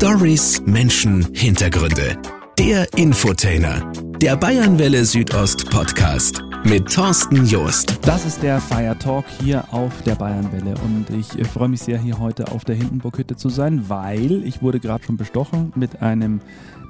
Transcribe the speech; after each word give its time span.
Stories, 0.00 0.62
Menschen, 0.64 1.28
Hintergründe. 1.34 2.16
Der 2.58 2.86
Infotainer. 2.96 3.92
Der 4.22 4.34
Bayernwelle 4.34 5.04
Südost 5.04 5.68
Podcast 5.68 6.42
mit 6.64 6.92
Thorsten 6.92 7.46
Joost. 7.46 7.98
Das 8.02 8.26
ist 8.26 8.42
der 8.42 8.60
Fire 8.60 8.96
Talk 8.98 9.24
hier 9.40 9.64
auf 9.72 10.02
der 10.02 10.14
Bayernwelle. 10.14 10.74
Und 10.84 11.10
ich 11.10 11.38
äh, 11.38 11.44
freue 11.44 11.68
mich 11.68 11.80
sehr, 11.80 11.98
hier 11.98 12.18
heute 12.18 12.52
auf 12.52 12.64
der 12.64 12.74
Hindenburghütte 12.74 13.36
zu 13.36 13.48
sein, 13.48 13.88
weil 13.88 14.44
ich 14.44 14.62
wurde 14.62 14.80
gerade 14.80 15.04
schon 15.04 15.16
bestochen 15.16 15.72
mit 15.74 16.02
einem 16.02 16.40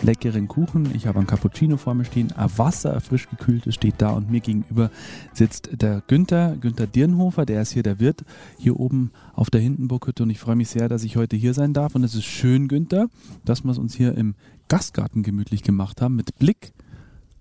leckeren 0.02 0.48
Kuchen. 0.48 0.90
Ich 0.94 1.06
habe 1.06 1.20
ein 1.20 1.26
Cappuccino 1.26 1.76
vor 1.76 1.94
mir 1.94 2.04
stehen, 2.04 2.32
ein 2.32 2.50
Wasser, 2.56 3.00
frisch 3.00 3.28
gekühltes 3.28 3.74
steht 3.74 3.96
da 3.98 4.10
und 4.10 4.30
mir 4.30 4.40
gegenüber 4.40 4.90
sitzt 5.32 5.70
der 5.72 6.02
Günther, 6.06 6.56
Günther 6.60 6.86
Dirnhofer, 6.86 7.46
der 7.46 7.62
ist 7.62 7.72
hier 7.72 7.82
der 7.82 8.00
Wirt 8.00 8.24
hier 8.58 8.78
oben 8.78 9.10
auf 9.34 9.50
der 9.50 9.60
Hindenburghütte. 9.60 10.22
Und 10.22 10.30
ich 10.30 10.40
freue 10.40 10.56
mich 10.56 10.68
sehr, 10.68 10.88
dass 10.88 11.04
ich 11.04 11.16
heute 11.16 11.36
hier 11.36 11.54
sein 11.54 11.72
darf. 11.72 11.94
Und 11.94 12.02
es 12.02 12.14
ist 12.14 12.24
schön, 12.24 12.68
Günther, 12.68 13.08
dass 13.44 13.64
wir 13.64 13.70
es 13.70 13.78
uns 13.78 13.94
hier 13.94 14.16
im 14.16 14.34
Gastgarten 14.68 15.22
gemütlich 15.22 15.62
gemacht 15.62 16.00
haben 16.00 16.16
mit 16.16 16.38
Blick 16.38 16.72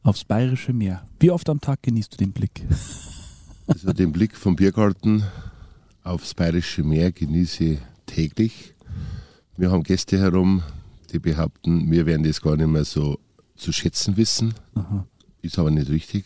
aufs 0.03 0.23
Bayerische 0.23 0.73
Meer. 0.73 1.08
Wie 1.20 1.31
oft 1.31 1.49
am 1.49 1.62
Tag 1.62 1.84
genießt 1.84 2.13
du 2.13 2.17
den 2.17 2.31
Blick? 2.31 2.63
Also 3.67 3.94
den 3.94 4.12
Blick 4.12 4.35
vom 4.35 4.55
Biergarten 4.55 5.23
aufs 6.03 6.34
Bayerische 6.34 6.81
Meer 6.84 7.12
genieße 7.12 7.63
ich 7.63 7.80
täglich. 8.08 8.73
Wir 9.58 9.70
haben 9.70 9.84
Gäste 9.84 10.17
herum, 10.17 10.63
die 11.12 11.20
behaupten, 11.20 11.91
wir 11.91 12.08
werden 12.08 12.23
das 12.23 12.41
gar 12.41 12.58
nicht 12.58 12.66
mehr 12.67 12.84
so 12.84 13.20
zu 13.55 13.72
schätzen 13.72 14.17
wissen. 14.17 14.55
Aha. 14.73 15.05
Ist 15.44 15.59
aber 15.59 15.70
nicht 15.70 15.89
richtig. 15.89 16.25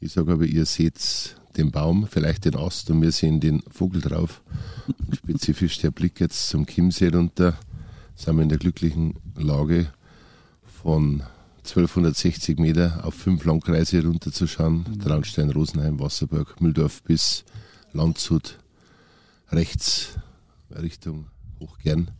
Ich 0.00 0.12
sage 0.12 0.32
aber, 0.32 0.46
ihr 0.46 0.64
seht 0.64 1.36
den 1.58 1.70
Baum, 1.70 2.06
vielleicht 2.08 2.46
den 2.46 2.56
Ast 2.56 2.90
und 2.90 3.02
wir 3.02 3.12
sehen 3.12 3.40
den 3.40 3.62
Vogel 3.70 4.00
drauf. 4.00 4.42
Und 4.86 5.16
spezifisch 5.16 5.78
der 5.78 5.90
Blick 5.90 6.18
jetzt 6.18 6.48
zum 6.48 6.66
Chiemsee 6.66 7.08
runter, 7.08 7.58
sind 8.14 8.36
wir 8.36 8.42
in 8.42 8.48
der 8.48 8.58
glücklichen 8.58 9.14
Lage 9.36 9.92
von 10.82 11.22
1260 11.68 12.58
Meter 12.58 13.00
auf 13.04 13.14
fünf 13.14 13.44
Landkreise 13.44 14.02
runterzuschauen. 14.02 14.86
Mhm. 14.88 15.00
Traunstein, 15.00 15.50
Rosenheim, 15.50 16.00
Wasserburg, 16.00 16.60
Mühldorf 16.60 17.02
bis 17.02 17.44
Landshut, 17.92 18.58
rechts 19.50 20.18
Richtung 20.70 21.26
Hochgern. 21.60 22.10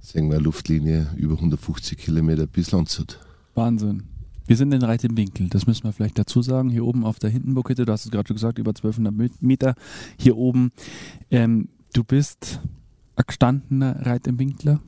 Sehen 0.00 0.30
wir 0.30 0.40
Luftlinie 0.40 1.08
über 1.16 1.34
150 1.34 1.98
Kilometer 1.98 2.46
bis 2.46 2.70
Landshut. 2.72 3.18
Wahnsinn. 3.54 4.04
Wir 4.46 4.56
sind 4.56 4.72
in 4.72 4.82
Reit 4.82 5.02
im 5.02 5.16
Winkel, 5.16 5.48
das 5.48 5.66
müssen 5.66 5.84
wir 5.84 5.92
vielleicht 5.92 6.18
dazu 6.18 6.42
sagen. 6.42 6.70
Hier 6.70 6.84
oben 6.84 7.04
auf 7.04 7.18
der 7.18 7.30
Hindenburghütte, 7.30 7.84
du 7.84 7.92
hast 7.92 8.04
es 8.04 8.12
gerade 8.12 8.28
schon 8.28 8.36
gesagt, 8.36 8.58
über 8.58 8.70
1200 8.70 9.42
Meter 9.42 9.74
hier 10.18 10.36
oben. 10.36 10.70
Ähm, 11.30 11.68
du 11.94 12.04
bist 12.04 12.60
ein 13.16 13.24
gestandener 13.26 14.06
Reit 14.06 14.26
im 14.26 14.38
Winkler? 14.38 14.80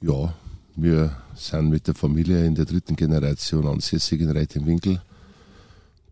Ja, 0.00 0.34
wir 0.82 1.14
sind 1.34 1.68
mit 1.68 1.86
der 1.86 1.94
Familie 1.94 2.46
in 2.46 2.54
der 2.54 2.64
dritten 2.64 2.96
Generation 2.96 3.66
ansässig 3.66 4.20
in 4.20 4.30
Reit 4.30 4.56
im 4.56 4.64
Winkel. 4.64 5.02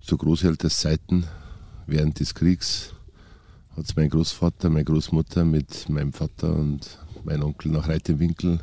Zu 0.01 0.19
Großelternseiten 0.19 1.25
während 1.87 2.21
des 2.21 2.35
Kriegs 2.35 2.93
hat 3.75 3.87
es 3.87 3.97
mein 3.97 4.11
Großvater, 4.11 4.69
meine 4.69 4.85
Großmutter 4.85 5.47
mit 5.47 5.89
meinem 5.89 6.13
Vater 6.13 6.55
und 6.55 6.99
meinem 7.25 7.45
Onkel 7.45 7.73
nach 7.73 7.89
Reit 7.89 8.11
im 8.11 8.19
Winkel 8.19 8.61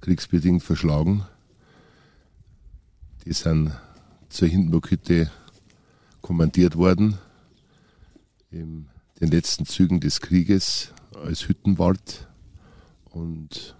kriegsbedingt 0.00 0.62
verschlagen. 0.62 1.24
Die 3.24 3.32
sind 3.32 3.72
zur 4.30 4.48
Hindenburghütte 4.48 5.30
kommandiert 6.20 6.76
worden 6.76 7.16
in 8.50 8.88
den 9.20 9.30
letzten 9.30 9.66
Zügen 9.66 10.00
des 10.00 10.20
Krieges 10.20 10.92
als 11.14 11.48
Hüttenwart 11.48 12.26
und 13.10 13.76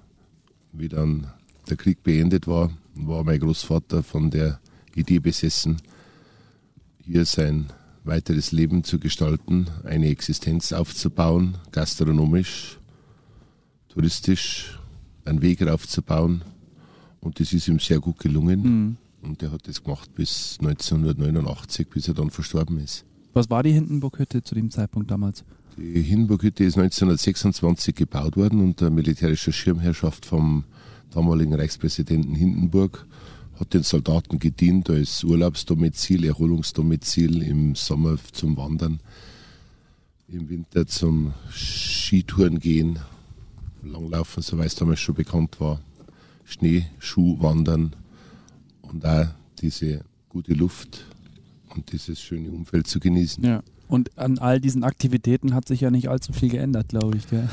wie 0.73 0.89
dann 0.89 1.33
der 1.69 1.77
Krieg 1.77 2.03
beendet 2.03 2.47
war, 2.47 2.71
war 2.95 3.25
mein 3.25 3.41
Großvater 3.41 4.03
von 4.03 4.31
der 4.31 4.61
Idee 4.95 5.19
besessen, 5.19 5.81
hier 7.05 7.25
sein 7.25 7.73
weiteres 8.05 8.53
Leben 8.53 8.85
zu 8.85 8.99
gestalten, 8.99 9.69
eine 9.85 10.09
Existenz 10.09 10.73
aufzubauen, 10.73 11.59
gastronomisch, 11.73 12.79
touristisch, 13.89 14.79
einen 15.25 15.43
Weg 15.43 15.67
aufzubauen. 15.67 16.43
Und 17.21 17.41
das 17.41 17.53
ist 17.53 17.69
ihm 17.69 17.79
sehr 17.79 18.01
gut 18.01 18.19
gelungen. 18.19 18.63
Mhm. 18.63 18.97
Und 19.23 19.43
er 19.43 19.53
hat 19.53 19.67
das 19.69 19.83
gemacht 19.83 20.15
bis 20.15 20.57
1989, 20.61 21.89
bis 21.89 22.09
er 22.09 22.15
dann 22.15 22.31
verstorben 22.31 22.79
ist. 22.79 23.05
Was 23.35 23.51
war 23.51 23.63
die 23.63 23.73
Hindenburghütte 23.73 24.43
zu 24.43 24.55
dem 24.55 24.71
Zeitpunkt 24.71 25.11
damals? 25.11 25.45
Die 25.77 26.03
Hindenburghütte 26.03 26.65
ist 26.65 26.77
1926 26.77 27.95
gebaut 27.95 28.37
worden 28.37 28.61
unter 28.61 28.91
militärischer 28.91 29.53
Schirmherrschaft 29.53 30.27
vom 30.27 30.65
damaligen 31.11 31.55
Reichspräsidenten 31.55 32.35
Hindenburg, 32.35 33.07
hat 33.59 33.75
den 33.75 33.83
Soldaten 33.83 34.39
gedient 34.39 34.89
als 34.91 35.25
Urlaubsdomizil, 35.25 36.25
Erholungsdomizil 36.25 37.43
im 37.43 37.75
Sommer 37.75 38.17
zum 38.33 38.57
Wandern, 38.57 39.01
im 40.29 40.49
Winter 40.49 40.87
zum 40.87 41.33
Skitouren 41.51 42.61
gehen, 42.61 42.99
Langlaufen, 43.83 44.43
so 44.43 44.59
es 44.59 44.75
damals 44.75 45.01
schon 45.01 45.15
bekannt 45.15 45.61
war, 45.61 45.81
Schneeschuhwandern 46.45 47.95
und 48.83 49.05
auch 49.05 49.27
diese 49.61 50.05
gute 50.29 50.55
Luft 50.55 51.07
und 51.75 51.91
dieses 51.93 52.21
schöne 52.21 52.51
Umfeld 52.51 52.87
zu 52.87 53.01
genießen. 53.01 53.45
Ja. 53.45 53.63
Und 53.89 54.17
an 54.19 54.39
all 54.39 54.61
diesen 54.61 54.85
Aktivitäten 54.85 55.55
hat 55.55 55.67
sich 55.67 55.81
ja 55.81 55.91
nicht 55.91 56.09
allzu 56.09 56.35
viel 56.35 56.51
geändert, 56.51 56.89
glaube 56.89 57.17
ich. 57.17 57.27
Gell? 57.29 57.49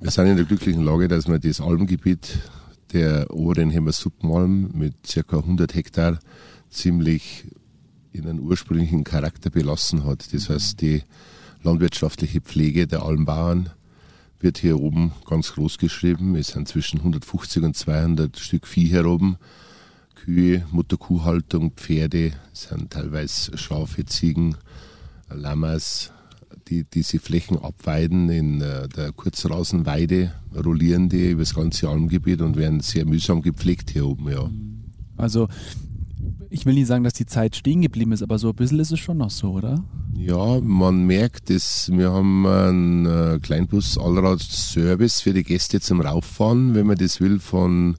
Wir 0.00 0.10
sind 0.10 0.28
in 0.28 0.36
der 0.36 0.44
glücklichen 0.44 0.84
Lage, 0.84 1.08
dass 1.08 1.26
wir 1.26 1.40
das 1.40 1.60
Almgebiet 1.60 2.38
der 2.94 3.34
oberen 3.34 3.70
Hemmersuppenalm 3.70 4.70
mit 4.72 4.94
ca. 5.02 5.38
100 5.38 5.74
Hektar 5.74 6.18
ziemlich 6.70 7.44
in 8.12 8.28
einen 8.28 8.40
ursprünglichen 8.40 9.04
Charakter 9.04 9.50
belassen 9.50 10.04
hat. 10.04 10.32
Das 10.32 10.48
heißt, 10.48 10.80
die 10.80 11.02
landwirtschaftliche 11.62 12.40
Pflege 12.40 12.86
der 12.86 13.02
Almbauern 13.02 13.70
wird 14.38 14.58
hier 14.58 14.80
oben 14.80 15.12
ganz 15.28 15.52
groß 15.52 15.78
geschrieben. 15.78 16.36
Es 16.36 16.48
sind 16.48 16.68
zwischen 16.68 16.98
150 17.00 17.64
und 17.64 17.76
200 17.76 18.38
Stück 18.38 18.66
Vieh 18.66 18.88
hier 18.88 19.06
oben. 19.06 19.36
Kühe, 20.14 20.64
Mutterkuhhaltung, 20.70 21.72
Pferde, 21.72 22.32
es 22.52 22.68
sind 22.68 22.90
teilweise 22.90 23.58
Schafe, 23.58 24.06
Ziegen, 24.06 24.56
Lammers, 25.28 26.12
die 26.68 26.84
diese 26.84 27.18
Flächen 27.18 27.58
abweiden 27.58 28.28
in 28.28 28.60
äh, 28.60 28.88
der 28.88 29.12
Kurzrasenweide, 29.12 30.32
rollieren 30.64 31.08
die 31.08 31.30
über 31.30 31.42
das 31.42 31.54
ganze 31.54 31.88
Almgebiet 31.88 32.40
und 32.40 32.56
werden 32.56 32.80
sehr 32.80 33.04
mühsam 33.04 33.42
gepflegt 33.42 33.90
hier 33.90 34.06
oben, 34.06 34.30
ja. 34.30 34.50
Also 35.16 35.48
ich 36.50 36.66
will 36.66 36.74
nicht 36.74 36.86
sagen, 36.86 37.04
dass 37.04 37.14
die 37.14 37.26
Zeit 37.26 37.56
stehen 37.56 37.82
geblieben 37.82 38.12
ist, 38.12 38.22
aber 38.22 38.38
so 38.38 38.50
ein 38.50 38.54
bisschen 38.54 38.78
ist 38.78 38.92
es 38.92 39.00
schon 39.00 39.18
noch 39.18 39.30
so, 39.30 39.52
oder? 39.52 39.82
Ja, 40.16 40.60
man 40.60 41.04
merkt 41.04 41.50
es. 41.50 41.90
Wir 41.92 42.12
haben 42.12 42.46
einen 42.46 43.06
äh, 43.06 43.38
Kleinbus-Allrad-Service 43.42 45.20
für 45.20 45.34
die 45.34 45.42
Gäste 45.42 45.80
zum 45.80 46.00
Rauffahren, 46.00 46.74
wenn 46.74 46.86
man 46.86 46.96
das 46.96 47.20
will, 47.20 47.40
von 47.40 47.96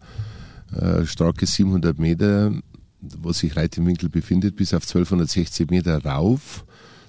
äh, 0.74 1.06
starke 1.06 1.46
700 1.46 2.00
Meter, 2.00 2.54
wo 3.02 3.34
sich 3.34 3.56
Reit 3.56 3.78
im 3.78 3.86
Winkel 3.86 4.10
befindet, 4.10 4.56
bis 4.56 4.74
auf 4.74 4.84
1260 4.84 5.70
Meter 5.70 6.04
rauf 6.04 6.66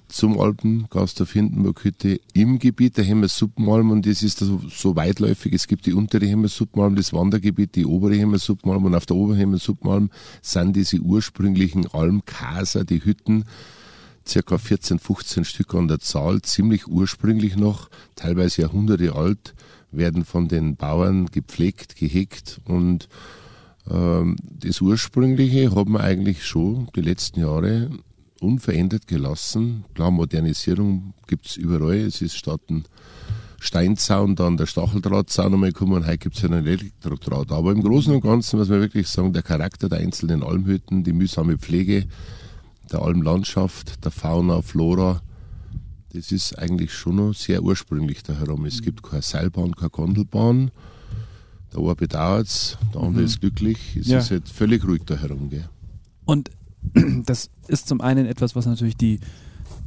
zum 0.07 0.39
Alpengasthof 0.39 1.31
Hindenburg-Hütte 1.33 2.19
im 2.33 2.59
Gebiet 2.59 2.97
der 2.97 3.03
Hemmersuppenalm 3.03 3.91
und 3.91 4.05
das 4.05 4.23
ist 4.23 4.39
so, 4.39 4.95
weitläufig. 4.95 5.53
Es 5.53 5.67
gibt 5.67 5.85
die 5.85 5.93
untere 5.93 6.25
Hemmersuppenalm, 6.25 6.95
das 6.95 7.13
Wandergebiet, 7.13 7.75
die 7.75 7.85
obere 7.85 8.15
Hemmersuppenalm 8.15 8.85
und 8.85 8.95
auf 8.95 9.05
der 9.05 9.15
oberen 9.15 9.37
Hemmersuppenalm 9.37 10.09
sind 10.41 10.75
diese 10.75 10.99
ursprünglichen 10.99 11.87
Almkaser, 11.87 12.85
die 12.85 13.03
Hütten, 13.03 13.45
circa 14.27 14.57
14, 14.57 14.99
15 14.99 15.45
Stück 15.45 15.73
an 15.73 15.87
der 15.87 15.99
Zahl, 15.99 16.41
ziemlich 16.41 16.87
ursprünglich 16.87 17.55
noch, 17.55 17.89
teilweise 18.15 18.61
Jahrhunderte 18.61 19.15
alt, 19.15 19.55
werden 19.91 20.25
von 20.25 20.47
den 20.47 20.75
Bauern 20.75 21.27
gepflegt, 21.27 21.95
gehegt 21.95 22.61
und 22.65 23.07
ähm, 23.89 24.35
das 24.41 24.81
Ursprüngliche 24.81 25.73
haben 25.73 25.93
wir 25.93 26.01
eigentlich 26.01 26.45
schon 26.45 26.89
die 26.95 27.01
letzten 27.01 27.41
Jahre 27.41 27.89
unverändert 28.41 29.07
gelassen. 29.07 29.85
Klar, 29.93 30.11
Modernisierung 30.11 31.13
gibt 31.27 31.47
es 31.47 31.57
überall. 31.57 31.97
Es 31.97 32.21
ist 32.21 32.35
statt 32.35 32.61
ein 32.69 32.85
Steinzaun 33.59 34.35
dann 34.35 34.57
der 34.57 34.67
Stacheldrahtzaun 34.67 35.53
einmal 35.53 35.71
gekommen 35.71 35.93
und 35.93 36.05
heute 36.05 36.19
gibt 36.19 36.37
es 36.37 36.45
einen 36.45 36.65
Elektrodraht. 36.65 37.51
Aber 37.51 37.71
im 37.71 37.81
Großen 37.81 38.13
und 38.13 38.21
Ganzen 38.21 38.59
muss 38.59 38.69
man 38.69 38.81
wirklich 38.81 39.07
sagen, 39.07 39.33
der 39.33 39.41
Charakter 39.41 39.89
der 39.89 39.99
einzelnen 39.99 40.43
Almhütten, 40.43 41.03
die 41.03 41.13
mühsame 41.13 41.57
Pflege 41.57 42.05
der 42.91 43.01
Almlandschaft, 43.01 44.05
der 44.05 44.11
Fauna, 44.11 44.61
Flora, 44.61 45.21
das 46.13 46.31
ist 46.31 46.57
eigentlich 46.57 46.93
schon 46.93 47.17
noch 47.17 47.33
sehr 47.33 47.61
ursprünglich 47.63 48.23
da 48.23 48.33
herum. 48.33 48.65
Es 48.65 48.81
gibt 48.81 49.03
keine 49.03 49.21
Seilbahn, 49.21 49.75
keine 49.75 49.89
Gondelbahn. 49.89 50.71
Der 51.73 51.81
eine 51.81 51.95
bedauert 51.95 52.47
es, 52.47 52.77
der 52.93 53.01
andere 53.01 53.21
mhm. 53.21 53.27
ist 53.27 53.41
glücklich. 53.41 53.97
Es 53.99 54.07
ja. 54.07 54.19
ist 54.19 54.31
halt 54.31 54.47
völlig 54.47 54.85
ruhig 54.85 55.01
da 55.05 55.15
herum. 55.17 55.49
Gell? 55.49 55.67
Und 56.25 56.49
das 57.25 57.49
ist 57.67 57.87
zum 57.87 58.01
einen 58.01 58.25
etwas, 58.25 58.55
was 58.55 58.65
natürlich 58.65 58.97
die 58.97 59.19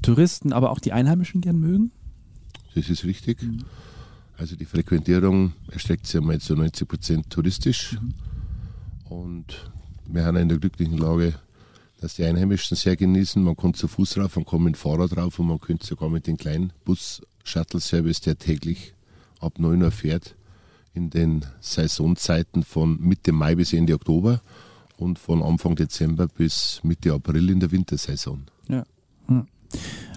Touristen, 0.03 0.53
aber 0.53 0.71
auch 0.71 0.79
die 0.79 0.93
Einheimischen 0.93 1.41
gern 1.41 1.59
mögen. 1.59 1.93
Das 2.75 2.89
ist 2.89 3.05
richtig. 3.05 3.43
Mhm. 3.43 3.65
Also 4.37 4.57
die 4.57 4.65
Frequentierung 4.65 5.53
erstreckt 5.71 6.07
sich 6.07 6.21
einmal 6.21 6.41
zu 6.41 6.55
90 6.55 6.89
Prozent 6.89 7.31
touristisch. 7.31 7.99
Mhm. 8.01 8.15
Und 9.11 9.71
wir 10.07 10.25
haben 10.25 10.37
in 10.37 10.49
der 10.49 10.59
glücklichen 10.59 10.97
Lage, 10.97 11.35
dass 12.01 12.15
die 12.15 12.25
Einheimischen 12.25 12.77
sehr 12.77 12.97
genießen. 12.97 13.43
Man 13.43 13.57
kommt 13.57 13.77
zu 13.77 13.89
Fuß 13.89 14.19
rauf, 14.19 14.37
man 14.37 14.45
kommt 14.45 14.65
mit 14.65 14.75
dem 14.75 14.79
Fahrrad 14.79 15.15
drauf 15.15 15.39
und 15.39 15.49
man 15.49 15.61
könnte 15.61 15.87
sogar 15.87 16.09
mit 16.09 16.27
dem 16.27 16.37
kleinen 16.37 16.73
Bus-Shuttle-Service, 16.85 18.23
der 18.23 18.39
täglich 18.39 18.95
ab 19.41 19.59
9 19.59 19.83
Uhr 19.83 19.91
fährt, 19.91 20.37
in 20.95 21.11
den 21.11 21.45
Saisonzeiten 21.61 22.63
von 22.63 22.99
Mitte 23.01 23.33
Mai 23.33 23.55
bis 23.55 23.73
Ende 23.73 23.95
Oktober 23.95 24.41
und 25.01 25.19
von 25.19 25.43
Anfang 25.43 25.77
Dezember 25.77 26.29
bis 26.29 26.81
Mitte 26.83 27.13
April 27.13 27.51
in 27.51 27.61
der 27.61 27.71
Wintersaison. 27.71 28.43
Ja. 28.69 28.85
Hm. 29.27 29.47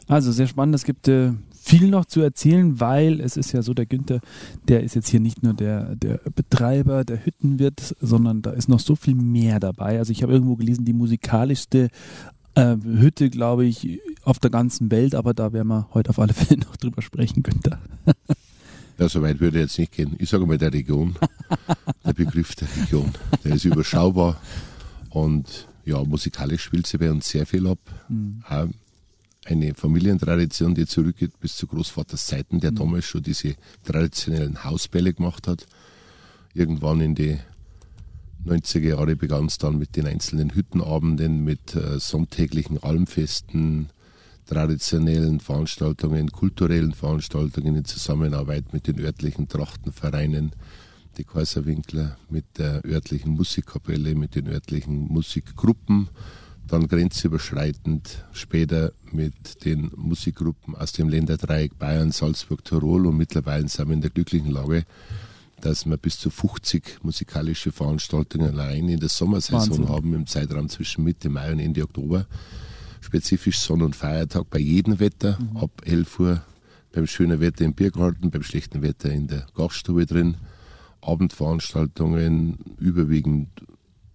Also 0.07 0.31
sehr 0.31 0.47
spannend. 0.47 0.75
Es 0.75 0.83
gibt 0.83 1.07
äh, 1.07 1.31
viel 1.63 1.88
noch 1.88 2.06
zu 2.06 2.21
erzählen, 2.21 2.80
weil 2.80 3.21
es 3.21 3.38
ist 3.38 3.53
ja 3.53 3.62
so, 3.62 3.74
der 3.74 3.85
Günther, 3.85 4.19
der 4.68 4.83
ist 4.83 4.95
jetzt 4.95 5.07
hier 5.07 5.21
nicht 5.21 5.44
nur 5.44 5.53
der, 5.53 5.95
der 5.95 6.19
Betreiber, 6.35 7.06
der 7.06 7.25
Hüttenwirt, 7.25 7.95
sondern 8.01 8.41
da 8.41 8.51
ist 8.51 8.68
noch 8.68 8.81
so 8.81 8.95
viel 8.95 9.15
mehr 9.15 9.59
dabei. 9.59 9.97
Also 9.97 10.12
ich 10.12 10.24
habe 10.24 10.33
irgendwo 10.33 10.57
gelesen, 10.57 10.83
die 10.83 10.94
musikalischste 10.94 11.89
äh, 12.56 12.75
Hütte, 12.83 13.29
glaube 13.29 13.65
ich, 13.65 14.01
auf 14.24 14.39
der 14.39 14.51
ganzen 14.51 14.91
Welt, 14.91 15.15
aber 15.15 15.33
da 15.33 15.53
werden 15.53 15.69
wir 15.69 15.88
heute 15.94 16.09
auf 16.09 16.19
alle 16.19 16.33
Fälle 16.33 16.59
noch 16.65 16.75
drüber 16.75 17.01
sprechen, 17.01 17.44
Günther. 17.44 17.79
Ja, 19.00 19.09
so 19.09 19.21
weit 19.21 19.39
würde 19.39 19.57
ich 19.57 19.63
jetzt 19.63 19.79
nicht 19.79 19.94
gehen. 19.94 20.15
Ich 20.19 20.29
sage 20.29 20.45
mal 20.45 20.57
der 20.57 20.71
Region, 20.71 21.15
der 22.06 22.13
Begriff 22.13 22.56
der 22.56 22.68
Region, 22.77 23.12
der 23.44 23.56
ist 23.56 23.65
überschaubar 23.65 24.39
und 25.13 25.68
ja, 25.86 26.04
musikalisch 26.04 26.63
spielt 26.63 26.88
sie 26.88 26.98
bei 26.98 27.12
uns 27.12 27.30
sehr 27.30 27.45
viel 27.45 27.68
ab. 27.68 27.80
Mhm 28.10 28.44
eine 29.45 29.74
Familientradition, 29.74 30.75
die 30.75 30.86
zurückgeht 30.86 31.39
bis 31.39 31.56
zu 31.56 31.68
Großvaters 31.68 32.27
Zeiten, 32.27 32.60
der 32.60 32.71
mhm. 32.71 32.75
damals 32.75 33.06
schon 33.06 33.24
diese 33.24 33.56
traditionellen 33.83 34.63
Hausbälle 34.63 35.13
gemacht 35.13 35.48
hat. 35.48 35.65
Irgendwann 36.54 37.01
in 37.01 37.15
die 37.15 37.39
90er 38.45 38.89
Jahre 38.89 39.15
begann 39.15 39.45
es 39.45 39.57
dann 39.57 39.77
mit 39.77 39.95
den 39.95 40.06
einzelnen 40.06 40.54
Hüttenabenden, 40.54 41.44
mit 41.44 41.75
äh, 41.75 42.00
sonntäglichen 42.00 42.81
Almfesten, 42.83 43.89
traditionellen 44.45 45.39
Veranstaltungen, 45.39 46.31
kulturellen 46.31 46.94
Veranstaltungen 46.94 47.75
in 47.75 47.86
Zusammenarbeit 47.86 48.74
mit 48.74 48.88
den 48.88 49.00
örtlichen 49.00 49.48
Trachtenvereinen, 49.48 50.51
die 51.18 51.24
Kaiserwinkler, 51.24 52.18
mit 52.30 52.45
der 52.57 52.83
örtlichen 52.86 53.33
Musikkapelle, 53.33 54.15
mit 54.15 54.36
den 54.36 54.48
örtlichen 54.48 55.07
Musikgruppen 55.07 56.10
dann 56.68 56.88
grenzüberschreitend 56.88 58.25
später 58.31 58.94
mit 59.12 59.65
den 59.65 59.92
Musikgruppen 59.95 60.75
aus 60.75 60.92
dem 60.94 61.10
Länderdreieck 61.10 61.77
Bayern, 61.77 62.12
Salzburg, 62.12 62.63
Tirol 62.63 63.06
und 63.06 63.18
mittlerweile 63.18 63.68
sind 63.68 63.88
wir 63.89 63.94
in 63.94 64.01
der 64.01 64.10
glücklichen 64.10 64.51
Lage, 64.51 64.86
dass 65.62 65.86
wir 65.86 65.98
bis 65.98 66.19
zu 66.19 66.30
50 66.30 67.04
musikalische 67.04 67.71
Veranstaltungen 67.71 68.48
allein 68.48 68.89
in 68.89 69.00
der 69.00 69.10
Sommersaison 69.10 69.69
Wahnsinn. 69.69 69.89
haben, 69.89 70.13
im 70.13 70.27
Zeitraum 70.27 70.69
zwischen 70.69 71.04
Mitte 71.04 71.30
Mai 71.30 71.51
und 71.51 71.60
Ende 71.60 71.83
Oktober. 71.83 72.25
Spezifisch 73.01 73.60
Sonn- 73.60 73.81
und 73.81 73.95
Feiertag 73.95 74.50
bei 74.50 74.60
jedem 74.60 75.00
Wetter, 75.00 75.38
mhm. 75.39 75.57
ab 75.57 75.81
11 75.86 76.19
Uhr 76.19 76.42
beim 76.94 77.07
schönen 77.07 77.39
Wetter 77.39 77.65
im 77.65 77.74
Biergarten, 77.74 78.31
beim 78.31 78.44
schlechten 78.44 78.81
Wetter 78.81 79.12
in 79.12 79.27
der 79.27 79.45
Gaststube 79.54 80.06
drin. 80.06 80.38
Abendveranstaltungen, 81.05 82.57
überwiegend 82.79 83.50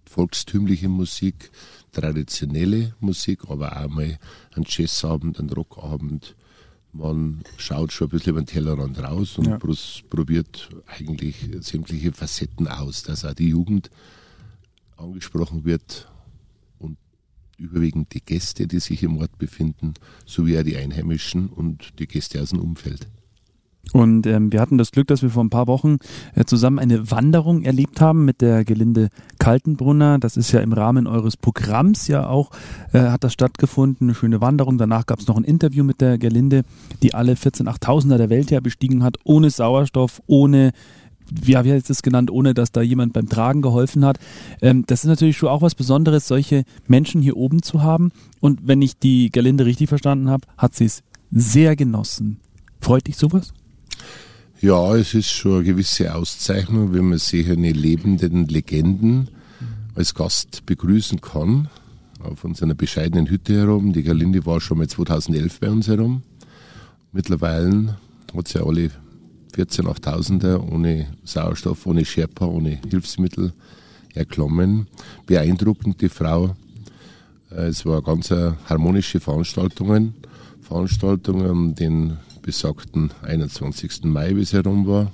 volkstümliche 0.09 0.89
Musik, 0.89 1.51
traditionelle 1.91 2.95
Musik, 2.99 3.41
aber 3.47 3.79
auch 3.79 3.89
mal 3.89 4.17
ein 4.55 4.63
Jazzabend, 4.67 5.39
ein 5.39 5.49
Rockabend. 5.49 6.35
Man 6.91 7.43
schaut 7.57 7.91
schon 7.91 8.07
ein 8.07 8.11
bisschen 8.11 8.31
über 8.31 8.41
den 8.41 8.47
Tellerrand 8.47 8.97
raus 9.03 9.37
und 9.37 9.45
ja. 9.45 9.59
probiert 10.09 10.69
eigentlich 10.87 11.35
sämtliche 11.61 12.11
Facetten 12.11 12.67
aus, 12.67 13.03
dass 13.03 13.25
auch 13.25 13.35
die 13.35 13.49
Jugend 13.49 13.91
angesprochen 14.97 15.65
wird 15.65 16.11
und 16.79 16.97
überwiegend 17.57 18.13
die 18.15 18.21
Gäste, 18.21 18.65
die 18.65 18.79
sich 18.79 19.03
im 19.03 19.17
Ort 19.17 19.37
befinden, 19.37 19.93
sowie 20.25 20.57
auch 20.57 20.63
die 20.63 20.77
Einheimischen 20.77 21.47
und 21.47 21.99
die 21.99 22.07
Gäste 22.07 22.41
aus 22.41 22.49
dem 22.49 22.59
Umfeld. 22.59 23.07
Und 23.93 24.25
ähm, 24.27 24.51
wir 24.51 24.61
hatten 24.61 24.77
das 24.77 24.91
Glück, 24.91 25.07
dass 25.07 25.21
wir 25.21 25.29
vor 25.29 25.43
ein 25.43 25.49
paar 25.49 25.67
Wochen 25.67 25.97
äh, 26.35 26.45
zusammen 26.45 26.79
eine 26.79 27.11
Wanderung 27.11 27.63
erlebt 27.63 28.01
haben 28.01 28.25
mit 28.25 28.41
der 28.41 28.65
Gelinde 28.65 29.09
Kaltenbrunner. 29.39 30.19
Das 30.19 30.37
ist 30.37 30.51
ja 30.51 30.59
im 30.59 30.73
Rahmen 30.73 31.07
eures 31.07 31.37
Programms 31.37 32.07
ja 32.07 32.27
auch, 32.27 32.51
äh, 32.93 32.99
hat 32.99 33.23
das 33.23 33.33
stattgefunden. 33.33 34.07
Eine 34.07 34.15
schöne 34.15 34.41
Wanderung. 34.41 34.77
Danach 34.77 35.05
gab 35.05 35.19
es 35.19 35.27
noch 35.27 35.37
ein 35.37 35.43
Interview 35.43 35.83
mit 35.83 36.01
der 36.01 36.17
Gelinde, 36.17 36.63
die 37.01 37.13
alle 37.13 37.35
14 37.35 37.67
8000er 37.67 38.17
der 38.17 38.29
Welt 38.29 38.51
ja 38.51 38.59
bestiegen 38.59 39.03
hat, 39.03 39.17
ohne 39.23 39.49
Sauerstoff, 39.49 40.21
ohne 40.27 40.71
ja, 41.45 41.63
wie 41.63 41.71
heißt 41.71 41.89
es 41.89 42.01
genannt, 42.01 42.31
ohne 42.31 42.53
dass 42.53 42.71
da 42.71 42.81
jemand 42.81 43.13
beim 43.13 43.29
Tragen 43.29 43.61
geholfen 43.61 44.05
hat. 44.05 44.17
Ähm, 44.61 44.83
das 44.87 45.03
ist 45.03 45.09
natürlich 45.09 45.37
schon 45.37 45.49
auch 45.49 45.61
was 45.61 45.75
Besonderes, 45.75 46.27
solche 46.27 46.63
Menschen 46.87 47.21
hier 47.21 47.37
oben 47.37 47.61
zu 47.61 47.83
haben. 47.83 48.11
Und 48.39 48.67
wenn 48.67 48.81
ich 48.81 48.97
die 48.97 49.29
Gelinde 49.29 49.65
richtig 49.65 49.89
verstanden 49.89 50.29
habe, 50.29 50.47
hat 50.57 50.75
sie 50.75 50.85
es 50.85 51.03
sehr 51.31 51.75
genossen. 51.75 52.39
Freut 52.81 53.07
dich 53.07 53.17
sowas? 53.17 53.53
Ja, 54.61 54.93
es 54.93 55.13
ist 55.13 55.31
schon 55.31 55.53
eine 55.53 55.63
gewisse 55.63 56.13
Auszeichnung, 56.13 56.91
wenn 56.91 57.07
man 57.07 57.17
sich 57.17 57.49
eine 57.49 57.71
lebenden 57.71 58.45
Legenden 58.49 59.29
als 59.95 60.13
Gast 60.13 60.65
begrüßen 60.65 61.21
kann. 61.21 61.69
Auf 62.19 62.43
unserer 62.43 62.73
bescheidenen 62.73 63.29
Hütte 63.29 63.53
herum. 63.53 63.93
Die 63.93 64.03
Galinde 64.03 64.45
war 64.45 64.59
schon 64.59 64.79
mal 64.79 64.87
2011 64.89 65.61
bei 65.61 65.69
uns 65.69 65.87
herum. 65.87 66.23
Mittlerweile 67.13 67.95
hat 68.35 68.49
sie 68.49 68.61
alle 68.61 68.91
14 69.53 69.85
8000er 69.87 70.57
ohne 70.69 71.07
Sauerstoff, 71.23 71.85
ohne 71.85 72.03
Sherpa, 72.03 72.45
ohne 72.45 72.81
Hilfsmittel 72.89 73.53
erklommen. 74.13 74.87
Beeindruckend, 75.25 76.01
die 76.01 76.09
Frau. 76.09 76.57
Äh, 77.49 77.67
es 77.67 77.85
war 77.85 78.01
ganz 78.01 78.29
harmonische 78.29 79.21
Veranstaltungen. 79.21 80.15
Veranstaltungen, 80.59 81.75
den 81.75 82.17
besagten 82.49 83.11
21. 83.21 84.05
Mai, 84.05 84.35
wie 84.35 84.41
es 84.41 84.53
herum 84.53 84.87
war. 84.87 85.11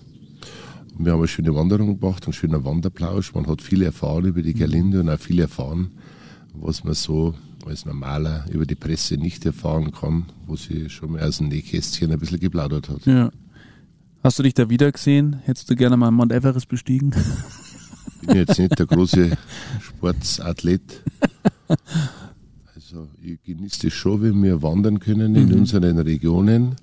Und 0.97 1.03
wir 1.03 1.11
haben 1.11 1.19
eine 1.19 1.27
schöne 1.27 1.53
Wanderung 1.53 1.99
gemacht, 1.99 2.23
einen 2.23 2.31
schönen 2.31 2.63
Wanderplausch. 2.63 3.33
Man 3.33 3.45
hat 3.47 3.61
viel 3.61 3.81
erfahren 3.81 4.23
über 4.23 4.41
die 4.41 4.53
Gerlinde 4.53 5.01
und 5.01 5.09
auch 5.09 5.19
viel 5.19 5.41
erfahren, 5.41 5.91
was 6.53 6.85
man 6.85 6.93
so 6.93 7.35
als 7.65 7.85
Normaler 7.85 8.45
über 8.49 8.65
die 8.65 8.75
Presse 8.75 9.17
nicht 9.17 9.45
erfahren 9.45 9.91
kann, 9.91 10.27
wo 10.47 10.55
sie 10.55 10.89
schon 10.89 11.11
mal 11.11 11.23
aus 11.23 11.39
dem 11.39 11.49
Nähkästchen 11.49 12.09
ein 12.09 12.19
bisschen 12.19 12.39
geplaudert 12.39 12.87
hat. 12.87 13.05
Ja. 13.05 13.31
Hast 14.23 14.39
du 14.39 14.43
dich 14.43 14.53
da 14.53 14.69
wieder 14.69 14.89
gesehen? 14.89 15.41
Hättest 15.43 15.69
du 15.69 15.75
gerne 15.75 15.97
mal 15.97 16.11
Mount 16.11 16.31
Everest 16.31 16.69
bestiegen? 16.69 17.13
Ich 18.21 18.27
bin 18.29 18.37
jetzt 18.37 18.57
nicht 18.57 18.79
der 18.79 18.85
große 18.85 19.37
Sportsathlet. 19.81 21.03
Also 22.73 23.07
ich 23.21 23.41
genieße 23.41 23.87
es 23.87 23.93
schon, 23.93 24.21
wenn 24.21 24.43
wir 24.43 24.61
wandern 24.61 24.99
können 24.99 25.35
in 25.35 25.49
mhm. 25.49 25.61
unseren 25.61 25.97
Regionen 25.97 26.75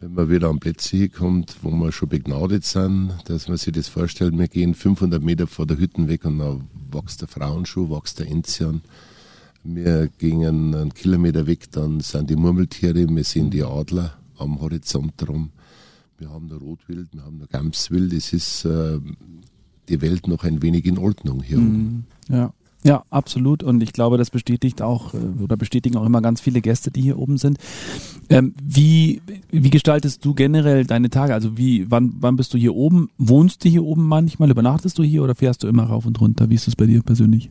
wenn 0.00 0.14
man 0.14 0.30
wieder 0.30 0.48
an 0.48 0.58
Plätze 0.58 0.96
hinkommt, 0.96 1.56
wo 1.62 1.70
wir 1.70 1.92
schon 1.92 2.08
begnadet 2.08 2.64
sind, 2.64 3.12
dass 3.26 3.48
man 3.48 3.58
sich 3.58 3.72
das 3.74 3.88
vorstellt, 3.88 4.36
wir 4.36 4.48
gehen 4.48 4.74
500 4.74 5.22
Meter 5.22 5.46
vor 5.46 5.66
der 5.66 5.78
Hütte 5.78 6.08
weg 6.08 6.24
und 6.24 6.38
dann 6.38 6.68
wächst 6.90 7.20
der 7.20 7.28
Frauenschuh, 7.28 7.90
wächst 7.90 8.18
der 8.18 8.28
Enzian. 8.28 8.80
Wir 9.62 10.08
gehen 10.08 10.74
einen 10.74 10.94
Kilometer 10.94 11.46
weg, 11.46 11.70
dann 11.72 12.00
sind 12.00 12.30
die 12.30 12.36
Murmeltiere, 12.36 13.06
wir 13.06 13.24
sehen 13.24 13.50
die 13.50 13.62
Adler 13.62 14.14
am 14.38 14.58
Horizont 14.60 15.12
rum. 15.28 15.50
Wir 16.16 16.30
haben 16.30 16.48
da 16.48 16.56
Rotwild, 16.56 17.08
wir 17.12 17.22
haben 17.22 17.38
da 17.38 17.46
Gamswild. 17.46 18.12
Es 18.14 18.32
ist 18.32 18.64
äh, 18.64 18.98
die 19.88 20.00
Welt 20.00 20.28
noch 20.28 20.44
ein 20.44 20.62
wenig 20.62 20.86
in 20.86 20.98
Ordnung 20.98 21.42
hier. 21.42 21.58
Mhm, 21.58 22.04
ja. 22.28 22.52
Ja, 22.82 23.04
absolut. 23.10 23.62
Und 23.62 23.82
ich 23.82 23.92
glaube, 23.92 24.16
das 24.16 24.30
bestätigt 24.30 24.80
auch 24.80 25.12
äh, 25.12 25.18
oder 25.42 25.56
bestätigen 25.56 25.96
auch 25.96 26.06
immer 26.06 26.22
ganz 26.22 26.40
viele 26.40 26.62
Gäste, 26.62 26.90
die 26.90 27.02
hier 27.02 27.18
oben 27.18 27.36
sind. 27.36 27.58
Ähm, 28.30 28.54
wie, 28.62 29.20
wie 29.50 29.70
gestaltest 29.70 30.24
du 30.24 30.34
generell 30.34 30.86
deine 30.86 31.10
Tage? 31.10 31.34
Also 31.34 31.58
wie, 31.58 31.90
wann, 31.90 32.14
wann 32.20 32.36
bist 32.36 32.54
du 32.54 32.58
hier 32.58 32.74
oben? 32.74 33.10
Wohnst 33.18 33.64
du 33.64 33.68
hier 33.68 33.84
oben 33.84 34.06
manchmal? 34.06 34.50
Übernachtest 34.50 34.98
du 34.98 35.02
hier 35.02 35.22
oder 35.22 35.34
fährst 35.34 35.62
du 35.62 35.68
immer 35.68 35.84
rauf 35.84 36.06
und 36.06 36.20
runter? 36.20 36.48
Wie 36.48 36.54
ist 36.54 36.66
das 36.66 36.76
bei 36.76 36.86
dir 36.86 37.02
persönlich? 37.02 37.50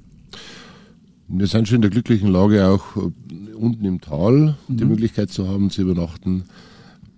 Wir 1.28 1.46
sind 1.46 1.68
schon 1.68 1.76
in 1.76 1.82
der 1.84 1.92
glücklichen 1.92 2.30
Lage, 2.30 2.68
auch 2.68 2.96
äh, 2.98 3.54
unten 3.54 3.86
im 3.86 4.02
Tal 4.02 4.58
mhm. 4.68 4.78
die 4.78 4.86
Möglichkeit 4.86 5.30
zu 5.30 5.48
haben, 5.48 5.70
zu 5.70 5.84
übernachten. 5.84 6.46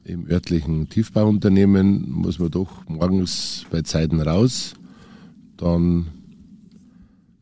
Im 0.04 0.30
örtlichen 0.30 0.90
Tiefbauunternehmen 0.90 2.12
muss 2.12 2.40
man 2.40 2.52
doch 2.52 2.86
morgens 2.90 3.66
bei 3.72 3.84
Zeiten 3.84 4.20
raus. 4.20 4.74
Dann 5.56 6.08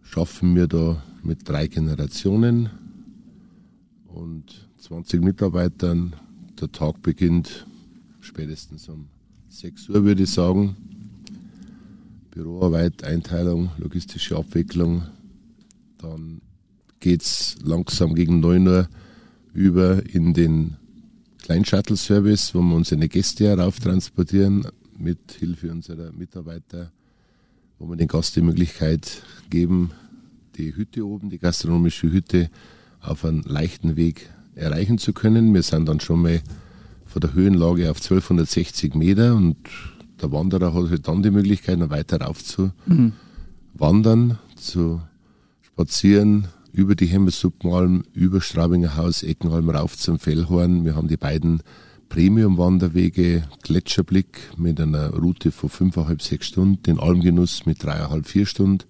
schaffen 0.09 0.55
wir 0.55 0.65
da 0.67 1.03
mit 1.21 1.47
drei 1.47 1.67
Generationen 1.67 2.71
und 4.07 4.67
20 4.79 5.21
Mitarbeitern. 5.21 6.15
Der 6.59 6.71
Tag 6.71 7.03
beginnt 7.03 7.67
spätestens 8.19 8.89
um 8.89 9.07
6 9.49 9.89
Uhr, 9.89 10.03
würde 10.03 10.23
ich 10.23 10.31
sagen. 10.31 10.75
Büroarbeit, 12.31 13.03
Einteilung, 13.03 13.69
logistische 13.77 14.35
Abwicklung. 14.35 15.03
Dann 15.99 16.41
geht 16.99 17.21
es 17.21 17.57
langsam 17.63 18.15
gegen 18.15 18.39
9 18.39 18.67
Uhr 18.67 18.89
über 19.53 20.03
in 20.07 20.33
den 20.33 20.77
Klein-Shuttle-Service, 21.43 22.55
wo 22.55 22.61
wir 22.61 22.75
unsere 22.75 23.07
Gäste 23.07 23.47
herauf 23.47 23.79
transportieren 23.79 24.65
mit 24.97 25.33
Hilfe 25.33 25.71
unserer 25.71 26.11
Mitarbeiter, 26.13 26.91
wo 27.79 27.89
wir 27.89 27.95
den 27.95 28.09
Gast 28.09 28.35
die 28.35 28.41
Möglichkeit 28.41 29.23
geben, 29.49 29.91
die 30.57 30.75
Hütte 30.75 31.05
oben, 31.07 31.29
die 31.29 31.39
gastronomische 31.39 32.11
Hütte, 32.11 32.49
auf 33.01 33.23
einem 33.23 33.41
leichten 33.45 33.95
Weg 33.95 34.29
erreichen 34.55 34.97
zu 34.97 35.13
können. 35.13 35.53
Wir 35.53 35.63
sind 35.63 35.87
dann 35.87 36.01
schon 36.01 36.21
mal 36.21 36.41
von 37.05 37.21
der 37.21 37.33
Höhenlage 37.33 37.89
auf 37.89 37.97
1260 37.97 38.93
Meter 38.93 39.35
und 39.35 39.55
der 40.21 40.31
Wanderer 40.33 40.73
hat 40.73 40.89
halt 40.89 41.07
dann 41.07 41.23
die 41.23 41.31
Möglichkeit, 41.31 41.79
noch 41.79 41.89
weiter 41.89 42.19
rauf 42.19 42.43
zu 42.43 42.71
mhm. 42.85 43.13
wandern, 43.73 44.37
zu 44.55 45.01
spazieren, 45.61 46.49
über 46.73 46.95
die 46.95 47.07
Hemmersuppenalm, 47.07 48.03
über 48.13 48.41
Straubinger 48.41 48.97
Haus, 48.97 49.23
Eckenalm 49.23 49.69
rauf 49.69 49.97
zum 49.97 50.19
Fellhorn. 50.19 50.83
Wir 50.83 50.95
haben 50.95 51.07
die 51.07 51.17
beiden 51.17 51.63
Premium-Wanderwege, 52.09 53.43
Gletscherblick 53.63 54.51
mit 54.57 54.81
einer 54.81 55.11
Route 55.11 55.51
von 55.51 55.69
fünfeinhalb, 55.69 56.21
sechs 56.21 56.47
Stunden, 56.47 56.81
den 56.83 56.99
Almgenuss 56.99 57.65
mit 57.65 57.83
dreieinhalb, 57.83 58.27
vier 58.27 58.45
Stunden. 58.45 58.85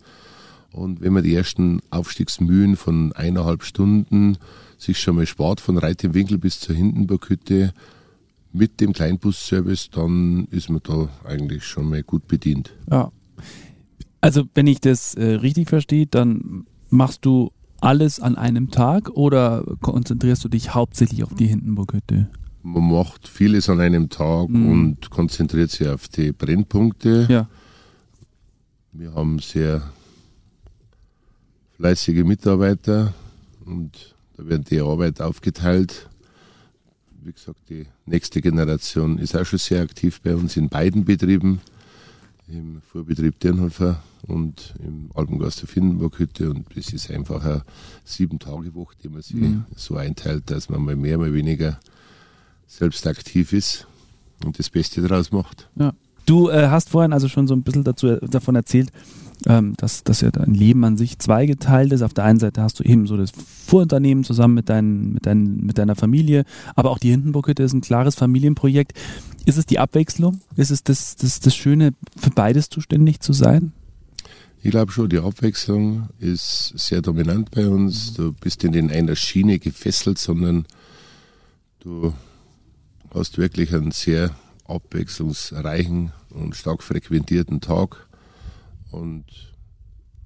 Und 0.71 1.01
wenn 1.01 1.13
man 1.13 1.23
die 1.23 1.35
ersten 1.35 1.81
Aufstiegsmühen 1.89 2.75
von 2.75 3.11
eineinhalb 3.13 3.63
Stunden 3.63 4.37
sich 4.77 4.99
schon 4.99 5.15
mal 5.15 5.25
spart, 5.25 5.61
von 5.61 5.77
Reit 5.77 6.03
im 6.03 6.13
Winkel 6.13 6.37
bis 6.37 6.59
zur 6.59 6.75
Hindenburghütte 6.75 7.73
mit 8.53 8.79
dem 8.79 8.93
Kleinbusservice, 8.93 9.89
dann 9.91 10.47
ist 10.51 10.69
man 10.69 10.81
da 10.83 11.09
eigentlich 11.25 11.65
schon 11.65 11.89
mal 11.89 12.03
gut 12.03 12.27
bedient. 12.27 12.73
Ja. 12.89 13.11
Also 14.21 14.43
wenn 14.53 14.67
ich 14.67 14.81
das 14.81 15.15
äh, 15.15 15.35
richtig 15.35 15.69
verstehe, 15.69 16.07
dann 16.07 16.65
machst 16.89 17.25
du 17.25 17.51
alles 17.81 18.19
an 18.19 18.35
einem 18.35 18.71
Tag 18.71 19.09
oder 19.11 19.63
konzentrierst 19.81 20.43
du 20.43 20.49
dich 20.49 20.73
hauptsächlich 20.73 21.23
auf 21.23 21.33
die 21.33 21.47
Hindenburghütte? 21.47 22.29
Man 22.61 22.91
macht 22.91 23.27
vieles 23.27 23.69
an 23.69 23.79
einem 23.79 24.09
Tag 24.09 24.49
mhm. 24.49 24.71
und 24.71 25.09
konzentriert 25.09 25.71
sich 25.71 25.87
auf 25.87 26.07
die 26.07 26.31
Brennpunkte. 26.31 27.27
Ja. 27.29 27.49
Wir 28.91 29.13
haben 29.13 29.39
sehr 29.39 29.91
fleißige 31.77 32.25
Mitarbeiter 32.25 33.13
und 33.65 34.15
da 34.35 34.45
wird 34.45 34.69
die 34.71 34.81
Arbeit 34.81 35.21
aufgeteilt. 35.21 36.09
Wie 37.21 37.31
gesagt, 37.31 37.59
die 37.69 37.85
nächste 38.05 38.41
Generation 38.41 39.17
ist 39.17 39.37
auch 39.37 39.45
schon 39.45 39.59
sehr 39.59 39.81
aktiv 39.81 40.19
bei 40.21 40.35
uns 40.35 40.57
in 40.57 40.69
beiden 40.69 41.05
Betrieben, 41.05 41.61
im 42.47 42.81
Vorbetrieb 42.81 43.39
Dirnhofer 43.39 44.03
und 44.23 44.73
im 44.83 45.11
Alpengast 45.13 45.61
der 45.61 45.69
Finnenburg-Hütte. 45.69 46.49
Und 46.49 46.65
es 46.75 46.91
ist 46.91 47.11
einfach 47.11 47.43
eine 47.45 47.63
Sieben-Tage-Woche, 48.03 48.95
die 49.03 49.09
man 49.09 49.21
sich 49.21 49.35
mhm. 49.35 49.65
so 49.75 49.95
einteilt, 49.95 50.49
dass 50.49 50.69
man 50.69 50.83
mal 50.83 50.95
mehr, 50.95 51.17
mal 51.17 51.33
weniger 51.33 51.79
selbst 52.69 53.05
aktiv 53.07 53.51
ist 53.51 53.87
und 54.45 54.57
das 54.57 54.69
Beste 54.69 55.01
daraus 55.01 55.31
macht. 55.31 55.67
Ja. 55.75 55.93
Du 56.25 56.49
äh, 56.49 56.67
hast 56.67 56.89
vorhin 56.89 57.11
also 57.11 57.27
schon 57.27 57.47
so 57.47 57.55
ein 57.55 57.63
bisschen 57.63 57.83
dazu, 57.83 58.07
äh, 58.07 58.19
davon 58.27 58.55
erzählt, 58.55 58.91
ähm, 59.47 59.73
dass, 59.77 60.03
dass 60.03 60.21
ja 60.21 60.29
dein 60.29 60.53
Leben 60.53 60.83
an 60.83 60.95
sich 60.95 61.17
zweigeteilt 61.17 61.91
ist. 61.91 62.03
Auf 62.03 62.13
der 62.13 62.23
einen 62.23 62.39
Seite 62.39 62.61
hast 62.61 62.79
du 62.79 62.83
eben 62.83 63.07
so 63.07 63.17
das 63.17 63.31
Vorunternehmen 63.31 64.23
zusammen 64.23 64.53
mit, 64.53 64.69
dein, 64.69 65.13
mit, 65.13 65.25
dein, 65.25 65.57
mit 65.57 65.79
deiner 65.79 65.95
Familie, 65.95 66.45
aber 66.75 66.91
auch 66.91 66.99
die 66.99 67.09
Hindenburghütte 67.09 67.63
ist 67.63 67.73
ein 67.73 67.81
klares 67.81 68.13
Familienprojekt. 68.13 68.93
Ist 69.45 69.57
es 69.57 69.65
die 69.65 69.79
Abwechslung? 69.79 70.39
Ist 70.55 70.69
es 70.69 70.83
das, 70.83 71.15
das, 71.15 71.39
das 71.39 71.55
Schöne, 71.55 71.93
für 72.15 72.29
beides 72.29 72.69
zuständig 72.69 73.21
zu 73.21 73.33
sein? 73.33 73.71
Ich 74.61 74.69
glaube 74.69 74.91
schon, 74.91 75.09
die 75.09 75.17
Abwechslung 75.19 76.09
ist 76.19 76.73
sehr 76.75 77.01
dominant 77.01 77.49
bei 77.49 77.67
uns. 77.67 78.13
Du 78.13 78.33
bist 78.33 78.63
nicht 78.63 78.75
in 78.75 78.91
einer 78.91 79.15
Schiene 79.15 79.57
gefesselt, 79.57 80.19
sondern 80.19 80.65
du 81.79 82.13
hast 83.13 83.37
wirklich 83.37 83.73
einen 83.73 83.91
sehr 83.91 84.35
abwechslungsreichen 84.65 86.11
und 86.29 86.55
stark 86.55 86.83
frequentierten 86.83 87.61
Tag. 87.61 88.07
Und 88.91 89.25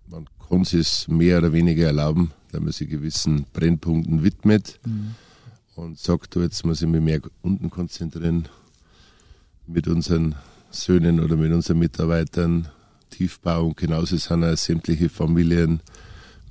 man 0.08 0.28
kann 0.50 0.62
es 0.62 1.08
mehr 1.08 1.40
oder 1.40 1.54
weniger 1.54 1.88
erlauben, 1.88 2.32
dass 2.52 2.62
man 2.62 2.72
sich 2.72 2.90
gewissen 2.90 3.46
Brennpunkten 3.54 4.24
widmet 4.24 4.80
mhm. 4.86 5.16
und 5.76 6.00
sagt, 6.00 6.36
jetzt 6.36 6.66
muss 6.66 6.82
ich 6.82 6.88
mich 6.88 7.02
mehr 7.02 7.22
unten 7.42 7.70
konzentrieren 7.70 8.48
mit 9.66 9.88
unseren 9.88 10.36
Söhnen 10.72 11.20
oder 11.20 11.36
mit 11.36 11.52
unseren 11.52 11.80
Mitarbeitern. 11.80 12.68
Tiefbau 13.10 13.68
und 13.68 13.78
genauso 13.78 14.18
sind 14.18 14.44
auch 14.44 14.58
sämtliche 14.58 15.08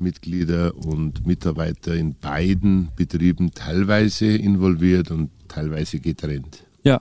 Familienmitglieder 0.02 0.74
und 0.76 1.26
Mitarbeiter 1.26 1.94
in 1.94 2.14
beiden 2.14 2.88
Betrieben 2.96 3.52
teilweise 3.54 4.26
involviert 4.26 5.10
und 5.10 5.30
teilweise 5.48 6.00
getrennt. 6.00 6.64
Ja. 6.82 7.00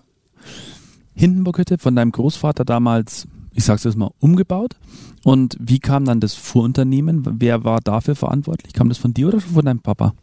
Hindenburghütte 1.13 1.77
von 1.77 1.95
deinem 1.95 2.11
Großvater 2.11 2.63
damals 2.65 3.27
ich 3.53 3.65
sage 3.65 3.79
es 3.79 3.83
jetzt 3.83 3.97
mal, 3.97 4.11
umgebaut. 4.19 4.77
Und 5.25 5.57
wie 5.59 5.79
kam 5.79 6.05
dann 6.05 6.21
das 6.21 6.35
Vorunternehmen? 6.35 7.25
Wer 7.41 7.65
war 7.65 7.81
dafür 7.81 8.15
verantwortlich? 8.15 8.71
Kam 8.71 8.87
das 8.87 8.97
von 8.97 9.13
dir 9.13 9.27
oder 9.27 9.41
von 9.41 9.65
deinem 9.65 9.81
Papa? 9.81 10.13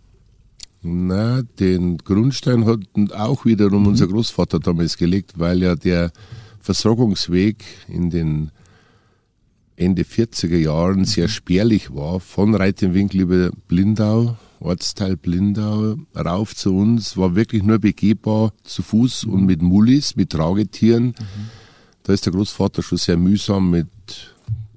Na, 0.80 1.42
den 1.42 1.99
Grundstein 1.99 2.64
hat 2.64 2.80
auch 3.12 3.44
wiederum 3.44 3.82
mhm. 3.82 3.88
unser 3.88 4.06
Großvater 4.06 4.61
damals 4.61 4.97
gelegt, 4.97 5.35
weil 5.37 5.62
ja 5.62 5.76
der 5.76 6.11
Versorgungsweg 6.61 7.62
in 7.87 8.08
den 8.08 8.50
Ende 9.78 10.02
40er 10.02 10.56
Jahren 10.56 11.04
sehr 11.04 11.26
mhm. 11.26 11.30
spärlich 11.30 11.94
war, 11.94 12.20
von 12.20 12.54
Reitenwinkel 12.54 13.20
über 13.20 13.50
Blindau, 13.68 14.37
Ortsteil 14.61 15.16
Blindau, 15.16 15.97
rauf 16.16 16.54
zu 16.54 16.76
uns, 16.76 17.16
war 17.16 17.35
wirklich 17.35 17.62
nur 17.62 17.78
begehbar 17.78 18.52
zu 18.64 18.82
Fuß 18.82 19.26
mhm. 19.26 19.32
und 19.32 19.47
mit 19.47 19.62
Mullis, 19.62 20.16
mit 20.16 20.30
Tragetieren. 20.30 21.06
Mhm 21.06 21.68
da 22.08 22.14
ist 22.14 22.25
der 22.25 22.32
Großvater 22.32 22.82
schon 22.82 22.97
sehr 22.97 23.18
mühsam 23.18 23.68
mit 23.68 23.87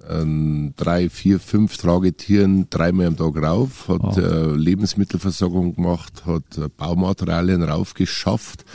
ähm, 0.10 0.74
drei, 0.76 1.10
vier, 1.10 1.40
fünf 1.40 1.78
Tragetieren 1.78 2.70
dreimal 2.70 3.06
am 3.08 3.16
Tag 3.16 3.42
rauf, 3.42 3.88
hat 3.88 4.18
oh. 4.18 4.20
äh, 4.20 4.54
Lebensmittelversorgung 4.54 5.78
gemacht, 5.78 6.26
hat 6.26 6.58
äh, 6.58 6.68
Baumaterialien 6.76 7.64
raufgeschafft 7.64 8.66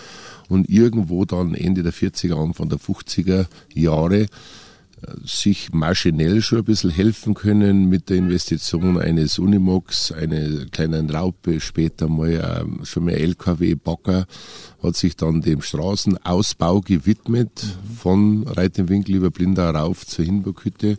und 0.49 0.71
irgendwo 0.71 1.27
dann 1.27 1.55
Ende 1.55 1.83
der 1.83 1.93
40er, 1.93 2.43
Anfang 2.43 2.71
der 2.71 2.79
50er 2.79 3.45
Jahre 3.75 4.25
sich 5.25 5.73
maschinell 5.73 6.43
schon 6.43 6.59
ein 6.59 6.65
bisschen 6.65 6.91
helfen 6.91 7.35
können 7.35 7.89
mit 7.89 8.09
der 8.11 8.17
Investition 8.17 8.99
eines 8.99 9.39
Unimox, 9.39 10.13
einer 10.13 10.67
kleinen 10.67 11.11
Raupe, 11.11 11.61
später 11.61 12.09
mal 12.09 12.61
ähm, 12.61 12.85
schon 12.85 13.05
mehr 13.05 13.21
LKW-Bagger, 13.21 14.27
hat 14.83 14.97
sich 14.97 15.17
dann 15.17 15.43
dem 15.43 15.63
Straßenausbau 15.63 16.81
gewidmet 16.81 17.51
mhm. 17.65 17.97
von 17.97 18.43
Reitenwinkel 18.47 19.17
über 19.17 19.31
Blindau 19.31 19.71
rauf 19.71 20.07
zur 20.07 20.25
Hinburghütte. 20.25 20.99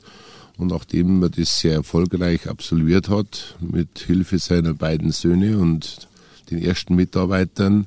Und 0.57 0.71
nachdem 0.71 1.21
er 1.21 1.29
das 1.29 1.59
sehr 1.59 1.73
erfolgreich 1.73 2.49
absolviert 2.49 3.09
hat, 3.09 3.55
mit 3.59 3.99
Hilfe 3.99 4.39
seiner 4.39 4.73
beiden 4.73 5.11
Söhne 5.11 5.59
und 5.59 6.07
den 6.49 6.61
ersten 6.61 6.95
Mitarbeitern, 6.95 7.85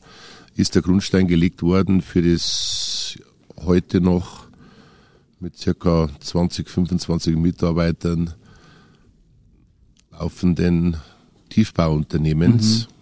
ist 0.56 0.74
der 0.74 0.82
Grundstein 0.82 1.26
gelegt 1.26 1.62
worden 1.62 2.00
für 2.02 2.22
das 2.22 3.18
heute 3.56 4.00
noch 4.00 4.49
mit 5.40 5.56
circa 5.56 6.08
20, 6.20 6.68
25 6.68 7.36
Mitarbeitern 7.36 8.34
laufenden 10.12 10.98
Tiefbauunternehmens, 11.48 12.86
mhm. 12.86 12.92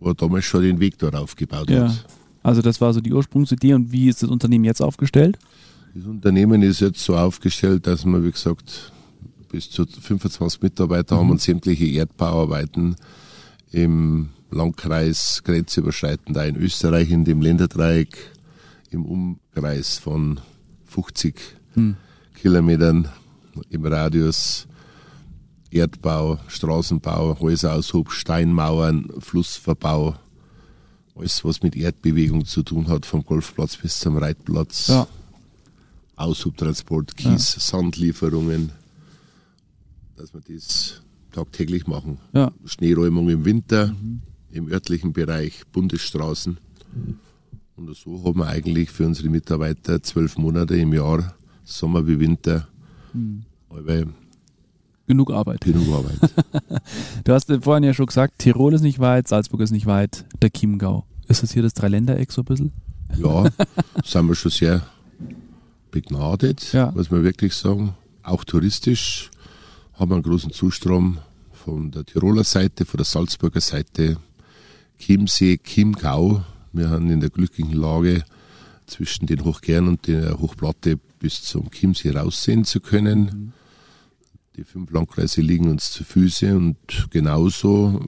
wo 0.00 0.08
er 0.10 0.14
damals 0.14 0.44
schon 0.44 0.62
den 0.62 0.80
Weg 0.80 0.98
dort 0.98 1.16
aufgebaut 1.16 1.70
ja. 1.70 1.88
hat. 1.88 2.06
Also 2.42 2.60
das 2.60 2.80
war 2.80 2.92
so 2.92 3.00
die 3.00 3.12
Ursprungsidee 3.12 3.72
und 3.72 3.90
wie 3.90 4.08
ist 4.08 4.22
das 4.22 4.28
Unternehmen 4.28 4.64
jetzt 4.64 4.82
aufgestellt? 4.82 5.38
Das 5.94 6.04
Unternehmen 6.04 6.62
ist 6.62 6.80
jetzt 6.80 7.02
so 7.02 7.16
aufgestellt, 7.16 7.86
dass 7.86 8.04
wir, 8.04 8.22
wie 8.22 8.30
gesagt, 8.30 8.92
bis 9.50 9.70
zu 9.70 9.86
25 9.86 10.60
Mitarbeiter 10.60 11.14
mhm. 11.14 11.20
haben 11.20 11.30
und 11.30 11.40
sämtliche 11.40 11.86
Erdbauarbeiten 11.86 12.96
im 13.70 14.28
Landkreis 14.50 15.42
grenzüberschreitend, 15.42 16.36
da 16.36 16.44
in 16.44 16.56
Österreich, 16.56 17.10
in 17.10 17.24
dem 17.24 17.40
Länderdreieck, 17.40 18.16
im 18.90 19.06
Umkreis 19.06 19.98
von 19.98 20.40
50 20.94 21.34
hm. 21.74 21.96
Kilometern 22.34 23.08
im 23.68 23.84
Radius 23.84 24.68
Erdbau, 25.70 26.38
Straßenbau, 26.46 27.40
Häuseraushub, 27.40 28.12
Steinmauern, 28.12 29.10
Flussverbau, 29.18 30.14
alles 31.16 31.44
was 31.44 31.62
mit 31.62 31.74
Erdbewegung 31.74 32.44
zu 32.44 32.62
tun 32.62 32.86
hat, 32.86 33.06
vom 33.06 33.24
Golfplatz 33.24 33.76
bis 33.76 33.98
zum 33.98 34.16
Reitplatz. 34.18 34.86
Ja. 34.86 35.08
Aushubtransport, 36.14 37.16
Kies, 37.16 37.54
ja. 37.54 37.60
Sandlieferungen, 37.60 38.70
dass 40.16 40.32
wir 40.32 40.42
das 40.46 41.02
tagtäglich 41.32 41.88
machen. 41.88 42.18
Ja. 42.32 42.52
Schneeräumung 42.66 43.28
im 43.30 43.44
Winter, 43.44 43.88
mhm. 43.88 44.22
im 44.52 44.68
örtlichen 44.68 45.12
Bereich, 45.12 45.64
Bundesstraßen. 45.72 46.58
Mhm. 46.94 47.18
Und 47.76 47.94
so 47.96 48.22
haben 48.24 48.38
wir 48.38 48.46
eigentlich 48.46 48.90
für 48.90 49.04
unsere 49.06 49.28
Mitarbeiter 49.28 50.02
zwölf 50.02 50.38
Monate 50.38 50.76
im 50.76 50.92
Jahr, 50.92 51.34
Sommer 51.64 52.06
wie 52.06 52.20
Winter, 52.20 52.68
hm. 53.12 53.44
genug 55.06 55.32
Arbeit. 55.32 55.60
Genug 55.62 55.88
Arbeit. 55.88 56.18
du 57.24 57.32
hast 57.32 57.52
vorhin 57.62 57.84
ja 57.84 57.92
schon 57.92 58.06
gesagt, 58.06 58.38
Tirol 58.38 58.74
ist 58.74 58.82
nicht 58.82 59.00
weit, 59.00 59.26
Salzburg 59.26 59.60
ist 59.60 59.72
nicht 59.72 59.86
weit, 59.86 60.24
der 60.40 60.50
Chiemgau. 60.50 61.04
Ist 61.26 61.42
das 61.42 61.52
hier 61.52 61.62
das 61.62 61.74
Dreiländereck 61.74 62.30
so 62.30 62.42
ein 62.42 62.44
bisschen? 62.44 62.72
Ja, 63.16 63.44
sind 64.04 64.28
wir 64.28 64.34
schon 64.34 64.50
sehr 64.50 64.86
begnadet, 65.90 66.72
Ja. 66.72 66.92
muss 66.94 67.10
man 67.10 67.24
wirklich 67.24 67.54
sagen. 67.54 67.94
Auch 68.22 68.44
touristisch 68.44 69.30
haben 69.94 70.10
wir 70.10 70.14
einen 70.14 70.22
großen 70.22 70.52
Zustrom 70.52 71.18
von 71.52 71.90
der 71.90 72.04
Tiroler 72.04 72.44
Seite, 72.44 72.84
von 72.84 72.98
der 72.98 73.04
Salzburger 73.04 73.60
Seite, 73.60 74.16
Chiemsee, 74.98 75.58
Chiemgau. 75.58 76.42
Wir 76.74 76.90
haben 76.90 77.10
in 77.10 77.20
der 77.20 77.30
glücklichen 77.30 77.72
Lage, 77.72 78.24
zwischen 78.86 79.26
den 79.26 79.44
Hochgern 79.44 79.88
und 79.88 80.06
der 80.06 80.38
Hochplatte 80.38 80.98
bis 81.18 81.42
zum 81.42 81.70
Chiemsee 81.70 82.10
raussehen 82.10 82.64
zu 82.64 82.80
können. 82.80 83.52
Die 84.56 84.64
fünf 84.64 84.90
Landkreise 84.90 85.40
liegen 85.40 85.70
uns 85.70 85.90
zu 85.90 86.04
Füße 86.04 86.54
und 86.54 86.76
genauso 87.10 88.00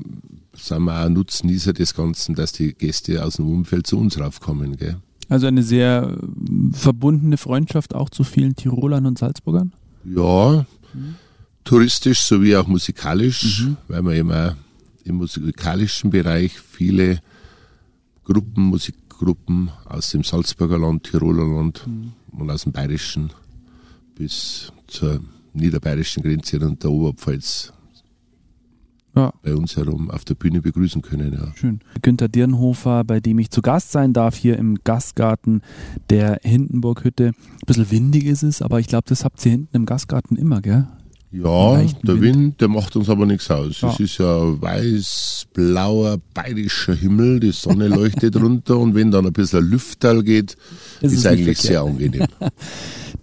sind 0.55 0.83
wir 0.85 1.05
auch 1.05 1.09
Nutznießer 1.09 1.73
des 1.73 1.95
Ganzen, 1.95 2.35
dass 2.35 2.53
die 2.53 2.73
Gäste 2.75 3.25
aus 3.25 3.37
dem 3.37 3.49
Umfeld 3.49 3.87
zu 3.87 3.99
uns 3.99 4.19
raufkommen. 4.19 4.77
Gell? 4.77 4.97
Also 5.29 5.47
eine 5.47 5.63
sehr 5.63 6.17
äh, 6.17 6.73
verbundene 6.73 7.37
Freundschaft 7.37 7.95
auch 7.95 8.11
zu 8.11 8.23
vielen 8.23 8.55
Tirolern 8.55 9.07
und 9.07 9.19
Salzburgern? 9.19 9.73
Ja, 10.05 10.67
touristisch 11.65 12.21
sowie 12.21 12.55
auch 12.57 12.69
musikalisch, 12.69 13.67
weil 13.89 14.03
wir 14.05 14.25
auch 14.25 14.55
im 15.05 15.17
musikalischen 15.17 16.11
Bereich 16.11 16.53
viele 16.61 17.21
Gruppen, 18.27 18.65
Musikgruppen 18.65 19.71
aus 19.85 20.11
dem 20.11 20.23
Salzburger 20.25 20.79
Land, 20.79 21.05
Tiroler 21.05 21.47
Land 21.47 21.87
und 22.33 22.51
aus 22.51 22.65
dem 22.65 22.73
Bayerischen 22.73 23.31
bis 24.17 24.73
zur 24.89 25.21
niederbayerischen 25.55 26.23
Grenze 26.23 26.59
und 26.67 26.83
der 26.83 26.91
Oberpfalz 26.91 27.73
Ja. 29.15 29.33
bei 29.43 29.55
uns 29.55 29.77
herum 29.77 30.11
auf 30.11 30.25
der 30.25 30.35
Bühne 30.35 30.61
begrüßen 30.61 31.01
können. 31.03 31.33
Ja. 31.33 31.53
Schön. 31.55 31.81
Günter 32.03 32.29
Dirnhofer, 32.29 33.05
bei 33.05 33.21
dem 33.21 33.39
ich 33.39 33.51
zu 33.51 33.63
Gast 33.63 33.93
sein 33.93 34.13
darf, 34.13 34.37
hier 34.37 34.59
im 34.59 34.79
Gastgarten 34.85 35.63
der 36.11 36.41
Hindenburghütte. 36.43 37.29
Ein 37.29 37.35
bisschen 37.67 37.91
windig 37.91 38.25
ist 38.27 38.43
es, 38.43 38.61
aber 38.61 38.81
ich 38.81 38.89
glaube, 38.89 39.05
das 39.09 39.25
habt 39.25 39.45
ihr 39.47 39.53
hinten 39.53 39.75
im 39.77 39.87
Gastgarten 39.87 40.37
immer, 40.37 40.61
gell? 40.61 40.87
Ja, 41.33 41.77
der 41.77 42.21
Wind. 42.21 42.23
Wind. 42.23 42.61
der 42.61 42.69
macht 42.69 42.97
uns 42.97 43.09
aber 43.09 43.27
nichts 43.27 43.51
aus. 43.51 43.81
Ja. 43.81 43.91
Es 43.91 44.01
ist 44.01 44.19
ja 44.19 44.61
weiß-blauer 44.63 46.19
bayerischer 46.33 46.95
Himmel, 46.95 47.41
die 47.41 47.51
Sonne 47.51 47.89
leuchtet 47.89 48.37
runter 48.41 48.79
und 48.79 48.95
wenn 48.95 49.11
dann 49.11 49.27
ein 49.27 49.33
bisschen 49.33 49.69
Lüfterl 49.69 50.23
geht, 50.23 50.57
Das 51.01 51.13
ist, 51.13 51.19
ist 51.19 51.25
nicht 51.25 51.33
eigentlich 51.33 51.59
sehr 51.59 51.83
angenehm. 51.83 52.27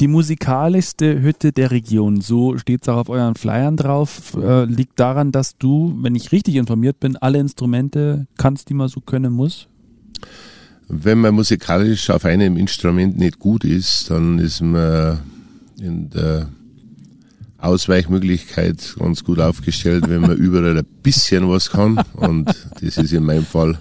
Die 0.02 0.08
musikalischste 0.08 1.22
Hütte 1.22 1.52
der 1.52 1.70
Region, 1.70 2.20
so 2.20 2.58
steht 2.58 2.82
es 2.82 2.90
auch 2.90 2.98
auf 2.98 3.10
euren 3.10 3.36
Flyern 3.36 3.78
drauf, 3.78 4.36
äh, 4.36 4.66
liegt 4.66 5.00
daran, 5.00 5.32
dass 5.32 5.58
du, 5.58 5.96
wenn 6.02 6.16
ich 6.16 6.32
richtig 6.32 6.56
informiert 6.56 7.00
bin, 7.00 7.16
alle 7.16 7.38
Instrumente 7.38 8.28
kannst, 8.38 8.70
die 8.70 8.74
man 8.74 8.90
so 8.90 9.02
können 9.02 9.32
muss. 9.32 9.68
Wenn 10.88 11.20
man 11.20 11.36
musikalisch 11.36 12.10
auf 12.10 12.26
einem 12.26 12.58
Instrument 12.58 13.18
nicht 13.18 13.40
gut 13.40 13.64
ist, 13.64 14.10
dann 14.10 14.40
ist 14.40 14.62
man 14.62 15.20
in 15.80 16.10
der 16.10 16.50
Ausweichmöglichkeit 17.64 18.96
ganz 19.00 19.24
gut 19.24 19.40
aufgestellt, 19.40 20.10
wenn 20.10 20.22
man 20.22 20.38
überall 20.38 20.78
ein 20.78 20.86
bisschen 21.02 21.50
was 21.50 21.70
kann. 21.70 22.04
Und 22.14 22.46
das 22.82 22.98
ist 22.98 23.14
in 23.14 23.24
meinem 23.24 23.46
Fall 23.46 23.80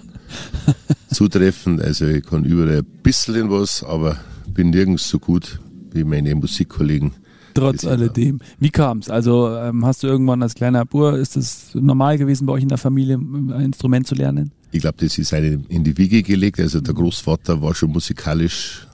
zutreffend. 1.13 1.81
Also 1.81 2.05
ich 2.07 2.25
kann 2.25 2.45
überall 2.45 2.77
ein 2.77 2.85
bisschen 3.03 3.49
was, 3.49 3.83
aber 3.83 4.17
bin 4.53 4.69
nirgends 4.69 5.07
so 5.09 5.19
gut 5.19 5.59
wie 5.91 6.03
meine 6.03 6.33
Musikkollegen. 6.35 7.11
Trotz 7.53 7.85
alledem. 7.85 8.39
Wie 8.59 8.71
kam 8.71 8.99
es? 8.99 9.09
Also 9.09 9.55
ähm, 9.55 9.85
hast 9.85 10.01
du 10.01 10.07
irgendwann 10.07 10.41
als 10.41 10.55
kleiner 10.55 10.85
Bur, 10.85 11.17
ist 11.17 11.37
es 11.37 11.75
normal 11.75 12.17
gewesen 12.17 12.47
bei 12.47 12.53
euch 12.53 12.63
in 12.63 12.69
der 12.69 12.79
Familie, 12.79 13.17
ein 13.17 13.61
Instrument 13.61 14.07
zu 14.07 14.15
lernen? 14.15 14.51
Ich 14.71 14.81
glaube, 14.81 14.97
das 14.99 15.19
ist 15.19 15.33
einem 15.33 15.65
in 15.69 15.83
die 15.83 15.95
Wiege 15.97 16.23
gelegt. 16.23 16.59
Also 16.59 16.81
der 16.81 16.95
Großvater 16.95 17.61
war 17.61 17.75
schon 17.75 17.91
musikalisch 17.91 18.87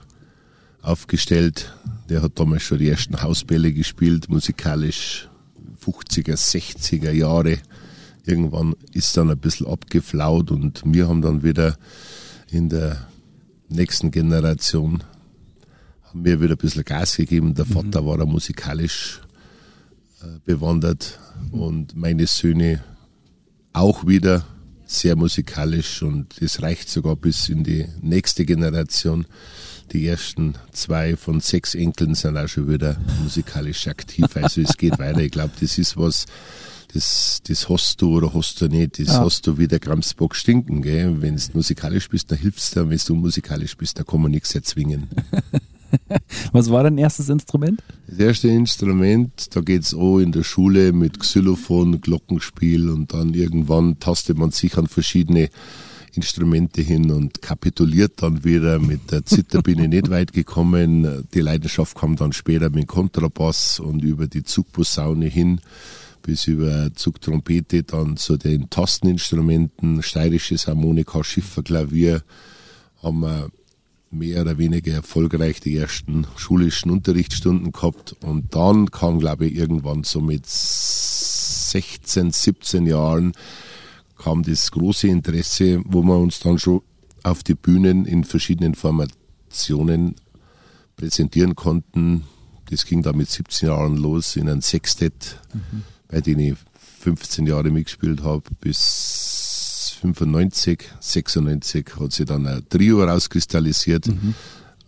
aufgestellt. 0.82 1.72
Der 2.10 2.22
hat 2.22 2.38
damals 2.38 2.64
schon 2.64 2.78
die 2.78 2.88
ersten 2.88 3.22
Hausbälle 3.22 3.72
gespielt, 3.72 4.28
musikalisch 4.28 5.28
50er, 5.84 6.34
60er 6.34 7.12
Jahre. 7.12 7.58
Irgendwann 8.26 8.74
ist 8.92 9.16
dann 9.16 9.30
ein 9.30 9.38
bisschen 9.38 9.66
abgeflaut 9.66 10.50
und 10.50 10.82
wir 10.84 11.08
haben 11.08 11.22
dann 11.22 11.42
wieder 11.42 11.78
in 12.50 12.68
der 12.68 13.08
nächsten 13.68 14.10
Generation 14.10 15.04
haben 16.10 16.24
wir 16.24 16.40
wieder 16.40 16.54
ein 16.54 16.58
bisschen 16.58 16.84
Gas 16.84 17.16
gegeben. 17.16 17.54
Der 17.54 17.64
Vater 17.64 18.04
war 18.04 18.18
da 18.18 18.26
musikalisch 18.26 19.20
äh, 20.22 20.40
bewandert 20.44 21.20
und 21.52 21.94
meine 21.96 22.26
Söhne 22.26 22.82
auch 23.72 24.06
wieder 24.06 24.44
sehr 24.86 25.14
musikalisch 25.14 26.02
und 26.02 26.42
es 26.42 26.62
reicht 26.62 26.88
sogar 26.88 27.14
bis 27.14 27.48
in 27.48 27.62
die 27.62 27.86
nächste 28.02 28.44
Generation. 28.44 29.26
Die 29.92 30.06
ersten 30.06 30.54
zwei 30.72 31.16
von 31.16 31.40
sechs 31.40 31.74
Enkeln 31.74 32.14
sind 32.14 32.36
auch 32.36 32.46
schon 32.48 32.68
wieder 32.68 32.96
musikalisch 33.22 33.88
aktiv. 33.88 34.24
Also 34.34 34.60
es 34.60 34.76
geht 34.76 34.98
weiter. 35.00 35.20
Ich 35.20 35.32
glaube, 35.32 35.52
das 35.60 35.78
ist 35.78 35.96
was, 35.96 36.26
das, 36.94 37.40
das 37.46 37.68
hast 37.68 38.00
du 38.00 38.16
oder 38.16 38.32
hast 38.32 38.60
du 38.60 38.68
nicht. 38.68 39.00
Das 39.00 39.08
Ja. 39.08 39.20
hast 39.24 39.46
du 39.48 39.58
wie 39.58 39.66
der 39.66 39.80
Gramsbock 39.80 40.36
stinken. 40.36 40.82
Gell? 40.82 41.20
Wenn 41.20 41.36
du 41.36 41.42
musikalisch 41.54 42.08
bist, 42.08 42.30
dann 42.30 42.38
hilft's 42.38 42.70
dir. 42.70 42.88
Wenn 42.88 42.98
du 43.04 43.12
unmusikalisch 43.14 43.76
bist, 43.76 43.98
dann 43.98 44.06
kann 44.06 44.22
man 44.22 44.30
nichts 44.30 44.54
erzwingen. 44.54 45.08
Was 46.52 46.70
war 46.70 46.84
dein 46.84 46.98
erstes 46.98 47.28
Instrument? 47.28 47.82
Das 48.06 48.18
erste 48.20 48.46
Instrument, 48.48 49.48
da 49.56 49.60
geht's 49.60 49.92
auch 49.92 50.18
in 50.20 50.30
der 50.30 50.44
Schule 50.44 50.92
mit 50.92 51.18
Xylophon, 51.18 52.00
Glockenspiel 52.00 52.88
und 52.90 53.12
dann 53.12 53.34
irgendwann 53.34 53.98
tastet 53.98 54.38
man 54.38 54.52
sich 54.52 54.78
an 54.78 54.86
verschiedene 54.86 55.50
Instrumente 56.14 56.82
hin 56.82 57.10
und 57.10 57.42
kapituliert 57.42 58.22
dann 58.22 58.44
wieder. 58.44 58.78
Mit 58.78 59.10
der 59.12 59.24
Zither 59.24 59.62
bin 59.62 59.78
ich 59.78 59.88
nicht 59.88 60.10
weit 60.10 60.32
gekommen. 60.32 61.26
Die 61.34 61.40
Leidenschaft 61.40 61.96
kam 61.96 62.16
dann 62.16 62.32
später 62.32 62.70
mit 62.70 62.84
dem 62.84 62.86
Kontrabass 62.86 63.80
und 63.80 64.02
über 64.02 64.26
die 64.26 64.42
Zugposaune 64.42 65.26
hin 65.26 65.60
bis 66.22 66.46
über 66.46 66.94
Zugtrompete 66.94 67.82
dann 67.82 68.16
zu 68.16 68.36
den 68.36 68.68
Tasteninstrumenten, 68.70 70.02
steirisches 70.02 70.66
Harmonika, 70.66 71.24
Schifferklavier 71.24 72.22
haben 73.02 73.20
wir 73.20 73.50
mehr 74.10 74.42
oder 74.42 74.58
weniger 74.58 74.92
erfolgreich 74.92 75.60
die 75.60 75.76
ersten 75.76 76.26
schulischen 76.36 76.90
Unterrichtsstunden 76.90 77.72
gehabt. 77.72 78.16
Und 78.22 78.54
dann 78.54 78.90
kam, 78.90 79.20
glaube 79.20 79.46
ich, 79.46 79.54
irgendwann 79.54 80.04
so 80.04 80.20
mit 80.20 80.46
16, 80.46 82.32
17 82.32 82.86
Jahren 82.86 83.32
kam 84.22 84.42
das 84.42 84.70
große 84.70 85.08
Interesse, 85.08 85.82
wo 85.86 86.02
wir 86.02 86.18
uns 86.18 86.40
dann 86.40 86.58
schon 86.58 86.82
auf 87.22 87.42
die 87.42 87.54
Bühnen 87.54 88.04
in 88.04 88.24
verschiedenen 88.24 88.74
Formationen 88.74 90.14
präsentieren 90.96 91.54
konnten. 91.54 92.24
Das 92.70 92.84
ging 92.84 93.02
dann 93.02 93.16
mit 93.16 93.30
17 93.30 93.68
Jahren 93.68 93.96
los 93.96 94.36
in 94.36 94.48
einem 94.48 94.60
Sextett, 94.60 95.40
bei 96.08 96.20
dem 96.20 96.38
ich 96.38 96.54
15 97.00 97.46
Jahre 97.46 97.70
mitgespielt 97.70 98.22
habe, 98.22 98.42
bis 98.60 99.96
95, 100.00 100.84
96 101.00 101.86
hat 101.98 102.12
sich 102.12 102.26
dann 102.26 102.46
ein 102.46 102.62
Trio 102.68 103.02
rauskristallisiert. 103.02 104.08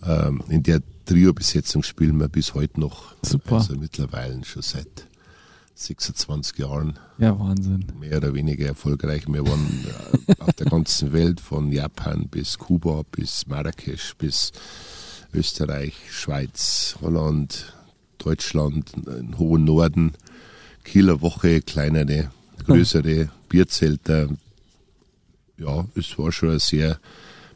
Ähm, 0.04 0.42
in 0.48 0.62
der 0.62 0.82
Trio-Besetzung 1.06 1.82
spielen 1.82 2.18
wir 2.18 2.28
bis 2.28 2.54
heute 2.54 2.80
noch. 2.80 3.14
Super. 3.22 3.56
Also 3.56 3.76
mittlerweile 3.76 4.44
schon 4.44 4.62
seit 4.62 5.06
26 5.74 6.58
Jahren 6.58 6.98
Ja, 7.18 7.38
Wahnsinn. 7.38 7.86
mehr 7.98 8.18
oder 8.18 8.34
weniger 8.34 8.66
erfolgreich. 8.66 9.24
Wir 9.26 9.44
waren 9.46 9.84
äh, 10.28 10.34
auf 10.40 10.52
der 10.54 10.66
ganzen 10.66 11.12
Welt, 11.12 11.40
von 11.40 11.72
Japan 11.72 12.28
bis 12.28 12.58
Kuba, 12.58 13.02
bis 13.10 13.46
Marrakesch, 13.46 14.14
bis 14.16 14.52
Österreich, 15.32 15.94
Schweiz, 16.10 16.96
Holland, 17.00 17.72
Deutschland, 18.18 18.92
im 19.06 19.38
hohen 19.38 19.64
Norden, 19.64 20.12
Kieler 20.84 21.20
Woche, 21.22 21.62
kleinere, 21.62 22.30
größere 22.66 23.30
Bierzelter. 23.48 24.28
Ja, 25.56 25.86
es 25.94 26.18
war 26.18 26.32
schon 26.32 26.50
ein 26.50 26.58
sehr 26.58 26.98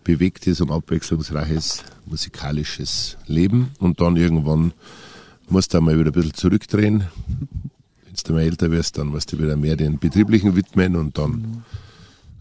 bewegtes 0.05 0.61
und 0.61 0.71
abwechslungsreiches 0.71 1.85
musikalisches 2.07 3.17
Leben. 3.27 3.73
Und 3.79 4.01
dann 4.01 4.17
irgendwann 4.17 4.73
musst 5.49 5.75
du 5.75 5.81
mal 5.81 5.99
wieder 5.99 6.11
ein 6.11 6.13
bisschen 6.13 6.35
zurückdrehen. 6.35 7.05
Wenn 8.25 8.35
du 8.35 8.41
mal 8.41 8.47
älter 8.47 8.71
wirst, 8.71 8.99
dann 8.99 9.09
musst 9.09 9.33
du 9.33 9.39
wieder 9.39 9.57
mehr 9.57 9.77
den 9.77 9.99
betrieblichen 9.99 10.57
widmen 10.57 10.97
und 10.97 11.17
dann 11.19 11.65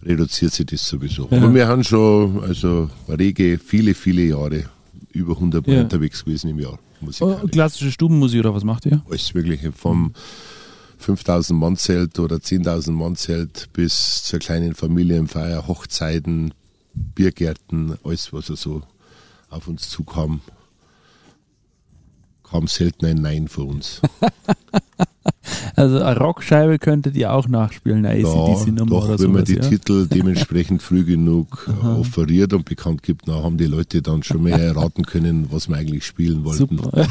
reduziert 0.04 0.54
sich 0.54 0.66
das 0.68 0.86
sowieso. 0.88 1.28
Ja. 1.32 1.38
Aber 1.38 1.54
wir 1.54 1.68
haben 1.68 1.84
schon 1.84 2.44
also 2.44 2.90
rege 3.10 3.58
viele, 3.58 3.94
viele 3.94 4.24
Jahre, 4.24 4.66
über 5.12 5.34
100 5.34 5.66
Mal 5.66 5.76
Ja. 5.76 5.82
unterwegs 5.84 6.24
gewesen 6.24 6.50
im 6.52 6.60
Jahr. 6.60 6.78
Oh, 7.20 7.36
klassische 7.52 7.92
Stubenmusik 7.92 8.40
oder 8.40 8.54
was 8.56 8.64
macht 8.64 8.86
ihr? 8.86 9.02
Alles 9.10 9.34
Mögliche 9.34 9.72
vom 9.72 10.14
5000 10.98 11.60
Mann 11.60 11.76
Zelt 11.78 12.18
oder 12.20 12.38
10.000 12.38 12.92
Mann 12.92 13.16
Zelt 13.16 13.70
bis 13.74 14.24
zur 14.24 14.40
kleinen 14.40 14.74
Familienfeier, 14.74 15.68
Hochzeiten, 15.68 16.54
Biergärten, 16.94 17.96
alles 18.04 18.32
was 18.34 18.48
so 18.48 18.82
auf 19.50 19.68
uns 19.68 19.90
zukam, 19.90 20.42
kam 22.44 22.68
selten 22.68 23.06
ein 23.06 23.18
Nein 23.18 23.48
für 23.48 23.64
uns. 23.64 24.02
Also 25.76 26.00
eine 26.02 26.18
Rockscheibe 26.18 26.80
könntet 26.80 27.16
ihr 27.18 27.34
auch 27.34 27.48
nachspielen, 27.48 28.06
eine 28.06 28.10
ACDC-Nummer 28.26 28.90
doch, 28.90 29.04
oder 29.06 29.10
wenn 29.14 29.18
sowas, 29.18 29.34
man 29.34 29.44
die 29.46 29.56
ja? 29.56 29.62
Titel 29.62 30.08
dementsprechend 30.12 30.82
früh 30.82 31.04
genug 31.04 31.70
äh, 31.70 31.86
offeriert 31.86 32.54
und 32.54 32.64
bekannt 32.66 33.04
gibt, 33.04 33.28
dann 33.28 33.44
haben 33.44 33.58
die 33.58 33.66
Leute 33.66 34.02
dann 34.02 34.24
schon 34.24 34.44
mehr 34.44 34.58
erraten 34.62 35.06
können, 35.06 35.48
was 35.52 35.68
wir 35.68 35.76
eigentlich 35.76 36.06
spielen 36.06 36.44
wollten. 36.46 36.78
Super. 36.78 37.08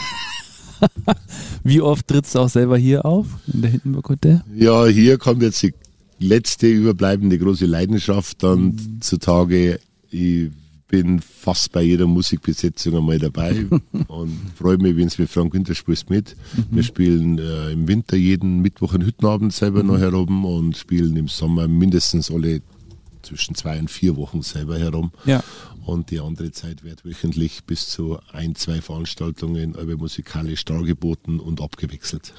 Wie 1.63 1.81
oft 1.81 2.07
trittst 2.09 2.35
du 2.35 2.41
auch 2.41 2.49
selber 2.49 2.77
hier 2.77 3.05
auf, 3.05 3.27
in 3.53 3.63
der 3.63 3.71
Hindenburg-Hütte? 3.71 4.45
Ja, 4.57 4.87
hier 4.87 5.19
kommt 5.19 5.43
jetzt 5.43 5.63
die 5.63 5.75
letzte 6.19 6.67
überbleibende 6.67 7.39
große 7.39 7.67
Leidenschaft 7.67 8.43
dann 8.43 8.65
Mhm. 8.67 9.01
zutage. 9.01 9.81
Ich 10.11 10.51
bin 10.95 11.19
fast 11.19 11.73
bei 11.73 11.83
jeder 11.83 12.07
Musikbesetzung 12.07 12.97
einmal 12.97 13.19
dabei 13.19 13.67
und 14.07 14.39
freue 14.55 14.79
mich, 14.79 14.97
wenn 14.97 15.09
es 15.09 15.19
mit 15.19 15.29
Frank 15.29 15.53
Winter 15.53 15.75
spielst 15.75 16.09
mit. 16.09 16.37
Mhm. 16.57 16.65
Wir 16.71 16.83
spielen 16.85 17.39
äh, 17.41 17.73
im 17.73 17.89
Winter 17.89 18.17
jeden 18.17 18.61
Mittwoch 18.61 18.95
einen 18.95 19.05
Hüttenabend 19.05 19.53
selber 19.53 19.83
Mhm. 19.83 19.89
noch 19.89 19.99
herum 19.99 20.45
und 20.45 20.77
spielen 20.77 21.17
im 21.17 21.27
Sommer 21.27 21.67
mindestens 21.67 22.31
alle 22.31 22.63
zwischen 23.23 23.57
zwei 23.57 23.77
und 23.81 23.91
vier 23.91 24.15
Wochen 24.15 24.43
selber 24.43 24.79
herum. 24.79 25.11
Ja. 25.25 25.43
Und 25.85 26.13
die 26.13 26.21
andere 26.21 26.53
Zeit 26.53 26.85
wird 26.85 27.05
wöchentlich 27.05 27.65
bis 27.65 27.89
zu 27.89 28.21
ein, 28.33 28.55
zwei 28.55 28.81
Veranstaltungen 28.81 29.75
aber 29.75 29.97
musikalisch 29.97 30.65
dargeboten 30.65 31.41
und 31.41 31.61
abgewechselt. 31.61 32.35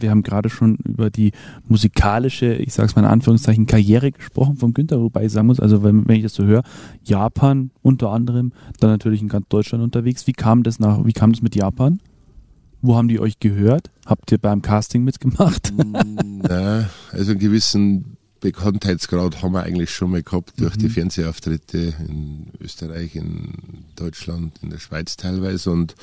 Wir 0.00 0.10
haben 0.12 0.22
gerade 0.22 0.48
schon 0.48 0.76
über 0.84 1.10
die 1.10 1.32
musikalische, 1.66 2.54
ich 2.54 2.72
sag's 2.72 2.94
mal 2.94 3.02
in 3.02 3.08
Anführungszeichen, 3.08 3.66
Karriere 3.66 4.12
gesprochen 4.12 4.56
von 4.56 4.72
Günther, 4.72 5.00
wobei 5.00 5.24
ich 5.24 5.32
sagen 5.32 5.48
muss, 5.48 5.58
also 5.58 5.82
wenn, 5.82 6.06
wenn 6.06 6.14
ich 6.16 6.22
das 6.22 6.34
so 6.34 6.44
höre, 6.44 6.62
Japan 7.02 7.72
unter 7.82 8.10
anderem, 8.10 8.52
dann 8.78 8.90
natürlich 8.90 9.20
in 9.22 9.28
ganz 9.28 9.48
Deutschland 9.48 9.82
unterwegs. 9.82 10.28
Wie 10.28 10.34
kam 10.34 10.62
das 10.62 10.78
nach, 10.78 11.04
wie 11.04 11.12
kam 11.12 11.32
das 11.32 11.42
mit 11.42 11.56
Japan? 11.56 11.98
Wo 12.80 12.94
haben 12.94 13.08
die 13.08 13.18
euch 13.18 13.40
gehört? 13.40 13.90
Habt 14.06 14.30
ihr 14.30 14.38
beim 14.38 14.62
Casting 14.62 15.02
mitgemacht? 15.02 15.72
Na, 16.48 16.88
also 17.10 17.32
einen 17.32 17.40
gewissen 17.40 18.16
Bekanntheitsgrad 18.38 19.42
haben 19.42 19.52
wir 19.52 19.64
eigentlich 19.64 19.90
schon 19.90 20.12
mal 20.12 20.22
gehabt 20.22 20.60
durch 20.60 20.76
Mhm. 20.76 20.78
die 20.78 20.88
Fernsehauftritte 20.90 21.94
in 22.08 22.52
Österreich, 22.60 23.16
in 23.16 23.54
Deutschland, 23.96 24.60
in 24.62 24.70
der 24.70 24.78
Schweiz 24.78 25.16
teilweise 25.16 25.72
und 25.72 25.96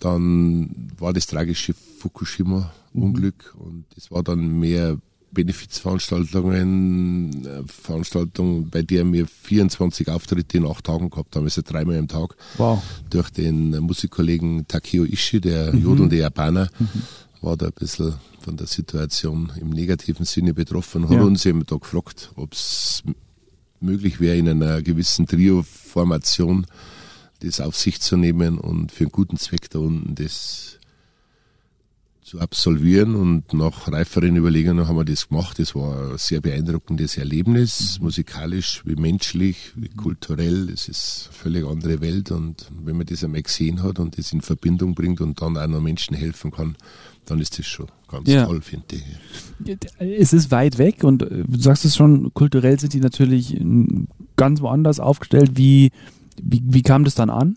dann 0.00 0.88
war 0.98 1.12
das 1.12 1.28
tragische 1.28 1.74
Fukushima-Unglück 2.04 3.54
Mhm. 3.56 3.60
und 3.60 3.84
es 3.96 4.10
war 4.10 4.22
dann 4.22 4.58
mehr 4.58 4.98
Benefizveranstaltungen, 5.32 7.44
äh, 7.46 7.62
Veranstaltungen, 7.66 8.70
bei 8.70 8.82
der 8.82 9.10
wir 9.12 9.26
24 9.26 10.08
Auftritte 10.08 10.58
in 10.58 10.66
acht 10.66 10.84
Tagen 10.84 11.10
gehabt 11.10 11.34
haben, 11.36 11.44
also 11.44 11.62
dreimal 11.64 11.98
am 11.98 12.08
Tag 12.08 12.36
Wow. 12.56 12.82
durch 13.10 13.30
den 13.30 13.70
Musikkollegen 13.80 14.66
Takeo 14.68 15.04
Ishii, 15.04 15.40
der 15.40 15.74
Mhm. 15.74 15.82
jodelnde 15.82 16.16
Japaner, 16.18 16.68
war 17.40 17.56
da 17.56 17.66
ein 17.66 17.72
bisschen 17.72 18.14
von 18.40 18.56
der 18.56 18.66
Situation 18.66 19.52
im 19.60 19.70
negativen 19.70 20.24
Sinne 20.24 20.54
betroffen, 20.54 21.08
hat 21.08 21.16
Ja. 21.16 21.22
uns 21.22 21.44
eben 21.46 21.64
da 21.66 21.76
gefragt, 21.76 22.30
ob 22.36 22.52
es 22.52 23.02
möglich 23.80 24.20
wäre, 24.20 24.36
in 24.36 24.48
einer 24.48 24.82
gewissen 24.82 25.26
Trio-Formation 25.26 26.66
das 27.40 27.60
auf 27.60 27.76
sich 27.76 28.00
zu 28.00 28.16
nehmen 28.16 28.58
und 28.58 28.92
für 28.92 29.04
einen 29.04 29.12
guten 29.12 29.36
Zweck 29.36 29.68
da 29.70 29.78
unten 29.80 30.14
das 30.14 30.78
zu 32.24 32.40
absolvieren 32.40 33.14
und 33.14 33.52
nach 33.52 33.86
reiferen 33.92 34.34
Überlegungen 34.36 34.88
haben 34.88 34.96
wir 34.96 35.04
das 35.04 35.28
gemacht. 35.28 35.58
Das 35.58 35.74
war 35.74 36.12
ein 36.12 36.18
sehr 36.18 36.40
beeindruckendes 36.40 37.18
Erlebnis, 37.18 37.98
musikalisch 38.00 38.82
wie 38.86 38.96
menschlich, 38.96 39.72
wie 39.76 39.90
kulturell. 39.90 40.70
Es 40.70 40.88
ist 40.88 41.28
eine 41.28 41.36
völlig 41.38 41.66
andere 41.66 42.00
Welt 42.00 42.30
und 42.30 42.70
wenn 42.82 42.96
man 42.96 43.04
das 43.06 43.22
einmal 43.24 43.42
gesehen 43.42 43.82
hat 43.82 43.98
und 43.98 44.16
das 44.16 44.32
in 44.32 44.40
Verbindung 44.40 44.94
bringt 44.94 45.20
und 45.20 45.42
dann 45.42 45.58
auch 45.58 45.66
noch 45.66 45.82
Menschen 45.82 46.16
helfen 46.16 46.50
kann, 46.50 46.76
dann 47.26 47.40
ist 47.40 47.58
das 47.58 47.66
schon 47.66 47.88
ganz 48.08 48.26
Ja. 48.28 48.46
toll, 48.46 48.62
finde 48.62 48.96
ich. 48.96 49.76
Es 49.98 50.32
ist 50.32 50.50
weit 50.50 50.78
weg 50.78 51.04
und 51.04 51.22
äh, 51.22 51.44
du 51.46 51.60
sagst 51.60 51.84
es 51.84 51.94
schon, 51.94 52.32
kulturell 52.32 52.80
sind 52.80 52.94
die 52.94 53.00
natürlich 53.00 53.54
ganz 54.36 54.62
woanders 54.62 54.98
aufgestellt. 54.98 55.52
Wie, 55.54 55.90
wie, 56.42 56.62
wie 56.64 56.82
kam 56.82 57.04
das 57.04 57.14
dann 57.14 57.28
an? 57.28 57.56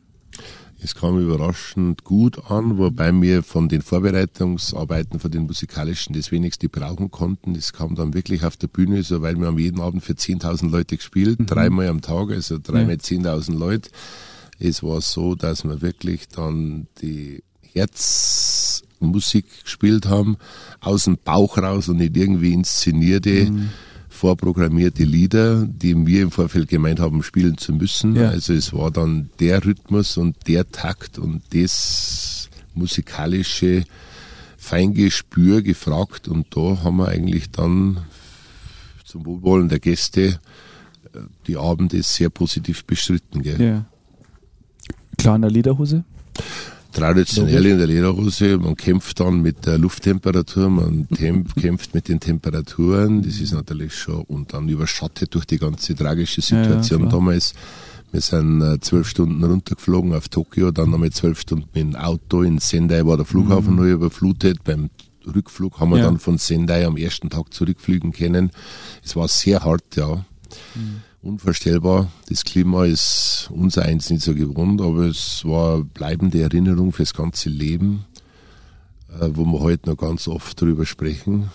Es 0.80 0.94
kam 0.94 1.20
überraschend 1.20 2.04
gut 2.04 2.52
an, 2.52 2.78
wobei 2.78 3.12
wir 3.12 3.42
von 3.42 3.68
den 3.68 3.82
Vorbereitungsarbeiten, 3.82 5.20
von 5.20 5.32
den 5.32 5.44
musikalischen 5.44 6.14
das 6.14 6.32
wenigste 6.32 6.70
brauchen 6.70 7.10
konnten. 7.10 7.56
Das 7.56 7.74
kam 7.74 7.96
dann 7.96 8.14
wirklich 8.14 8.46
auf 8.46 8.58
der 8.58 8.68
Bühne, 8.68 9.02
so 9.02 9.24
weil 9.24 9.38
wir 9.38 9.48
haben 9.48 9.58
jeden 9.58 9.82
Abend 9.82 10.04
für 10.04 10.14
10.000 10.14 10.70
Leute 10.70 10.98
gespielt, 10.98 11.40
dreimal 11.48 11.88
am 11.88 12.02
Tag, 12.02 12.30
also 12.30 12.60
dreimal 12.62 12.96
10.000 12.96 13.58
Leute. 13.58 13.90
Es 14.60 14.84
war 14.84 15.02
so, 15.02 15.34
dass 15.34 15.64
wir 15.64 15.82
wirklich 15.82 16.28
dann 16.30 16.88
die 17.02 17.44
Herzmusik 17.74 19.46
gespielt 19.64 20.06
haben, 20.06 20.38
aus 20.80 21.06
dem 21.06 21.18
Bauch 21.18 21.58
raus 21.58 21.90
und 21.90 21.98
nicht 21.98 22.16
irgendwie 22.16 22.54
inszenierte, 22.54 23.52
vorprogrammierte 24.18 25.04
Lieder, 25.04 25.66
die 25.66 25.96
wir 26.06 26.24
im 26.24 26.32
Vorfeld 26.32 26.68
gemeint 26.68 27.00
haben, 27.00 27.22
spielen 27.24 27.58
zu 27.58 27.72
müssen. 27.72 28.16
Ja. 28.16 28.30
Also 28.30 28.54
es 28.54 28.74
war 28.74 28.92
dann 28.92 29.30
der 29.40 29.64
Rhythmus 29.64 30.18
und 30.18 30.36
der 30.48 30.70
Takt 30.72 31.20
und 31.20 31.44
das 31.54 32.50
musikalische 32.74 33.86
Feingespür 34.58 35.62
gefragt 35.62 36.28
und 36.28 36.48
da 36.56 36.84
haben 36.84 36.98
wir 36.98 37.08
eigentlich 37.08 37.52
dann 37.52 38.00
zum 39.06 39.26
Wohlwollen 39.26 39.70
der 39.70 39.80
Gäste 39.80 40.40
äh, 41.14 41.20
die 41.46 41.56
Abende 41.56 42.02
sehr 42.04 42.30
positiv 42.30 42.84
bestritten. 42.86 43.44
Gell? 43.44 43.62
Ja. 43.62 43.86
Klar 45.18 45.36
in 45.38 45.44
der 45.44 45.52
Lederhose? 45.52 46.04
Traditionell 46.94 47.66
in 47.68 47.78
der 47.78 47.88
Lederhose, 47.88 48.58
man 48.58 48.76
kämpft 48.76 49.20
dann 49.20 49.42
mit 49.42 49.66
der 49.66 49.78
Lufttemperatur, 49.78 50.70
man 50.70 51.08
kämpft 51.56 51.94
mit 51.94 52.08
den 52.08 52.20
Temperaturen, 52.20 53.22
das 53.22 53.40
ist 53.40 53.54
natürlich 53.54 53.94
schon, 53.94 54.22
und 54.22 54.54
dann 54.54 54.68
überschattet 54.68 55.34
durch 55.36 55.46
die 55.46 55.58
ganze 55.60 55.94
tragische 55.96 56.42
Ja, 56.42 56.58
ja, 56.58 56.64
Situation 56.64 57.02
klar. 57.02 57.12
damals. 57.12 57.54
Wir 58.12 58.22
sind 58.22 58.62
äh, 58.62 58.80
zwölf 58.80 59.08
Stunden 59.10 59.44
runtergeflogen 59.44 60.14
auf 60.14 60.30
Tokio, 60.30 60.72
dann 60.72 60.90
nochmal 60.90 61.12
zwölf 61.12 61.42
Stunden 61.42 61.66
mit 61.74 61.76
dem 61.76 61.96
Auto. 61.96 62.42
In 62.42 62.58
Sendai 62.60 63.06
war 63.06 63.18
der 63.18 63.26
Flughafen 63.26 63.76
neu 63.76 63.92
überflutet. 63.92 64.64
Beim 64.64 64.90
Rückflug 65.26 65.80
haben 65.82 65.90
wir 65.90 65.98
Mhm. 65.98 66.02
Ja. 66.02 66.06
dann 66.08 66.20
von 66.20 66.38
Sendai 66.38 66.86
am 66.86 66.96
ersten 66.96 67.30
Tag 67.30 67.54
zurückfliegen 67.54 68.14
können. 68.14 68.52
Es 69.04 69.18
war 69.18 69.28
sehr 69.28 69.60
hart, 69.64 69.84
ja. 69.98 70.26
Unvorstellbar. 71.28 72.10
Das 72.30 72.46
Klima 72.46 72.86
ist 72.86 73.50
unser 73.54 73.84
eins 73.84 74.10
nicht 74.10 74.22
so 74.22 74.34
gewohnt, 74.34 74.82
aber 74.82 75.08
es 75.08 75.44
war 75.44 75.84
bleibende 75.84 76.42
Erinnerung 76.42 76.94
fürs 76.94 77.14
ganze 77.14 77.50
Leben, 77.50 78.06
äh, 79.20 79.28
wo 79.34 79.44
wir 79.44 79.60
heute 79.60 79.90
noch 79.90 79.98
ganz 79.98 80.30
oft 80.30 80.62
drüber 80.62 80.86
sprechen. 80.86 81.52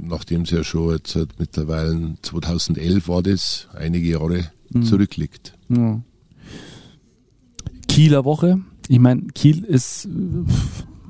Nachdem 0.00 0.42
es 0.42 0.50
ja 0.50 0.64
schon 0.64 0.92
jetzt 0.94 1.14
halt 1.14 1.38
mittlerweile 1.38 2.14
2011 2.22 3.06
war 3.08 3.22
das, 3.22 3.68
einige 3.74 4.08
Jahre 4.08 4.50
zurückliegt. 4.82 5.58
Ja. 5.68 6.00
Kieler 7.88 8.24
Woche. 8.24 8.62
Ich 8.88 8.98
meine, 8.98 9.24
Kiel 9.34 9.62
ist 9.64 10.06
äh, 10.06 10.08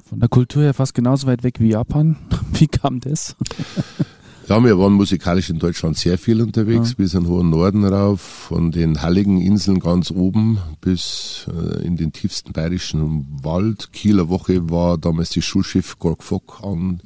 von 0.04 0.18
der 0.18 0.28
Kultur 0.28 0.64
her 0.64 0.74
fast 0.74 0.94
genauso 0.94 1.28
weit 1.28 1.44
weg 1.44 1.60
wie 1.60 1.68
Japan. 1.68 2.16
Wie 2.54 2.66
kam 2.66 2.98
das? 2.98 3.36
Ja, 4.52 4.62
wir 4.62 4.78
waren 4.78 4.92
musikalisch 4.92 5.48
in 5.48 5.58
Deutschland 5.58 5.96
sehr 5.96 6.18
viel 6.18 6.42
unterwegs, 6.42 6.90
Ja. 6.90 6.94
bis 6.98 7.14
in 7.14 7.22
den 7.22 7.30
hohen 7.30 7.48
Norden 7.48 7.86
rauf, 7.86 8.20
von 8.20 8.70
den 8.70 9.00
Halligen 9.00 9.40
Inseln 9.40 9.80
ganz 9.80 10.10
oben 10.10 10.58
bis 10.82 11.46
äh, 11.48 11.86
in 11.86 11.96
den 11.96 12.12
tiefsten 12.12 12.52
bayerischen 12.52 13.26
Wald. 13.42 13.94
Kieler 13.94 14.28
Woche 14.28 14.68
war 14.68 14.98
damals 14.98 15.30
das 15.30 15.46
Schulschiff 15.46 15.98
Gorg 15.98 16.22
Fock 16.22 16.60
an 16.62 17.00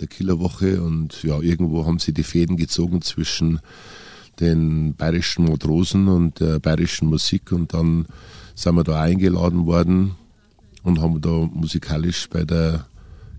der 0.00 0.08
Kieler 0.08 0.40
Woche 0.40 0.82
und 0.82 1.22
ja, 1.22 1.38
irgendwo 1.40 1.86
haben 1.86 2.00
sie 2.00 2.12
die 2.12 2.24
Fäden 2.24 2.56
gezogen 2.56 3.00
zwischen 3.00 3.60
den 4.40 4.96
bayerischen 4.96 5.44
Matrosen 5.44 6.08
und 6.08 6.40
der 6.40 6.58
bayerischen 6.58 7.06
Musik 7.06 7.52
und 7.52 7.74
dann 7.74 8.06
sind 8.56 8.74
wir 8.74 8.82
da 8.82 9.00
eingeladen 9.00 9.66
worden 9.66 10.16
und 10.82 11.00
haben 11.00 11.20
da 11.20 11.48
musikalisch 11.52 12.28
bei 12.28 12.42
der 12.42 12.86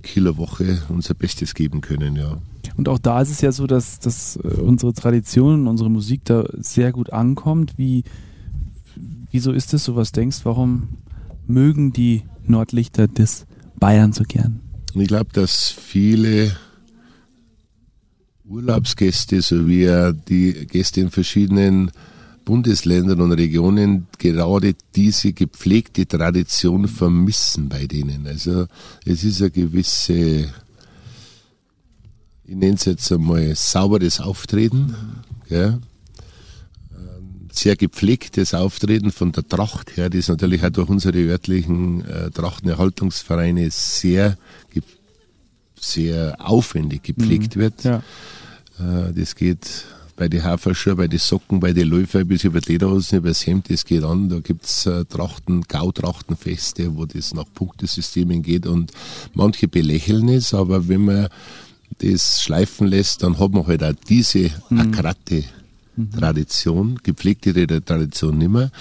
Kieler 0.02 0.38
Woche 0.38 0.82
unser 0.90 1.14
Bestes 1.14 1.54
geben 1.54 1.82
können, 1.82 2.16
ja. 2.16 2.38
Und 2.76 2.88
auch 2.88 3.00
da 3.00 3.22
ist 3.22 3.32
es 3.32 3.42
ja 3.42 3.52
so, 3.52 3.68
dass, 3.68 4.00
dass 4.00 4.38
äh, 4.38 4.48
unsere 4.62 4.94
Tradition, 4.94 5.68
unsere 5.68 5.90
Musik 5.90 6.26
da 6.26 6.46
sehr 6.58 6.92
gut 6.92 7.12
ankommt. 7.12 7.74
Wie, 7.78 8.04
wieso 9.32 9.52
ist 9.52 9.74
es 9.74 9.84
so? 9.84 9.96
Was 9.96 10.12
denkst 10.12 10.40
Warum 10.44 10.90
mögen 11.48 11.92
die 11.92 12.24
Nordlichter 12.46 13.08
des 13.08 13.46
Bayern 13.80 14.14
so 14.14 14.24
gern? 14.24 14.62
Ich 14.94 15.08
glaube, 15.08 15.32
dass 15.34 15.72
viele 15.72 16.56
Urlaubsgäste 18.46 19.42
sowie 19.42 20.14
die 20.28 20.66
Gäste 20.68 21.02
in 21.02 21.12
verschiedenen 21.12 21.92
Bundesländern 22.50 23.22
und 23.22 23.32
Regionen 23.34 24.08
gerade 24.18 24.74
diese 24.96 25.34
gepflegte 25.34 26.08
Tradition 26.08 26.88
vermissen 26.88 27.70
bei 27.70 27.86
denen. 27.86 28.26
Also 28.26 28.66
es 29.06 29.24
ist 29.24 29.40
eine 29.42 29.52
gewisse, 29.52 30.16
ich 32.44 32.56
nenne 32.56 32.74
es 32.74 32.86
jetzt 32.86 33.12
einmal 33.12 33.54
sauberes 33.56 34.20
Auftreten, 34.20 34.96
gell? 35.48 35.78
Ähm, 36.92 37.50
sehr 37.52 37.76
gepflegtes 37.76 38.56
Auftreten 38.56 39.12
von 39.12 39.32
der 39.32 39.48
Tracht 39.48 39.96
her, 39.96 40.10
das 40.10 40.28
natürlich 40.28 40.64
auch 40.66 40.72
durch 40.72 40.90
unsere 40.90 41.20
örtlichen 41.20 42.04
äh, 42.04 42.32
Trachtenerhaltungsvereine 42.32 43.70
sehr 43.70 44.38
sehr 45.80 46.36
aufwendig 46.40 47.04
gepflegt 47.04 47.56
Mhm. 47.56 47.60
wird. 47.62 47.84
Ja. 47.84 47.98
Äh, 48.80 49.14
das 49.14 49.36
geht 49.36 49.86
bei 50.20 50.28
den 50.28 50.44
Haferschuhe, 50.44 50.98
bei 50.98 51.08
den 51.08 51.18
Socken, 51.18 51.62
bei 51.62 51.72
den 51.72 51.88
Läufer 51.88 52.26
bis 52.26 52.44
über 52.44 52.60
die 52.60 52.74
Lederhosen, 52.74 53.20
über 53.20 53.30
das 53.30 53.48
Hemd, 53.48 53.70
das 53.70 53.86
geht 53.86 54.04
an. 54.04 54.28
Da 54.28 54.40
gibt's 54.42 54.86
äh, 54.86 55.06
Trachten, 55.06 55.62
Gautrachtenfeste, 55.62 56.98
wo 56.98 57.06
das 57.06 57.34
nach 57.34 57.46
Punktesystemen 57.54 58.44
geht 58.44 58.68
und 58.68 58.92
manche 59.34 59.70
belächeln 59.70 60.28
es, 60.28 60.54
aber 60.54 60.90
wenn 60.90 61.06
man 61.06 61.30
das 62.00 62.42
schleifen 62.42 62.88
lässt, 62.88 63.24
dann 63.24 63.40
hat 63.40 63.52
man 63.52 63.66
halt 63.66 63.82
auch 63.82 63.94
diese 64.10 64.52
akkurate 64.70 65.46
Tradition, 66.18 67.00
gepflegte 67.02 67.54
Tradition 67.82 68.38
nimmer. 68.38 68.72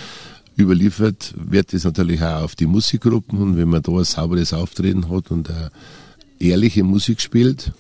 Überliefert 0.59 1.35
wird 1.37 1.73
das 1.73 1.85
natürlich 1.85 2.21
auch 2.21 2.43
auf 2.43 2.57
die 2.57 2.67
Musikgruppen 2.67 3.39
und 3.39 3.57
wenn 3.57 3.69
man 3.69 3.83
da 3.83 3.93
ein 3.93 4.05
sauberes 4.05 4.53
Auftreten 4.53 5.09
hat 5.09 5.31
und 5.31 5.49
eine 5.49 5.71
ehrliche 6.41 6.83
Musik 6.83 7.21
spielt, 7.21 7.73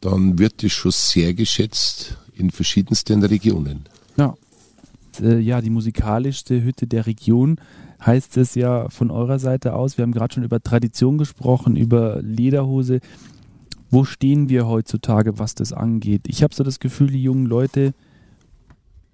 dann 0.00 0.36
wird 0.40 0.64
das 0.64 0.72
schon 0.72 0.90
sehr 0.92 1.32
geschätzt 1.32 2.16
in 2.36 2.50
verschiedensten 2.50 3.22
Regionen. 3.22 3.84
Ja. 4.16 4.34
Äh, 5.20 5.38
ja, 5.38 5.60
die 5.60 5.70
musikalischste 5.70 6.62
Hütte 6.62 6.86
der 6.86 7.06
Region 7.06 7.60
heißt 8.04 8.36
es 8.36 8.54
ja 8.54 8.88
von 8.90 9.10
eurer 9.10 9.38
Seite 9.38 9.74
aus. 9.74 9.96
Wir 9.96 10.02
haben 10.02 10.12
gerade 10.12 10.34
schon 10.34 10.44
über 10.44 10.60
Tradition 10.62 11.18
gesprochen, 11.18 11.76
über 11.76 12.20
Lederhose. 12.22 13.00
Wo 13.90 14.04
stehen 14.04 14.48
wir 14.48 14.66
heutzutage, 14.66 15.38
was 15.38 15.54
das 15.54 15.72
angeht? 15.72 16.22
Ich 16.26 16.42
habe 16.42 16.54
so 16.54 16.64
das 16.64 16.80
Gefühl, 16.80 17.10
die 17.10 17.22
jungen 17.22 17.46
Leute 17.46 17.94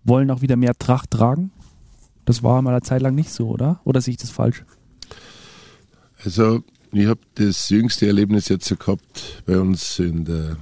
wollen 0.04 0.30
auch 0.30 0.40
wieder 0.40 0.56
mehr 0.56 0.74
Tracht 0.78 1.10
tragen. 1.10 1.52
Das 2.24 2.42
war 2.42 2.62
mal 2.62 2.70
eine 2.70 2.82
Zeit 2.82 3.02
lang 3.02 3.14
nicht 3.14 3.30
so, 3.30 3.48
oder? 3.48 3.80
Oder 3.84 4.00
sehe 4.00 4.12
ich 4.12 4.18
das 4.18 4.30
falsch? 4.30 4.64
Also 6.24 6.62
ich 6.92 7.06
habe 7.06 7.20
das 7.34 7.68
jüngste 7.68 8.06
Erlebnis 8.06 8.48
jetzt 8.48 8.68
gehabt 8.78 9.42
bei 9.46 9.58
uns 9.58 9.98
in 9.98 10.24
der 10.24 10.56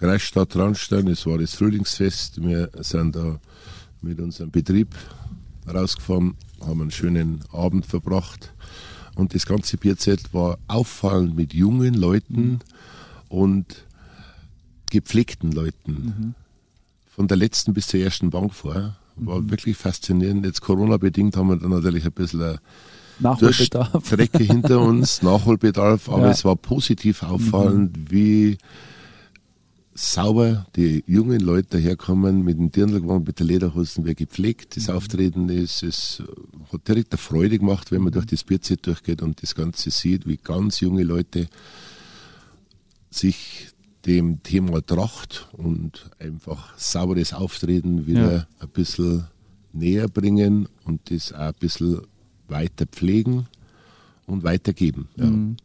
Kreisstadt 0.00 0.56
Rahnstein. 0.56 1.08
Es 1.08 1.26
war 1.26 1.36
das 1.36 1.52
Frühlingsfest. 1.54 2.42
Wir 2.42 2.70
sind 2.80 3.16
da 3.16 3.38
mit 4.00 4.18
unserem 4.18 4.50
Betrieb 4.50 4.94
rausgefahren, 5.68 6.36
haben 6.66 6.80
einen 6.80 6.90
schönen 6.90 7.40
Abend 7.52 7.84
verbracht. 7.84 8.54
Und 9.14 9.34
das 9.34 9.44
ganze 9.44 9.76
Bierzelt 9.76 10.32
war 10.32 10.58
auffallend 10.68 11.36
mit 11.36 11.52
jungen 11.52 11.92
Leuten 11.92 12.60
und 13.28 13.84
gepflegten 14.90 15.52
Leuten. 15.52 16.34
Von 17.14 17.28
der 17.28 17.36
letzten 17.36 17.74
bis 17.74 17.88
zur 17.88 18.00
ersten 18.00 18.30
Bank 18.30 18.54
vor. 18.54 18.96
War 19.16 19.50
wirklich 19.50 19.76
faszinierend. 19.76 20.46
Jetzt 20.46 20.62
Corona-bedingt 20.62 21.36
haben 21.36 21.48
wir 21.48 21.56
dann 21.56 21.70
natürlich 21.72 22.06
ein 22.06 22.12
bisschen 22.12 22.56
Nachholbedarf. 23.18 24.06
Strecke 24.06 24.42
hinter 24.44 24.80
uns, 24.80 25.20
Nachholbedarf, 25.22 26.08
aber 26.08 26.22
Ja. 26.22 26.30
es 26.30 26.42
war 26.46 26.56
positiv 26.56 27.22
auffallend, 27.22 28.10
wie 28.10 28.56
sauber 30.00 30.66
die 30.76 31.04
jungen 31.06 31.40
Leute 31.40 31.78
daherkommen 31.78 32.42
mit 32.42 32.58
dem 32.58 32.70
Dirndlgewand, 32.70 33.26
mit 33.26 33.38
der 33.38 33.46
Lederhosen, 33.46 34.06
wie 34.06 34.14
gepflegt 34.14 34.76
das 34.76 34.88
Auftreten 34.88 35.48
ist. 35.48 35.82
Es 35.82 36.22
hat 36.72 36.88
direkt 36.88 37.12
eine 37.12 37.18
Freude 37.18 37.58
gemacht, 37.58 37.90
wenn 37.92 38.02
man 38.02 38.12
durch 38.12 38.26
das 38.26 38.42
Bierzelt 38.44 38.86
durchgeht 38.86 39.20
und 39.22 39.42
das 39.42 39.54
Ganze 39.54 39.90
sieht, 39.90 40.26
wie 40.26 40.38
ganz 40.38 40.80
junge 40.80 41.02
Leute 41.02 41.48
sich 43.10 43.68
dem 44.06 44.42
Thema 44.42 44.80
Tracht 44.84 45.48
und 45.52 46.10
einfach 46.18 46.76
sauberes 46.78 47.32
Auftreten 47.34 48.06
wieder 48.06 48.32
Ja. 48.32 48.46
ein 48.60 48.68
bisschen 48.70 49.24
näher 49.72 50.08
bringen 50.08 50.68
und 50.84 51.10
das 51.10 51.32
auch 51.32 51.38
ein 51.48 51.54
bisschen 51.60 52.00
weiter 52.48 52.86
pflegen 52.86 53.46
und 54.26 54.42
weitergeben. 54.44 55.08
Ja. 55.16 55.26
Mhm. 55.26 55.56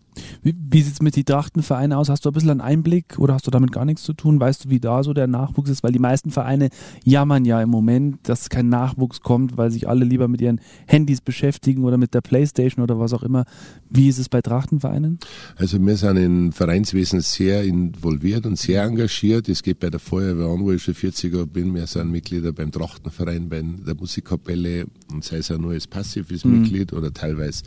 Wie, 0.43 0.55
wie 0.69 0.81
sieht 0.81 0.93
es 0.93 1.01
mit 1.01 1.15
den 1.15 1.25
Trachtenvereinen 1.25 1.97
aus? 1.97 2.09
Hast 2.09 2.25
du 2.25 2.29
ein 2.29 2.33
bisschen 2.33 2.49
einen 2.51 2.61
Einblick 2.61 3.19
oder 3.19 3.33
hast 3.33 3.47
du 3.47 3.51
damit 3.51 3.71
gar 3.71 3.85
nichts 3.85 4.03
zu 4.03 4.13
tun? 4.13 4.39
Weißt 4.39 4.65
du, 4.65 4.69
wie 4.69 4.79
da 4.79 5.03
so 5.03 5.13
der 5.13 5.27
Nachwuchs 5.27 5.69
ist? 5.69 5.83
Weil 5.83 5.91
die 5.91 5.99
meisten 5.99 6.31
Vereine 6.31 6.69
jammern 7.03 7.45
ja 7.45 7.61
im 7.61 7.69
Moment, 7.69 8.19
dass 8.23 8.49
kein 8.49 8.69
Nachwuchs 8.69 9.21
kommt, 9.21 9.57
weil 9.57 9.71
sich 9.71 9.87
alle 9.87 10.05
lieber 10.05 10.27
mit 10.27 10.41
ihren 10.41 10.61
Handys 10.87 11.21
beschäftigen 11.21 11.83
oder 11.83 11.97
mit 11.97 12.13
der 12.13 12.21
Playstation 12.21 12.83
oder 12.83 12.99
was 12.99 13.13
auch 13.13 13.23
immer. 13.23 13.45
Wie 13.89 14.07
ist 14.07 14.17
es 14.17 14.29
bei 14.29 14.41
Trachtenvereinen? 14.41 15.19
Also 15.55 15.79
wir 15.79 15.97
sind 15.97 16.17
im 16.17 16.51
Vereinswesen 16.51 17.21
sehr 17.21 17.63
involviert 17.63 18.45
und 18.45 18.57
sehr 18.57 18.83
engagiert. 18.83 19.49
Es 19.49 19.63
geht 19.63 19.79
bei 19.79 19.89
der 19.89 19.99
Feuerwehr 19.99 20.47
an, 20.47 20.63
wo 20.63 20.71
ich 20.71 20.83
schon 20.83 20.93
40er 20.93 21.45
bin. 21.45 21.73
Wir 21.75 21.87
sind 21.87 22.11
Mitglieder 22.11 22.53
beim 22.53 22.71
Trachtenverein, 22.71 23.49
bei 23.49 23.61
der 23.61 23.95
Musikkapelle 23.95 24.85
und 25.11 25.23
sei 25.23 25.37
es 25.37 25.51
auch 25.51 25.57
nur 25.57 25.71
als 25.71 25.87
passives 25.87 26.45
Mitglied 26.45 26.93
oder 26.93 27.13
teilweise 27.13 27.63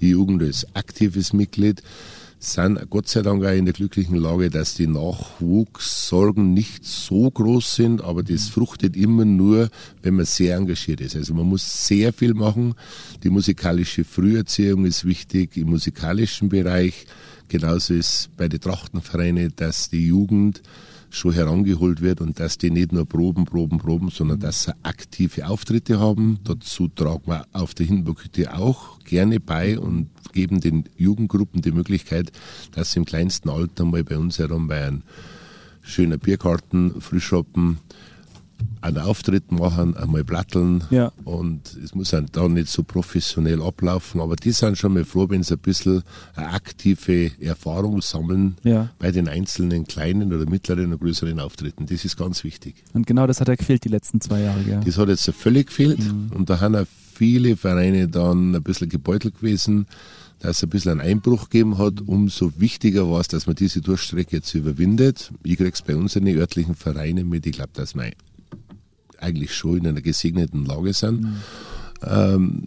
die 0.00 0.10
Jugend 0.10 0.42
als 0.42 0.66
aktives 0.74 1.32
Mitglied 1.32 1.82
sind 2.38 2.90
Gott 2.90 3.08
sei 3.08 3.22
Dank 3.22 3.44
auch 3.44 3.50
in 3.50 3.64
der 3.64 3.74
glücklichen 3.74 4.16
Lage, 4.16 4.50
dass 4.50 4.74
die 4.74 4.86
Nachwuchssorgen 4.86 6.52
nicht 6.52 6.84
so 6.84 7.30
groß 7.30 7.74
sind, 7.74 8.02
aber 8.02 8.22
das 8.22 8.48
fruchtet 8.48 8.96
immer 8.96 9.24
nur, 9.24 9.70
wenn 10.02 10.16
man 10.16 10.26
sehr 10.26 10.56
engagiert 10.56 11.00
ist. 11.00 11.16
Also 11.16 11.34
man 11.34 11.46
muss 11.46 11.86
sehr 11.86 12.12
viel 12.12 12.34
machen. 12.34 12.74
Die 13.22 13.30
musikalische 13.30 14.04
Früherziehung 14.04 14.84
ist 14.84 15.04
wichtig 15.04 15.56
im 15.56 15.70
musikalischen 15.70 16.48
Bereich. 16.48 17.06
Genauso 17.48 17.94
ist 17.94 18.28
bei 18.36 18.48
den 18.48 18.60
Trachtenvereinen, 18.60 19.52
dass 19.56 19.88
die 19.88 20.06
Jugend 20.06 20.62
schon 21.08 21.32
herangeholt 21.32 22.00
wird 22.00 22.20
und 22.20 22.38
dass 22.38 22.58
die 22.58 22.70
nicht 22.70 22.92
nur 22.92 23.06
proben, 23.06 23.44
proben, 23.44 23.78
proben, 23.78 24.10
sondern 24.10 24.40
dass 24.40 24.64
sie 24.64 24.74
aktive 24.82 25.46
Auftritte 25.48 25.98
haben. 25.98 26.38
Dazu 26.44 26.88
tragen 26.88 27.26
wir 27.26 27.46
auf 27.52 27.74
der 27.74 27.86
Hindenburghütte 27.86 28.54
auch 28.54 28.98
gerne 29.00 29.40
bei 29.40 29.78
und 29.78 30.10
geben 30.36 30.60
den 30.60 30.84
Jugendgruppen 30.98 31.62
die 31.62 31.72
Möglichkeit, 31.72 32.30
dass 32.74 32.92
sie 32.92 32.98
im 33.00 33.06
kleinsten 33.06 33.48
Alter 33.48 33.84
mal 33.86 34.04
bei 34.04 34.18
uns 34.18 34.38
herum 34.38 34.68
bei 34.68 34.84
einem 34.86 35.02
schönen 35.82 36.18
Bierkarten, 36.18 37.00
Frühschoppen, 37.00 37.78
einen 38.80 38.98
Auftritt 38.98 39.50
machen, 39.52 39.96
einmal 39.96 40.24
platteln 40.24 40.82
Ja. 40.90 41.12
und 41.24 41.76
es 41.84 41.94
muss 41.94 42.10
dann 42.10 42.26
da 42.32 42.48
nicht 42.48 42.68
so 42.68 42.82
professionell 42.82 43.60
ablaufen, 43.62 44.20
aber 44.20 44.34
die 44.36 44.52
sind 44.52 44.78
schon 44.78 44.94
mal 44.94 45.04
froh, 45.04 45.26
wenn 45.28 45.42
sie 45.42 45.54
ein 45.54 45.58
bisschen 45.60 46.02
eine 46.34 46.48
aktive 46.50 47.32
Erfahrung 47.40 48.00
sammeln 48.00 48.56
Ja. 48.62 48.90
bei 48.98 49.10
den 49.10 49.28
einzelnen 49.28 49.86
kleinen 49.86 50.32
oder 50.32 50.48
mittleren 50.48 50.86
oder 50.88 50.98
größeren 50.98 51.38
Auftritten. 51.40 51.86
Das 51.86 52.04
ist 52.04 52.16
ganz 52.16 52.44
wichtig. 52.44 52.76
Und 52.94 53.06
genau 53.06 53.26
das 53.26 53.40
hat 53.40 53.48
ja 53.48 53.54
gefehlt 53.56 53.84
die 53.84 53.88
letzten 53.90 54.20
zwei 54.20 54.40
Jahre. 54.42 54.62
Ja. 54.68 54.80
Das 54.80 54.96
hat 54.98 55.08
jetzt 55.08 55.30
völlig 55.32 55.66
gefehlt 55.68 56.00
und 56.34 56.48
da 56.48 56.60
haben 56.60 56.76
auch 56.76 56.86
viele 57.14 57.56
Vereine 57.56 58.08
dann 58.08 58.54
ein 58.54 58.62
bisschen 58.62 58.88
gebeutelt 58.88 59.36
gewesen, 59.38 59.86
dass 60.38 60.58
es 60.58 60.62
ein 60.62 60.70
bisschen 60.70 60.92
einen 60.92 61.00
Einbruch 61.00 61.48
gegeben 61.48 61.78
hat. 61.78 62.02
Umso 62.02 62.52
wichtiger 62.58 63.10
war 63.10 63.20
es, 63.20 63.28
dass 63.28 63.46
man 63.46 63.56
diese 63.56 63.80
Durchstrecke 63.80 64.36
jetzt 64.36 64.54
überwindet. 64.54 65.32
Ich 65.42 65.56
krieg's 65.56 65.82
bei 65.82 65.96
unseren 65.96 66.26
örtlichen 66.28 66.74
Vereinen 66.74 67.28
mit. 67.28 67.46
Ich 67.46 67.52
glaube, 67.52 67.70
dass 67.72 67.94
wir 67.94 68.12
eigentlich 69.18 69.54
schon 69.54 69.78
in 69.78 69.86
einer 69.86 70.02
gesegneten 70.02 70.64
Lage 70.64 70.92
sind. 70.92 71.26
Ähm, 72.02 72.64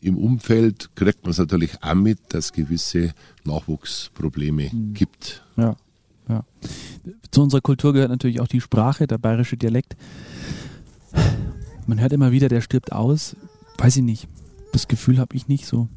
Im 0.00 0.16
Umfeld 0.16 0.90
kriegt 0.94 1.22
man 1.24 1.32
es 1.32 1.38
natürlich 1.38 1.82
auch 1.82 1.94
mit, 1.94 2.18
dass 2.30 2.46
es 2.46 2.52
gewisse 2.52 3.12
Nachwuchsprobleme 3.44 4.70
gibt. 4.94 5.44
Ja, 5.56 5.76
ja. 6.28 6.44
Zu 7.30 7.42
unserer 7.42 7.60
Kultur 7.60 7.92
gehört 7.92 8.10
natürlich 8.10 8.40
auch 8.40 8.48
die 8.48 8.60
Sprache, 8.60 9.06
der 9.06 9.18
bayerische 9.18 9.56
Dialekt. 9.56 9.96
Man 11.86 12.00
hört 12.00 12.12
immer 12.12 12.32
wieder, 12.32 12.48
der 12.48 12.62
stirbt 12.62 12.92
aus. 12.92 13.36
Weiß 13.78 13.96
ich 13.96 14.02
nicht. 14.02 14.28
Das 14.72 14.88
Gefühl 14.88 15.18
habe 15.18 15.36
ich 15.36 15.46
nicht 15.46 15.66
so. 15.66 15.88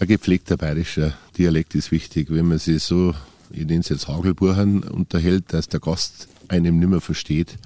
Ein 0.00 0.08
gepflegter 0.08 0.56
bayerischer 0.56 1.12
Dialekt 1.36 1.74
ist 1.74 1.90
wichtig. 1.90 2.28
Wenn 2.30 2.48
man 2.48 2.58
sich 2.58 2.82
so, 2.82 3.14
ich 3.50 3.66
nenne 3.66 3.80
es 3.80 3.90
jetzt 3.90 4.08
Hagelbuchern, 4.08 4.82
unterhält, 4.82 5.52
dass 5.52 5.68
der 5.68 5.80
Gast 5.80 6.26
einem 6.48 6.78
nicht 6.78 6.88
mehr 6.88 7.02
versteht, 7.02 7.58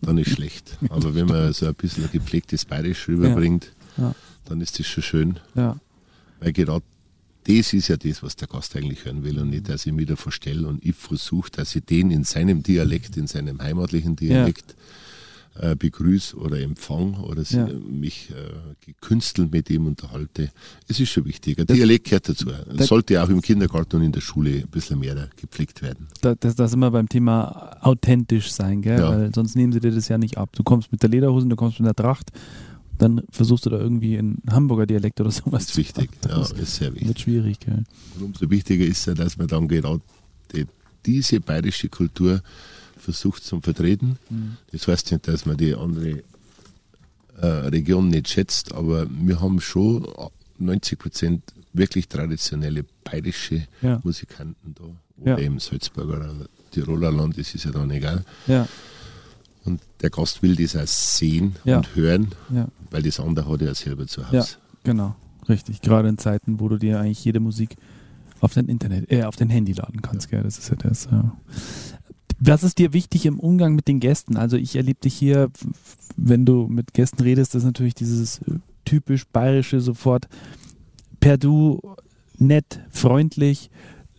dann 0.00 0.16
ist 0.16 0.30
schlecht. 0.30 0.78
Aber 0.88 1.14
wenn 1.16 1.26
man 1.26 1.52
so 1.52 1.66
ein 1.66 1.74
bisschen 1.74 2.04
ein 2.04 2.10
gepflegtes 2.12 2.64
Bayerisch 2.64 3.08
rüberbringt, 3.08 3.72
Ja. 3.98 4.14
dann 4.44 4.60
ist 4.60 4.78
das 4.78 4.86
schon 4.86 5.02
schön. 5.02 5.40
Ja. 5.56 5.76
Weil 6.38 6.52
gerade 6.52 6.84
das 7.44 7.72
ist 7.72 7.88
ja 7.88 7.96
das, 7.96 8.22
was 8.22 8.36
der 8.36 8.46
Gast 8.46 8.76
eigentlich 8.76 9.04
hören 9.04 9.24
will 9.24 9.38
und 9.40 9.50
nicht, 9.50 9.68
dass 9.68 9.84
ich 9.84 9.92
mich 9.92 10.06
da 10.06 10.14
verstelle 10.14 10.68
und 10.68 10.84
ich 10.84 10.94
versuche, 10.94 11.50
dass 11.50 11.74
ich 11.74 11.84
den 11.84 12.12
in 12.12 12.22
seinem 12.22 12.62
Dialekt, 12.62 13.16
in 13.16 13.26
seinem 13.26 13.60
heimatlichen 13.60 14.14
Dialekt 14.14 14.76
äh, 15.58 15.74
begrüße 15.74 16.36
oder 16.36 16.60
empfange 16.60 17.18
oder 17.22 17.42
Ja. 17.50 17.66
mich 17.66 18.30
äh, 18.30 18.34
gekünstelt 18.86 19.50
mit 19.52 19.68
ihm 19.68 19.86
unterhalte. 19.86 20.50
Es 20.88 21.00
ist 21.00 21.10
schon 21.10 21.24
wichtig. 21.24 21.58
Ein 21.58 21.66
Dialekt 21.66 22.04
gehört 22.04 22.28
dazu. 22.28 22.46
das- 22.74 22.86
Sollte 22.86 23.22
auch 23.22 23.28
im 23.28 23.42
Kindergarten 23.42 23.96
und 23.96 24.02
in 24.04 24.12
der 24.12 24.20
Schule 24.20 24.50
ein 24.60 24.68
bisschen 24.68 25.00
mehr 25.00 25.28
gepflegt 25.36 25.82
werden. 25.82 26.06
Da, 26.20 26.34
das, 26.34 26.54
da 26.54 26.68
sind 26.68 26.78
wir 26.80 26.90
beim 26.90 27.08
Thema 27.08 27.76
authentisch 27.80 28.52
sein, 28.52 28.80
gell? 28.82 28.98
Ja. 29.00 29.10
Weil 29.10 29.34
sonst 29.34 29.56
nehmen 29.56 29.72
sie 29.72 29.80
dir 29.80 29.90
das 29.90 30.08
ja 30.08 30.18
nicht 30.18 30.38
ab. 30.38 30.50
Du 30.54 30.62
kommst 30.62 30.92
mit 30.92 31.02
der 31.02 31.10
Lederhosen, 31.10 31.50
du 31.50 31.56
kommst 31.56 31.80
mit 31.80 31.86
der 31.88 31.94
Tracht, 31.96 32.30
dann 32.98 33.22
versuchst 33.30 33.66
du 33.66 33.70
da 33.70 33.78
irgendwie 33.78 34.18
einen 34.18 34.42
Hamburger 34.50 34.86
Dialekt 34.86 35.20
oder 35.20 35.30
sowas 35.30 35.64
Das 35.66 35.70
ist 35.70 35.76
wichtig. 35.78 36.10
Ja, 36.28 36.38
Das 36.38 36.52
ist 36.52 36.76
sehr 36.76 36.92
wichtig. 36.92 37.08
wird 37.08 37.20
schwierig, 37.20 37.58
gell? 37.60 37.82
Und 38.16 38.22
umso 38.22 38.48
wichtiger 38.50 38.84
ist 38.84 39.04
ja, 39.06 39.14
dass 39.14 39.36
man 39.36 39.46
dann 39.48 39.66
gerade 39.66 40.00
die, 40.54 40.66
diese 41.06 41.40
bayerische 41.40 41.88
Kultur 41.88 42.40
versucht 43.00 43.42
zu 43.44 43.60
vertreten. 43.60 44.18
Das 44.72 44.86
heißt 44.88 45.12
nicht, 45.12 45.26
dass 45.28 45.46
man 45.46 45.56
die 45.56 45.74
andere 45.74 46.22
äh, 47.40 47.46
Region 47.46 48.08
nicht 48.08 48.28
schätzt, 48.28 48.72
aber 48.74 49.06
wir 49.10 49.40
haben 49.40 49.60
schon 49.60 50.06
90 50.58 50.98
Prozent 50.98 51.42
wirklich 51.72 52.08
traditionelle 52.08 52.84
bayerische 53.04 53.66
Ja. 53.82 54.00
Musikanten 54.04 54.74
da. 54.74 54.84
Oder 55.22 55.38
Ja. 55.40 55.46
im 55.46 55.58
Salzburger 55.58 56.14
oder 56.16 56.34
Tiroler 56.70 57.10
Land, 57.12 57.38
das 57.38 57.54
ist 57.54 57.64
ja 57.64 57.70
dann 57.70 57.90
egal. 57.90 58.24
Ja, 58.46 58.66
Und 59.64 59.80
der 60.00 60.08
Gast 60.10 60.42
will 60.42 60.56
das 60.56 60.74
auch 60.76 60.86
sehen 60.86 61.56
Ja. 61.64 61.76
und 61.78 61.94
hören, 61.94 62.28
ja, 62.52 62.66
weil 62.90 63.02
das 63.02 63.20
andere 63.20 63.46
hat 63.50 63.60
er 63.60 63.68
ja 63.68 63.74
selber 63.74 64.06
zu 64.06 64.20
ja, 64.22 64.30
Hause. 64.32 64.56
genau. 64.84 65.14
Richtig. 65.48 65.80
Gerade 65.82 66.08
in 66.08 66.16
Zeiten, 66.18 66.60
wo 66.60 66.68
du 66.68 66.76
dir 66.78 67.00
eigentlich 67.00 67.24
jede 67.24 67.40
Musik 67.40 67.76
auf 68.40 68.54
dein 68.54 68.66
Internet, 68.68 69.10
äh, 69.12 69.24
auf 69.24 69.36
dein 69.36 69.50
Handy 69.50 69.72
laden 69.72 70.00
kannst, 70.00 70.30
gell? 70.30 70.42
Das 70.42 70.58
ist 70.58 70.68
ja 70.70 70.76
das, 70.76 71.08
ja. 71.10 71.36
Was 72.40 72.62
ist 72.62 72.78
dir 72.78 72.94
wichtig 72.94 73.26
im 73.26 73.38
Umgang 73.38 73.74
mit 73.74 73.86
den 73.86 74.00
Gästen? 74.00 74.36
Also 74.36 74.56
ich 74.56 74.74
erlebe 74.74 75.00
dich 75.00 75.14
hier, 75.14 75.50
wenn 76.16 76.46
du 76.46 76.66
mit 76.66 76.94
Gästen 76.94 77.22
redest, 77.22 77.54
ist 77.54 77.64
natürlich 77.64 77.94
dieses 77.94 78.38
äh, 78.40 78.54
typisch 78.86 79.26
bayerische 79.26 79.80
sofort 79.80 80.26
per 81.20 81.36
Du, 81.36 81.80
nett, 82.38 82.80
freundlich. 82.90 83.70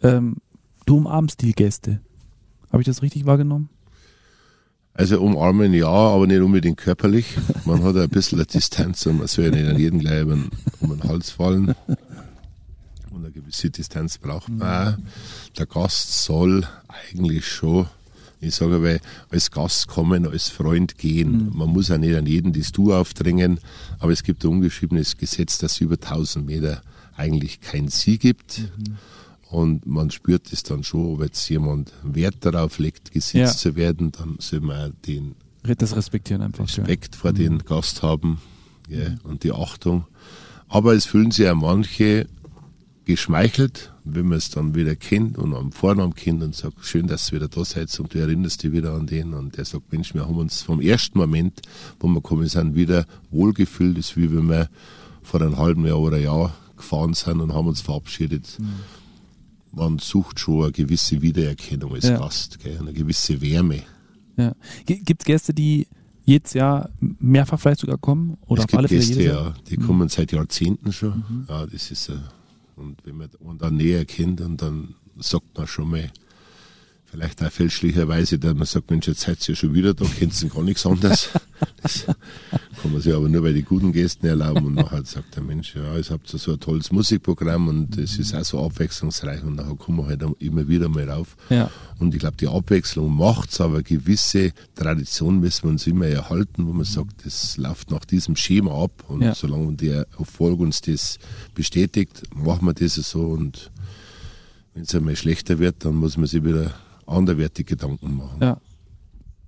Ähm, 0.03 0.37
du 0.85 0.97
umarmst 0.97 1.41
die 1.41 1.53
Gäste. 1.53 1.99
Habe 2.71 2.83
ich 2.83 2.85
das 2.85 3.01
richtig 3.01 3.25
wahrgenommen? 3.25 3.69
Also 4.93 5.19
umarmen 5.21 5.73
ja, 5.73 5.87
aber 5.87 6.27
nicht 6.27 6.41
unbedingt 6.41 6.77
körperlich. 6.77 7.37
Man 7.65 7.83
hat 7.83 7.95
ein 7.95 8.09
bisschen 8.09 8.39
eine 8.39 8.45
Distanz 8.45 9.05
und 9.05 9.17
man 9.19 9.27
soll 9.27 9.45
ja 9.45 9.51
nicht 9.51 9.67
an 9.67 9.79
jeden 9.79 9.99
gleich 9.99 10.23
um 10.23 10.49
den, 10.81 11.03
Hals 11.03 11.31
fallen. 11.31 11.73
Und 13.09 13.25
eine 13.25 13.31
gewisse 13.31 13.69
Distanz 13.69 14.17
braucht 14.17 14.49
man. 14.49 15.01
Der 15.57 15.65
Gast 15.65 16.23
soll 16.23 16.67
eigentlich 16.87 17.47
schon, 17.47 17.87
ich 18.41 18.55
sage 18.55 18.75
aber, 18.75 18.97
als 19.29 19.51
Gast 19.51 19.87
kommen, 19.87 20.25
als 20.27 20.49
Freund 20.49 20.97
gehen. 20.97 21.51
Man 21.55 21.69
muss 21.69 21.91
auch 21.91 21.97
nicht 21.97 22.15
an 22.15 22.25
jeden 22.25 22.51
das 22.53 22.71
Du 22.71 22.93
aufdrängen, 22.93 23.59
aber 23.99 24.11
es 24.11 24.23
gibt 24.23 24.43
ein 24.43 24.49
ungeschriebenes 24.49 25.15
Gesetz, 25.17 25.59
dass 25.59 25.73
es 25.73 25.81
über 25.81 25.95
1000 25.95 26.45
Meter 26.45 26.81
eigentlich 27.15 27.61
kein 27.61 27.87
Sie 27.89 28.17
gibt. 28.17 28.61
Und 29.49 29.85
man 29.85 30.09
spürt 30.11 30.51
es 30.53 30.63
dann 30.63 30.83
schon, 30.83 31.13
ob 31.15 31.21
jetzt 31.23 31.47
jemand 31.49 31.91
Wert 32.03 32.37
darauf 32.41 32.79
legt, 32.79 33.11
gesetzt 33.11 33.35
Ja. 33.35 33.47
zu 33.47 33.75
werden, 33.75 34.11
dann 34.11 34.37
soll 34.39 34.61
man 34.61 34.93
den 35.05 35.35
Das 35.63 35.95
Respektieren 35.95 36.41
einfach. 36.41 36.63
Respekt 36.63 37.15
vor 37.15 37.33
den 37.33 37.59
Gast 37.59 38.01
haben 38.01 38.41
ja, 38.89 39.15
und 39.23 39.43
die 39.43 39.51
Achtung. 39.51 40.05
Aber 40.67 40.93
es 40.93 41.05
fühlen 41.05 41.31
sich 41.31 41.45
ja 41.45 41.53
manche 41.53 42.27
geschmeichelt, 43.05 43.90
wenn 44.03 44.27
man 44.27 44.37
es 44.37 44.49
dann 44.49 44.73
wieder 44.73 44.95
kennt 44.95 45.37
und 45.37 45.53
am 45.53 45.71
Vornamen 45.71 46.15
kennt 46.15 46.41
und 46.41 46.55
sagt, 46.55 46.83
schön, 46.85 47.07
dass 47.07 47.29
ihr 47.31 47.37
wieder 47.37 47.47
da 47.47 47.63
seid 47.63 47.97
und 47.99 48.13
du 48.13 48.19
erinnerst 48.19 48.63
dich 48.63 48.71
wieder 48.71 48.93
an 48.93 49.05
den 49.05 49.33
und 49.33 49.57
der 49.57 49.65
sagt, 49.65 49.91
Mensch, 49.91 50.13
wir 50.13 50.27
haben 50.27 50.37
uns 50.37 50.61
vom 50.61 50.81
ersten 50.81 51.17
Moment, 51.17 51.61
wo 51.99 52.07
wir 52.07 52.15
gekommen 52.15 52.47
sind, 52.47 52.75
wieder 52.75 53.05
wohlgefühlt, 53.29 53.97
ist 53.97 54.17
wie 54.17 54.31
wenn 54.31 54.49
wir 54.49 54.69
vor 55.21 55.41
einem 55.41 55.57
halben 55.57 55.85
Jahr 55.85 55.99
oder 55.99 56.17
Jahr 56.17 56.53
gefahren 56.75 57.13
sind 57.13 57.41
und 57.41 57.53
haben 57.53 57.67
uns 57.67 57.81
verabschiedet. 57.81 58.57
Man 59.71 59.99
sucht 59.99 60.39
schon 60.39 60.63
eine 60.63 60.71
gewisse 60.71 61.21
Wiedererkennung 61.21 61.93
als 61.93 62.05
Ja. 62.05 62.17
Gast, 62.17 62.59
gell, 62.59 62.77
eine 62.79 62.93
gewisse 62.93 63.39
Wärme. 63.41 63.83
Ja. 64.35 64.55
Gibt 64.85 65.21
es 65.21 65.25
Gäste, 65.25 65.53
die 65.53 65.87
jedes 66.25 66.53
Jahr 66.53 66.89
mehrfach 66.99 67.59
vielleicht 67.59 67.81
sogar 67.81 67.97
kommen? 67.97 68.37
Oder 68.47 68.63
es 68.63 68.67
gibt 68.67 68.87
Gäste? 68.89 69.19
Mhm. 69.19 69.25
ja, 69.25 69.53
die 69.69 69.77
kommen 69.77 70.09
seit 70.09 70.31
Jahrzehnten 70.31 70.91
schon. 70.91 71.45
Ja, 71.47 71.65
das 71.65 71.91
ist 71.91 72.09
äh, 72.09 72.13
und 72.75 73.05
wenn 73.05 73.17
man 73.17 73.29
und 73.39 73.61
dann 73.61 73.77
näher 73.77 74.05
kennt 74.05 74.41
und 74.41 74.61
dann 74.61 74.95
sagt 75.17 75.57
man 75.57 75.67
schon 75.67 75.89
mal, 75.89 76.11
vielleicht 77.11 77.43
auch 77.43 77.51
fälschlicherweise, 77.51 78.39
dass 78.39 78.53
man 78.55 78.65
sagt, 78.65 78.89
Mensch, 78.89 79.07
jetzt 79.07 79.21
seid 79.21 79.41
ihr 79.47 79.53
ja 79.53 79.55
schon 79.59 79.73
wieder 79.73 79.93
da, 79.93 80.05
kennt 80.05 80.41
ihr 80.41 80.49
gar 80.49 80.63
nichts 80.63 80.85
anderes. 80.85 81.29
Das 81.83 82.05
kann 82.81 82.91
man 82.91 83.01
sich 83.01 83.13
aber 83.13 83.27
nur 83.29 83.41
bei 83.43 83.53
den 83.53 83.65
guten 83.65 83.91
Gästen 83.91 84.25
erlauben 84.25 84.65
und 84.65 84.73
nachher 84.75 85.03
sagt 85.05 85.35
der 85.35 85.43
Mensch, 85.43 85.75
ja, 85.75 85.95
jetzt 85.95 86.09
habt 86.09 86.31
ihr 86.33 86.39
so 86.39 86.53
ein 86.53 86.59
tolles 86.59 86.91
Musikprogramm 86.91 87.67
und 87.67 87.97
es 87.99 88.17
ist 88.17 88.33
auch 88.35 88.43
so 88.43 88.63
abwechslungsreich 88.65 89.43
und 89.43 89.55
nachher 89.55 89.75
kommen 89.75 89.97
wir 89.99 90.07
halt 90.07 90.23
immer 90.39 90.67
wieder 90.67 90.89
mal 90.89 91.07
rauf. 91.09 91.35
Ja. 91.49 91.69
Und 91.99 92.13
ich 92.15 92.19
glaube, 92.19 92.37
die 92.37 92.47
Abwechslung 92.47 93.15
macht's, 93.15 93.61
aber 93.61 93.83
gewisse 93.83 94.53
Tradition 94.75 95.39
müssen 95.39 95.63
wir 95.63 95.69
uns 95.71 95.85
immer 95.85 96.07
erhalten, 96.07 96.65
wo 96.67 96.73
man 96.73 96.85
sagt, 96.85 97.25
das 97.25 97.57
läuft 97.57 97.91
nach 97.91 98.05
diesem 98.05 98.35
Schema 98.35 98.83
ab. 98.83 99.03
Und 99.07 99.21
Ja. 99.21 99.35
solange 99.35 99.73
der 99.73 100.07
Erfolg 100.17 100.59
uns 100.59 100.81
das 100.81 101.19
bestätigt, 101.53 102.23
machen 102.35 102.65
wir 102.65 102.73
das 102.73 102.95
so. 102.95 103.21
Und 103.21 103.69
wenn 104.73 104.83
es 104.83 104.95
einmal 104.95 105.15
schlechter 105.15 105.59
wird, 105.59 105.83
dann 105.85 105.95
muss 105.95 106.17
man 106.17 106.25
sich 106.27 106.43
wieder 106.43 106.73
anderweitig 107.11 107.67
Gedanken 107.67 108.15
machen. 108.15 108.39
Ja. 108.41 108.57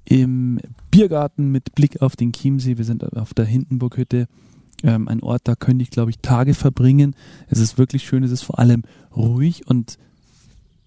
Im 0.05 0.59
Biergarten 0.91 1.51
mit 1.51 1.75
Blick 1.75 2.01
auf 2.01 2.15
den 2.15 2.33
Chiemsee, 2.33 2.77
wir 2.77 2.85
sind 2.85 3.03
auf 3.15 3.33
der 3.33 3.45
Hindenburghütte, 3.45 4.27
ähm, 4.83 5.07
ein 5.07 5.23
Ort, 5.23 5.43
da 5.45 5.55
könnte 5.55 5.83
ich, 5.83 5.89
glaube 5.89 6.11
ich, 6.11 6.19
Tage 6.19 6.53
verbringen. 6.53 7.15
Es 7.47 7.59
ist 7.59 7.77
wirklich 7.77 8.03
schön, 8.03 8.23
es 8.23 8.31
ist 8.31 8.43
vor 8.43 8.59
allem 8.59 8.83
ruhig 9.15 9.67
und 9.67 9.97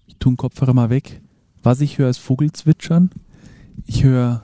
ich 0.05 0.17
tue 0.17 0.31
den 0.33 0.37
Kopfhörer 0.37 0.73
mal 0.73 0.89
weg. 0.89 1.21
Was 1.63 1.81
ich 1.81 1.97
höre, 1.97 2.09
ist 2.09 2.19
Vogelzwitschern. 2.19 3.09
Ich 3.85 4.03
höre 4.03 4.43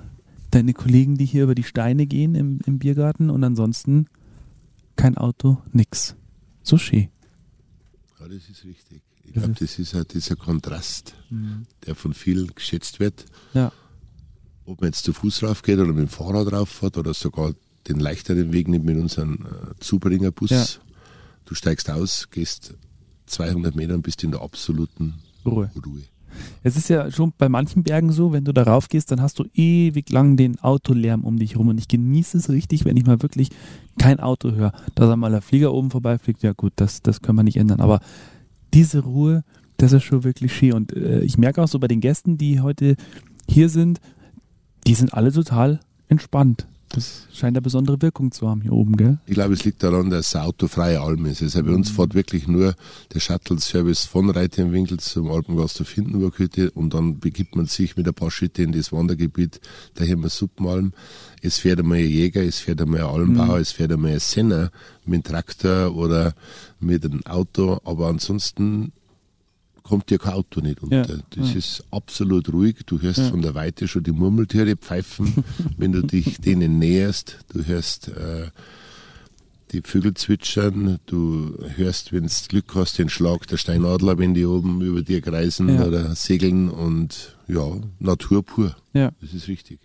deine 0.51 0.73
Kollegen, 0.73 1.17
die 1.17 1.25
hier 1.25 1.43
über 1.43 1.55
die 1.55 1.63
Steine 1.63 2.07
gehen 2.07 2.35
im, 2.35 2.59
im 2.65 2.79
Biergarten 2.79 3.29
und 3.29 3.43
ansonsten 3.43 4.07
kein 4.95 5.17
Auto, 5.17 5.57
nix. 5.71 6.15
So 6.63 6.77
schön. 6.77 7.09
Ja, 8.23 8.29
das 8.29 8.49
ist 8.49 8.63
richtig. 8.63 9.01
Ich 9.25 9.33
glaube, 9.33 9.53
das 9.59 9.79
ist 9.79 9.93
ja 9.93 10.03
dieser 10.05 10.35
Kontrast, 10.37 11.13
der 11.85 11.95
von 11.95 12.13
vielen 12.13 12.55
geschätzt 12.55 12.99
wird. 12.99 13.25
Ja. 13.53 13.71
Ob 14.65 14.79
man 14.79 14.89
jetzt 14.89 15.03
zu 15.03 15.11
Fuß 15.11 15.43
rauf 15.43 15.61
geht 15.61 15.77
oder 15.79 15.91
mit 15.91 15.97
dem 15.97 16.07
Fahrrad 16.07 16.51
rauffährt 16.53 16.97
oder 16.97 17.13
sogar 17.13 17.53
den 17.87 17.99
leichteren 17.99 18.53
Weg 18.53 18.69
nimmt 18.69 18.85
mit 18.85 18.97
unserem 18.97 19.45
äh, 19.45 19.79
Zubringerbus. 19.79 20.49
Ja. 20.51 20.65
Du 21.43 21.53
steigst 21.53 21.89
aus, 21.89 22.29
gehst 22.31 22.75
200 23.25 23.75
Meter 23.75 23.95
und 23.95 24.03
bist 24.03 24.23
in 24.23 24.31
der 24.31 24.41
absoluten 24.41 25.15
Ruhe. 25.45 25.69
Ruhe. 25.85 26.03
Es 26.63 26.77
ist 26.77 26.89
ja 26.89 27.11
schon 27.11 27.33
bei 27.37 27.49
manchen 27.49 27.83
Bergen 27.83 28.11
so, 28.11 28.31
wenn 28.31 28.43
du 28.43 28.53
darauf 28.53 28.89
gehst, 28.89 29.11
dann 29.11 29.21
hast 29.21 29.39
du 29.39 29.45
ewig 29.53 30.09
lang 30.09 30.37
den 30.37 30.59
Autolärm 30.59 31.23
um 31.23 31.37
dich 31.37 31.57
rum. 31.57 31.67
Und 31.67 31.77
ich 31.77 31.87
genieße 31.87 32.37
es 32.37 32.49
richtig, 32.49 32.85
wenn 32.85 32.97
ich 32.97 33.05
mal 33.05 33.21
wirklich 33.21 33.49
kein 33.97 34.19
Auto 34.19 34.51
höre. 34.51 34.73
Dass 34.95 35.09
einmal 35.09 35.33
ein 35.33 35.41
Flieger 35.41 35.73
oben 35.73 35.91
vorbeifliegt, 35.91 36.43
ja 36.43 36.53
gut, 36.53 36.73
das, 36.75 37.01
das 37.01 37.21
können 37.21 37.37
wir 37.37 37.43
nicht 37.43 37.57
ändern. 37.57 37.81
Aber 37.81 37.99
diese 38.73 39.03
Ruhe, 39.03 39.43
das 39.77 39.91
ist 39.91 40.03
schon 40.03 40.23
wirklich 40.23 40.53
schön. 40.53 40.73
Und 40.73 40.93
äh, 40.93 41.21
ich 41.21 41.37
merke 41.37 41.61
auch 41.61 41.67
so 41.67 41.79
bei 41.79 41.87
den 41.87 42.01
Gästen, 42.01 42.37
die 42.37 42.61
heute 42.61 42.95
hier 43.47 43.69
sind, 43.69 43.99
die 44.87 44.95
sind 44.95 45.13
alle 45.13 45.31
total 45.31 45.79
entspannt. 46.07 46.67
Das 46.93 47.27
scheint 47.33 47.57
eine 47.57 47.63
besondere 47.63 47.99
Wirkung 48.03 48.31
zu 48.31 48.47
haben 48.47 48.61
hier 48.61 48.71
oben, 48.71 48.95
gell? 48.95 49.17
Ich 49.25 49.33
glaube, 49.33 49.55
es 49.55 49.65
liegt 49.65 49.81
daran, 49.81 50.11
dass 50.11 50.27
es 50.27 50.35
eine 50.35 50.45
autofreie 50.45 51.01
Alm 51.01 51.25
ist. 51.25 51.41
Also 51.41 51.63
bei 51.63 51.71
uns 51.71 51.89
fährt 51.89 52.13
wirklich 52.13 52.47
nur 52.47 52.75
der 53.11 53.19
Shuttle-Service 53.19 54.05
von 54.05 54.29
Reitenwinkel 54.29 54.99
zum 54.99 55.31
Alpengast 55.31 55.81
auf 55.81 55.89
Hindenburghütte 55.89 56.69
und 56.69 56.93
dann 56.93 57.19
begibt 57.19 57.55
man 57.55 57.65
sich 57.65 57.97
mit 57.97 58.07
ein 58.07 58.13
paar 58.13 58.29
Schritte 58.29 58.61
in 58.61 58.73
das 58.73 58.91
Wandergebiet 58.91 59.59
der 59.97 60.05
Hirmer 60.05 60.29
Suppenalm. 60.29 60.93
Es 61.41 61.57
fährt 61.57 61.79
einmal 61.79 61.97
ein 61.97 62.07
Jäger, 62.07 62.43
es 62.43 62.59
fährt 62.59 62.79
einmal 62.79 63.01
ein 63.01 63.07
Almbauer, 63.07 63.57
es 63.57 63.71
fährt 63.71 63.91
einmal 63.91 64.11
ein 64.11 64.19
Senner 64.19 64.69
mit 65.03 65.25
dem 65.25 65.31
Traktor 65.31 65.95
oder 65.95 66.35
mit 66.79 67.03
einem 67.05 67.25
Auto, 67.25 67.79
aber 67.85 68.07
ansonsten 68.07 68.93
kommt 69.83 70.09
dir 70.09 70.17
kein 70.17 70.33
Auto 70.33 70.61
nicht 70.61 70.81
unter. 70.81 71.07
Ja, 71.15 71.21
Das 71.31 71.51
ja. 71.51 71.57
ist 71.57 71.83
absolut 71.91 72.51
ruhig. 72.51 72.77
Du 72.85 73.01
hörst 73.01 73.19
Ja. 73.19 73.29
von 73.29 73.41
der 73.41 73.53
Weite 73.53 73.87
schon 73.87 74.03
die 74.03 74.11
Murmeltiere 74.11 74.75
pfeifen, 74.75 75.43
wenn 75.77 75.91
du 75.91 76.01
dich 76.01 76.39
denen 76.41 76.79
näherst. 76.79 77.39
Du 77.53 77.63
hörst 77.65 78.07
äh, 78.07 78.47
die 79.71 79.81
Vögel 79.81 80.13
zwitschern. 80.13 80.99
Du 81.05 81.57
hörst, 81.75 82.13
wenn 82.13 82.23
du 82.23 82.29
Glück 82.47 82.73
hast, 82.75 82.97
den 82.97 83.09
Schlag 83.09 83.47
der 83.47 83.57
Steinadler, 83.57 84.17
wenn 84.17 84.33
die 84.33 84.45
oben 84.45 84.81
über 84.81 85.01
dir 85.01 85.21
kreisen 85.21 85.79
oder 85.81 86.15
segeln. 86.15 86.69
Und 86.69 87.35
ja, 87.47 87.67
Natur 87.99 88.43
pur. 88.43 88.75
Ja. 88.93 89.11
Das 89.21 89.33
ist 89.33 89.47
richtig. 89.47 89.79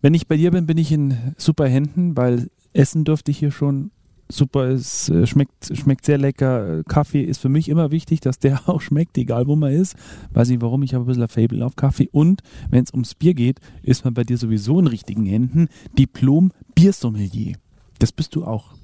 Wenn 0.00 0.14
ich 0.14 0.26
bei 0.26 0.36
dir 0.36 0.50
bin, 0.50 0.66
bin 0.66 0.78
ich 0.78 0.90
in 0.90 1.16
super 1.36 1.68
Händen, 1.68 2.16
weil 2.16 2.50
Essen 2.72 3.04
durfte 3.04 3.30
ich 3.30 3.38
hier 3.38 3.52
schon 3.52 3.90
super. 4.28 4.68
Es 4.70 5.08
äh, 5.08 5.26
schmeckt, 5.26 5.76
schmeckt 5.76 6.04
sehr 6.06 6.18
lecker. 6.18 6.82
Kaffee 6.84 7.22
ist 7.22 7.38
für 7.40 7.48
mich 7.48 7.68
immer 7.68 7.90
wichtig, 7.90 8.20
dass 8.20 8.38
der 8.38 8.60
auch 8.68 8.80
schmeckt, 8.80 9.16
egal 9.18 9.46
wo 9.46 9.56
man 9.56 9.72
ist. 9.72 9.96
Weiß 10.32 10.48
nicht 10.48 10.62
warum, 10.62 10.82
ich 10.82 10.94
habe 10.94 11.04
ein 11.04 11.06
bisschen 11.06 11.22
ein 11.22 11.28
Fable 11.28 11.64
auf 11.64 11.76
Kaffee. 11.76 12.08
Und 12.12 12.42
wenn 12.70 12.84
es 12.84 12.92
ums 12.92 13.14
Bier 13.14 13.34
geht, 13.34 13.60
ist 13.82 14.04
man 14.04 14.14
bei 14.14 14.24
dir 14.24 14.38
sowieso 14.38 14.78
in 14.80 14.86
richtigen 14.86 15.24
Händen. 15.26 15.68
Diplom 15.98 16.52
Biersommelier. 16.74 17.56
Das 17.98 18.12
bist 18.12 18.34
du 18.34 18.44
auch. 18.44 18.74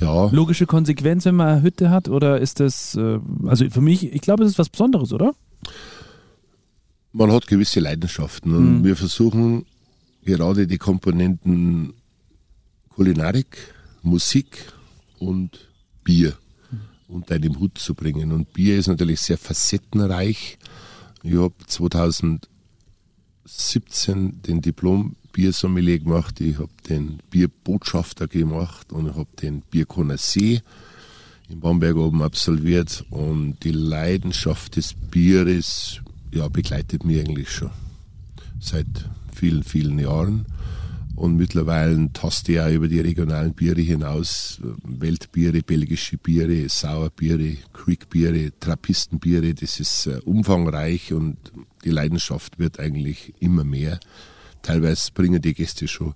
Ja, 0.00 0.26
Logische 0.32 0.64
Konsequenz, 0.66 1.26
wenn 1.26 1.34
man 1.36 1.48
eine 1.48 1.62
Hütte 1.62 1.90
hat, 1.90 2.08
oder 2.08 2.40
ist 2.40 2.58
das, 2.58 2.94
äh, 2.96 3.18
also 3.44 3.68
für 3.68 3.82
mich, 3.82 4.12
ich 4.12 4.22
glaube, 4.22 4.44
es 4.44 4.50
ist 4.50 4.58
was 4.58 4.68
Besonderes, 4.70 5.12
oder? 5.12 5.32
man 7.12 7.32
hat 7.32 7.46
gewisse 7.48 7.80
Leidenschaften 7.80 8.54
und 8.54 8.78
Mhm. 8.78 8.84
wir 8.84 8.94
versuchen 8.96 9.64
gerade 10.24 10.66
die 10.68 10.78
Komponenten 10.78 11.92
Kulinarik, 12.90 13.74
Musik 14.02 14.72
und 15.18 15.68
Bier 16.04 16.36
unter 17.08 17.34
einem 17.34 17.58
Hut 17.58 17.78
zu 17.78 17.94
bringen. 17.94 18.30
Und 18.32 18.52
Bier 18.52 18.78
ist 18.78 18.86
natürlich 18.86 19.20
sehr 19.20 19.38
facettenreich. 19.38 20.58
Ich 21.22 21.36
habe 21.36 21.54
2017 21.66 24.42
den 24.42 24.62
Diplom-Biersommelier 24.62 25.98
gemacht, 25.98 26.40
ich 26.40 26.58
habe 26.58 26.70
den 26.88 27.18
Bierbotschafter 27.30 28.28
gemacht 28.28 28.92
und 28.92 29.08
ich 29.08 29.14
habe 29.14 29.28
den 29.42 29.62
Bierkonnoisseur. 29.62 30.60
in 31.48 31.60
Bamberg 31.60 31.96
oben 31.96 32.22
absolviert 32.22 33.04
und 33.10 33.56
die 33.64 33.72
Leidenschaft 33.72 34.76
des 34.76 34.94
Bieres 34.94 36.00
ja, 36.32 36.48
begleitet 36.48 37.04
mich 37.04 37.20
eigentlich 37.20 37.50
schon 37.50 37.72
seit 38.60 38.86
vielen, 39.32 39.64
vielen 39.64 39.98
Jahren. 39.98 40.46
Und 41.20 41.36
mittlerweile 41.36 42.10
taste 42.14 42.52
ich 42.52 42.60
auch 42.60 42.70
über 42.70 42.88
die 42.88 43.00
regionalen 43.00 43.52
Biere 43.52 43.82
hinaus. 43.82 44.58
Weltbiere, 44.82 45.60
belgische 45.60 46.16
Biere, 46.16 46.66
Sauerbiere, 46.70 47.58
Creekbiere, 47.74 48.52
Trappistenbiere. 48.58 49.52
Das 49.52 49.80
ist 49.80 50.06
äh, 50.06 50.20
umfangreich 50.24 51.12
und 51.12 51.36
die 51.84 51.90
Leidenschaft 51.90 52.58
wird 52.58 52.80
eigentlich 52.80 53.34
immer 53.38 53.64
mehr. 53.64 54.00
Teilweise 54.62 55.12
bringen 55.12 55.42
die 55.42 55.52
Gäste 55.52 55.88
schon 55.88 56.14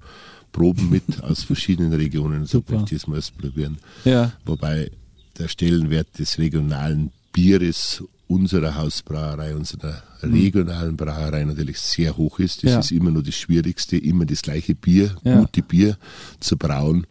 Proben 0.52 0.88
mit 0.88 1.04
aus 1.22 1.42
verschiedenen 1.42 1.92
Regionen. 1.92 2.46
So 2.46 2.60
Super. 2.60 2.76
möchte 2.76 2.94
ich 2.94 3.02
es 3.02 3.06
mal 3.06 3.20
probieren. 3.36 3.76
Ja. 4.06 4.32
Wobei 4.46 4.90
der 5.36 5.48
Stellenwert 5.48 6.18
des 6.18 6.38
regionalen 6.38 7.12
Bieres 7.30 8.02
unserer 8.26 8.74
Hausbrauerei, 8.76 9.54
unserer 9.54 10.02
regionalen 10.22 10.96
Brauerei 10.96 11.44
natürlich 11.44 11.78
sehr 11.78 12.16
hoch 12.16 12.38
ist. 12.38 12.64
Das 12.64 12.70
Ja. 12.72 12.78
ist 12.80 12.90
immer 12.92 13.10
nur 13.10 13.22
das 13.22 13.34
Schwierigste, 13.34 13.96
immer 13.98 14.24
das 14.24 14.42
gleiche 14.42 14.74
Bier, 14.74 15.14
Ja. 15.24 15.40
gute 15.40 15.62
Bier 15.62 15.96
zu 16.40 16.56
brauen. 16.56 17.06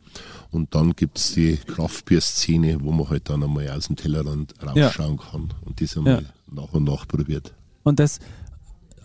Und 0.52 0.74
dann 0.76 0.94
gibt 0.96 1.18
es 1.18 1.34
die 1.34 1.58
Kraftbierszene, 1.68 2.78
wo 2.82 2.92
man 2.92 3.10
halt 3.10 3.30
dann 3.30 3.44
einmal 3.44 3.70
aus 3.70 3.88
dem 3.88 3.96
Tellerrand 3.96 4.54
rausschauen 4.64 5.18
kann 5.18 5.54
und 5.62 5.82
das 5.82 5.98
einmal 5.98 6.26
nach 6.52 6.72
und 6.74 6.84
nach 6.84 7.08
probiert. 7.08 7.54
Und 7.84 8.00
das, 8.00 8.20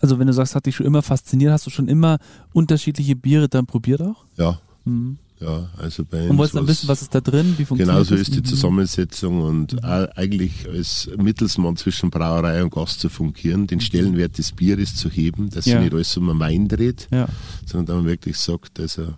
also 0.01 0.19
wenn 0.19 0.27
du 0.27 0.33
sagst, 0.33 0.55
hat 0.55 0.65
dich 0.65 0.75
schon 0.75 0.85
immer 0.85 1.01
fasziniert, 1.01 1.51
hast 1.51 1.65
du 1.65 1.69
schon 1.71 1.87
immer 1.87 2.19
unterschiedliche 2.53 3.15
Biere 3.15 3.49
dann 3.49 3.65
probiert 3.65 4.01
auch? 4.01 4.25
Ja, 4.37 4.59
Mhm. 4.85 5.17
Ja, 5.41 5.69
also 5.77 6.03
bei 6.05 6.23
Und 6.23 6.31
uns 6.31 6.37
wolltest 6.39 6.55
dann 6.55 6.67
wissen, 6.67 6.87
was 6.89 7.01
ist 7.01 7.15
da 7.15 7.21
drin, 7.21 7.53
wie 7.57 7.65
funktioniert 7.65 7.95
Genau 7.97 8.03
so 8.03 8.15
das? 8.15 8.21
ist 8.27 8.35
die 8.35 8.39
Mhm. 8.39 8.45
Zusammensetzung 8.45 9.41
und 9.41 9.83
auch 9.83 10.07
eigentlich 10.17 10.67
als 10.67 11.09
Mittelsmann 11.17 11.77
zwischen 11.77 12.09
Brauerei 12.09 12.61
und 12.63 12.71
Gast 12.73 12.99
zu 12.99 13.07
fungieren, 13.09 13.65
den 13.67 13.79
Stellenwert 13.79 14.37
des 14.37 14.51
Bieres 14.51 14.95
zu 14.95 15.09
heben, 15.09 15.49
dass 15.49 15.65
Ja. 15.65 15.73
sich 15.75 15.81
nicht 15.85 15.93
alles 15.93 16.17
um 16.17 16.29
einen 16.29 16.39
Wein 16.39 16.67
dreht, 16.67 17.07
Ja, 17.11 17.27
sondern 17.65 17.85
dass 17.85 17.95
man 17.95 18.05
wirklich 18.05 18.37
sagt, 18.37 18.79
also 18.79 19.13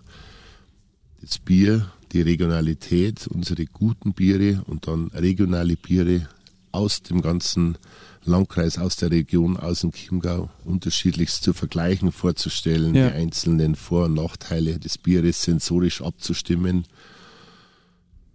das 1.20 1.38
Bier, 1.38 1.86
die 2.12 2.22
Regionalität, 2.22 3.26
unsere 3.26 3.64
guten 3.66 4.12
Biere 4.12 4.62
und 4.66 4.86
dann 4.86 5.08
regionale 5.14 5.76
Biere 5.76 6.28
aus 6.72 7.02
dem 7.02 7.20
ganzen 7.22 7.76
Landkreis, 8.24 8.78
aus 8.78 8.96
der 8.96 9.10
Region, 9.10 9.56
aus 9.56 9.80
dem 9.80 9.92
Chiemgau, 9.92 10.48
unterschiedlichst 10.64 11.42
zu 11.42 11.52
vergleichen, 11.52 12.12
vorzustellen, 12.12 12.94
Ja. 12.94 13.08
die 13.10 13.14
einzelnen 13.16 13.74
Vor- 13.74 14.04
und 14.06 14.14
Nachteile 14.14 14.78
des 14.78 14.96
Bieres 14.98 15.42
sensorisch 15.42 16.00
abzustimmen, 16.02 16.84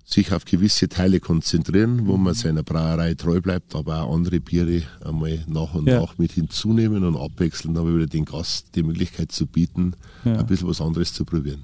sich 0.06 0.32
auf 0.32 0.46
gewisse 0.46 0.88
Teile 0.88 1.20
konzentrieren, 1.20 2.08
wo 2.08 2.16
man 2.16 2.34
seiner 2.34 2.64
Brauerei 2.64 3.14
treu 3.14 3.42
bleibt, 3.42 3.76
aber 3.76 4.04
auch 4.04 4.16
andere 4.16 4.40
Biere 4.40 4.84
einmal 5.04 5.44
nach 5.48 5.74
und 5.74 5.88
Ja. 5.88 6.00
nach 6.02 6.18
mit 6.18 6.32
hinzunehmen 6.32 7.04
und 7.04 7.18
abwechselnd 7.18 7.78
aber 7.78 7.94
wieder 7.94 8.08
den 8.08 8.24
Gast 8.24 8.68
die 8.76 8.84
Möglichkeit 8.84 9.32
zu 9.34 9.46
bieten, 9.48 9.94
Ja. 10.24 10.38
ein 10.40 10.46
bisschen 10.48 10.68
was 10.70 10.80
anderes 10.80 11.12
zu 11.14 11.26
probieren. 11.26 11.62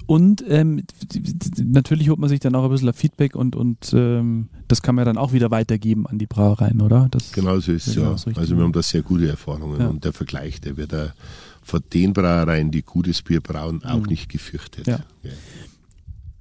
Ja. 0.00 0.06
Und 0.06 0.42
ähm, 0.48 0.82
natürlich 1.62 2.08
holt 2.08 2.18
man 2.18 2.28
sich 2.28 2.40
dann 2.40 2.54
auch 2.54 2.64
ein 2.64 2.70
bisschen 2.70 2.92
Feedback 2.92 3.36
und, 3.36 3.54
und 3.56 3.92
ähm, 3.94 4.48
das 4.68 4.82
kann 4.82 4.94
man 4.94 5.04
dann 5.04 5.16
auch 5.18 5.32
wieder 5.32 5.50
weitergeben 5.50 6.06
an 6.06 6.18
die 6.18 6.26
Brauereien, 6.26 6.80
oder? 6.80 7.08
Das, 7.10 7.32
Genau 7.32 7.58
so 7.60 7.72
ist 7.72 7.86
es 7.86 7.94
Ja, 7.94 8.02
ja. 8.02 8.10
richtig. 8.12 8.38
Also 8.38 8.56
wir 8.56 8.64
haben 8.64 8.72
da 8.72 8.82
sehr 8.82 9.02
gute 9.02 9.28
Erfahrungen 9.28 9.80
Ja. 9.80 9.88
und 9.88 10.04
der 10.04 10.12
Vergleich, 10.12 10.60
der 10.60 10.76
wird 10.76 10.94
auch 10.94 11.10
von 11.62 11.80
den 11.92 12.12
Brauereien, 12.12 12.70
die 12.70 12.82
gutes 12.82 13.22
Bier 13.22 13.40
brauen, 13.40 13.84
auch 13.84 14.06
nicht 14.06 14.28
gefürchtet. 14.28 14.86
Mhm. 14.86 14.92
Ja. 14.92 15.30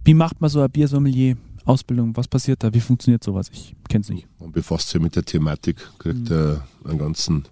Wie 0.04 0.14
macht 0.14 0.42
man 0.42 0.50
so 0.50 0.62
ein 0.62 0.70
Biersommelier? 0.72 1.38
Ausbildung, 1.66 2.18
was 2.18 2.28
passiert 2.28 2.64
da? 2.64 2.74
Wie 2.74 2.80
funktioniert 2.80 3.24
sowas? 3.24 3.48
Ich 3.54 3.76
kenne 3.88 4.02
es 4.02 4.10
nicht. 4.10 4.26
Man 4.40 4.52
befasst 4.52 4.90
sich 4.90 5.00
mit 5.00 5.16
der 5.16 5.24
Thematik, 5.24 5.78
kriegt 6.00 6.30
Mhm. 6.32 6.58
einen 6.86 6.98
ganzen 6.98 7.46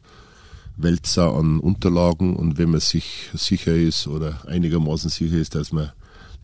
Wälzer 0.78 1.34
an 1.34 1.60
Unterlagen 1.60 2.36
und 2.36 2.58
wenn 2.58 2.70
man 2.72 2.80
sich 2.80 3.30
sicher 3.34 3.76
ist 3.76 4.08
oder 4.08 4.48
einigermaßen 4.48 5.10
sicher 5.10 5.38
ist, 5.38 5.56
dass 5.56 5.72
man 5.72 5.92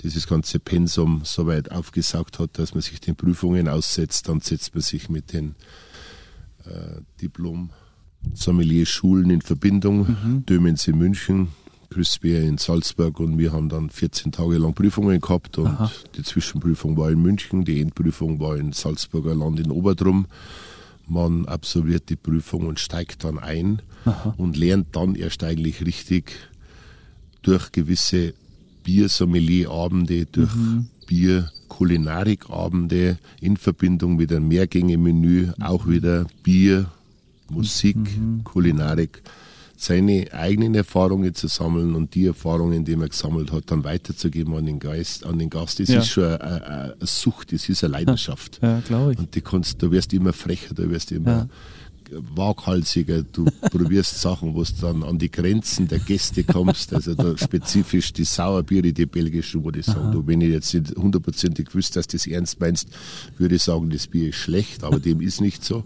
dieses 0.02 0.28
ganze 0.28 0.60
Pensum 0.60 1.22
so 1.24 1.46
weit 1.48 1.72
aufgesaugt 1.72 2.40
hat, 2.40 2.58
dass 2.58 2.74
man 2.74 2.82
sich 2.82 3.00
den 3.00 3.16
Prüfungen 3.16 3.68
aussetzt, 3.70 4.28
dann 4.28 4.42
setzt 4.42 4.74
man 4.74 4.82
sich 4.82 5.08
mit 5.10 5.34
den 5.34 5.56
äh, 6.66 7.02
Diplom 7.22 7.70
Sommelier-Schulen 8.34 9.30
in 9.30 9.42
Verbindung, 9.42 10.08
Mhm. 10.08 10.46
Dömens 10.46 10.88
in 10.88 10.98
München, 10.98 11.50
Grüßbier 11.90 12.42
in 12.42 12.58
Salzburg 12.58 13.20
und 13.20 13.38
wir 13.38 13.52
haben 13.52 13.70
dann 13.70 13.90
14 13.90 14.32
Tage 14.32 14.58
lang 14.58 14.74
Prüfungen 14.74 15.22
gehabt 15.22 15.58
und 15.60 15.68
Aha. 15.68 15.92
die 16.16 16.24
Zwischenprüfung 16.24 16.98
war 16.98 17.12
in 17.12 17.22
München, 17.22 17.66
die 17.66 17.82
Endprüfung 17.82 18.40
war 18.40 18.58
in 18.58 18.72
Salzburger 18.74 19.36
Land 19.36 19.60
in 19.60 19.70
Oberdrum. 19.70 20.26
Man 21.08 21.45
absolviert 21.45 22.10
die 22.10 22.16
Prüfung 22.16 22.68
und 22.68 22.80
steigt 22.80 23.24
dann 23.24 23.39
ein 23.39 23.82
Aha. 24.06 24.34
und 24.38 24.58
lernt 24.58 24.95
dann 24.95 25.16
erst 25.16 25.43
eigentlich 25.43 25.86
richtig 25.86 26.34
durch 27.41 27.72
gewisse 27.72 28.34
Biersommelier-Abende, 28.84 30.26
durch 30.26 30.54
Mhm. 30.56 30.88
Bier-Kulinarik-Abende 31.08 33.18
in 33.41 33.58
Verbindung 33.58 34.16
mit 34.16 34.32
einem 34.32 34.47
Mehrgänge-Menü, 34.47 35.51
auch 35.60 35.88
wieder 35.88 36.26
Bier, 36.43 36.89
Musik, 37.49 37.97
Mhm. 37.97 38.43
Kulinarik, 38.43 39.22
seine 39.84 40.28
eigenen 40.32 40.76
Erfahrungen 40.76 41.34
zu 41.36 41.48
sammeln 41.48 41.94
und 41.96 42.16
die 42.16 42.26
Erfahrungen, 42.26 42.86
die 42.86 42.96
man 42.96 43.10
gesammelt 43.10 43.52
hat, 43.52 43.70
dann 43.70 43.84
weiterzugeben 43.84 44.56
an 44.56 44.66
den 44.66 44.80
Geist, 44.80 45.26
an 45.26 45.40
den 45.40 45.50
Gast. 45.50 45.80
Das 45.80 45.90
Ja. 45.90 46.00
ist 46.00 46.08
schon 46.10 46.24
eine, 46.24 46.66
eine, 46.66 46.96
Sucht, 47.02 47.52
das 47.52 47.68
ist 47.68 47.84
eine 47.84 47.92
Leidenschaft. 47.92 48.60
Ja, 48.62 48.80
glaube 48.80 49.14
ich. 49.14 49.20
Und 49.20 49.36
die 49.36 49.42
kannst, 49.42 49.82
du 49.82 49.92
wirst 49.92 50.14
immer 50.14 50.32
frecher, 50.32 50.74
du 50.74 50.90
wirst 50.90 51.12
immer 51.12 51.50
waghalsiger, 52.36 53.24
du 53.24 53.46
probierst 53.72 54.22
Sachen, 54.22 54.54
wo 54.54 54.64
du 54.64 54.70
dann 54.82 55.04
an 55.04 55.18
die 55.18 55.32
Grenzen 55.32 55.88
der 55.88 56.00
Gäste 56.00 56.44
kommst, 56.44 56.94
also 56.94 57.16
da 57.16 57.38
spezifisch 57.44 58.14
die 58.14 58.24
Sauerbiere, 58.24 58.94
die 58.94 59.06
belgischen, 59.06 59.64
wo 59.64 59.72
ich 59.72 59.86
sagen, 59.86 60.12
du, 60.12 60.26
wenn 60.26 60.42
ich 60.42 60.52
jetzt 60.52 60.74
nicht 60.74 60.96
hundertprozentig 60.96 61.74
wüsste, 61.74 62.00
dass 62.00 62.08
du 62.08 62.18
das 62.18 62.28
ernst 62.28 62.60
meinst, 62.60 62.88
würde 63.38 63.56
ich 63.56 63.64
sagen, 63.64 63.90
das 63.90 64.08
Bier 64.08 64.30
ist 64.30 64.36
schlecht, 64.36 64.84
aber 64.84 65.00
dem 65.00 65.22
ist 65.22 65.42
nicht 65.42 65.64
so. 65.66 65.84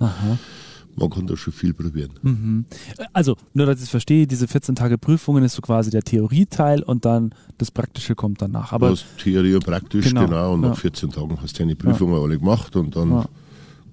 Man 1.00 1.10
kann 1.12 1.28
da 1.28 1.38
schon 1.38 1.54
viel 1.54 1.74
probieren. 1.76 2.66
Also, 3.14 3.36
nur 3.54 3.68
dass 3.68 3.78
ich 3.78 3.84
es 3.84 3.90
verstehe, 3.90 4.26
diese 4.26 4.48
14 4.48 4.74
Tage 4.76 4.98
Prüfungen 4.98 5.44
ist 5.44 5.54
so 5.54 5.62
quasi 5.62 5.92
der 5.92 6.02
Theorieteil 6.02 6.82
und 6.82 7.06
dann 7.06 7.36
das 7.60 7.70
Praktische 7.70 8.16
kommt 8.16 8.42
danach. 8.42 8.74
Aber 8.74 8.90
hast 8.90 9.06
Theorie 9.22 9.54
und 9.56 9.66
praktisch, 9.66 10.08
Genau, 10.08 10.26
genau, 10.26 10.54
und 10.54 10.64
ja. 10.64 10.70
nach 10.70 10.78
14 10.78 11.12
Tagen 11.12 11.38
hast 11.42 11.54
du 11.58 11.64
deine 11.64 11.76
Prüfungen 11.76 12.20
alle 12.22 12.40
gemacht 12.40 12.76
und 12.76 12.96
dann 12.96 13.12
Ja. 13.12 13.26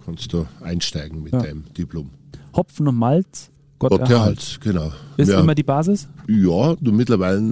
kannst 0.04 0.32
du 0.32 0.46
einsteigen 0.62 1.22
mit 1.22 1.34
Ja. 1.34 1.42
deinem 1.42 1.64
Diplom. 1.76 2.08
Hopfen 2.56 2.88
und 2.88 2.96
Malz, 2.96 3.50
Gott, 3.78 3.90
Gott 3.90 4.08
erhalt. 4.08 4.58
genau. 4.62 4.90
Ist 5.18 5.28
Ja. 5.28 5.40
immer 5.40 5.54
die 5.54 5.62
Basis? 5.62 6.08
Ja, 6.26 6.74
du, 6.80 6.90
mittlerweile 6.90 7.42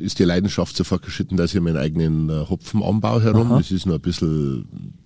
ist 0.00 0.18
die 0.18 0.24
Leidenschaft 0.24 0.76
so 0.76 0.82
fortgeschritten, 0.82 1.36
dass 1.36 1.54
ich 1.54 1.60
meinen 1.60 1.76
eigenen 1.76 2.28
äh, 2.30 2.46
Hopfen 2.50 2.82
anbaue 2.82 3.22
herum. 3.22 3.46
Aha. 3.52 3.58
Das 3.58 3.70
ist 3.70 3.86
noch 3.86 3.94
ein 3.94 4.00
bisschen 4.00 4.66
ja, 4.66 4.97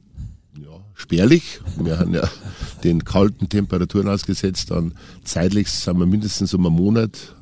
spärlich. 0.94 1.60
Wir 1.78 1.98
haben 1.98 2.14
ja 2.14 2.28
den 2.84 3.04
kalten 3.04 3.48
Temperaturen 3.48 4.08
ausgesetzt. 4.08 4.70
Dann 4.70 4.94
zeitlich 5.24 5.68
sind 5.68 5.98
wir 5.98 6.06
mindestens 6.06 6.54
um 6.54 6.66
einen 6.66 6.76
Monat, 6.76 7.34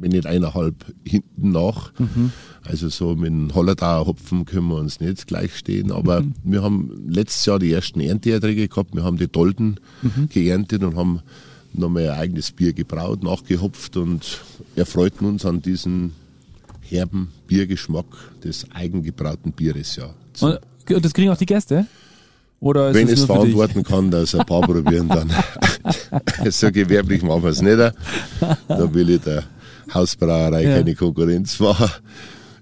wenn 0.00 0.10
nicht 0.10 0.26
eineinhalb, 0.26 0.84
hinten 1.04 1.50
nach. 1.50 1.92
Mhm. 1.98 2.32
Also 2.64 2.88
so 2.88 3.14
mit 3.14 3.28
dem 3.28 3.54
Hollertauer 3.54 4.06
Hopfen 4.06 4.44
können 4.44 4.68
wir 4.68 4.76
uns 4.76 5.00
nicht 5.00 5.26
gleichstehen. 5.26 5.92
Aber 5.92 6.24
wir 6.42 6.62
haben 6.62 7.06
letztes 7.08 7.46
Jahr 7.46 7.58
die 7.58 7.72
ersten 7.72 8.00
Ernteerträge 8.00 8.68
gehabt. 8.68 8.94
Wir 8.94 9.04
haben 9.04 9.18
die 9.18 9.28
Dolden 9.28 9.78
geerntet 10.30 10.82
und 10.82 10.96
haben 10.96 11.20
nochmal 11.72 12.10
ein 12.10 12.18
eigenes 12.18 12.50
Bier 12.50 12.72
gebraut, 12.72 13.22
nachgehopft 13.22 13.96
und 13.96 14.40
erfreuten 14.74 15.26
uns 15.26 15.44
an 15.44 15.62
diesen 15.62 16.12
herben 16.80 17.28
Biergeschmack 17.46 18.06
des 18.42 18.70
eigengebrauten 18.72 19.52
Bieres. 19.52 19.96
Ja. 19.96 20.14
Und, 20.40 20.58
und 20.90 21.04
das 21.04 21.14
kriegen 21.14 21.30
auch 21.30 21.36
die 21.36 21.46
Gäste? 21.46 21.86
Oder 22.60 22.94
Wenn 22.94 23.06
es 23.08 23.20
es 23.20 23.24
verantworten 23.26 23.82
kann, 23.82 24.10
dass 24.10 24.34
ein 24.34 24.44
paar 24.46 24.62
probieren, 24.62 25.08
dann 25.08 25.30
so 26.50 26.70
gewerblich 26.72 27.22
machen 27.22 27.42
wir 27.42 27.50
es 27.50 27.60
nicht. 27.60 27.78
Da 27.78 28.94
will 28.94 29.10
ich 29.10 29.20
der 29.20 29.44
Hausbrauerei 29.92 30.62
Ja. 30.64 30.76
keine 30.76 30.94
Konkurrenz 30.94 31.60
machen. 31.60 31.90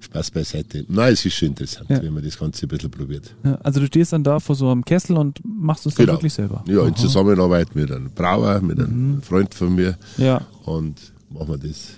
Spaß 0.00 0.30
beiseite. 0.32 0.84
Nein, 0.88 1.12
es 1.14 1.24
ist 1.24 1.34
schon 1.34 1.48
interessant, 1.48 1.88
Ja. 1.88 2.02
wenn 2.02 2.12
man 2.12 2.22
das 2.24 2.36
Ganze 2.38 2.66
ein 2.66 2.68
bisschen 2.68 2.90
probiert. 2.90 3.34
Ja, 3.44 3.54
also 3.62 3.80
du 3.80 3.86
stehst 3.86 4.12
dann 4.12 4.22
da 4.24 4.38
vor 4.40 4.54
so 4.56 4.68
einem 4.70 4.84
Kessel 4.84 5.16
und 5.16 5.40
machst 5.44 5.86
es 5.86 5.94
dann 5.94 6.06
Genau. 6.06 6.18
wirklich 6.18 6.34
selber? 6.34 6.62
Ja, 6.66 6.74
in 6.74 6.78
Aha. 6.80 6.88
Mhm. 6.90 6.96
Zusammenarbeit 6.96 7.74
mit 7.74 7.90
einem 7.90 8.10
Brauer, 8.10 8.60
mit 8.60 8.78
einem 8.78 9.22
Freund 9.22 9.54
von 9.54 9.74
mir 9.74 9.96
Ja, 10.18 10.42
und 10.64 11.00
machen 11.30 11.48
wir 11.48 11.58
das 11.58 11.94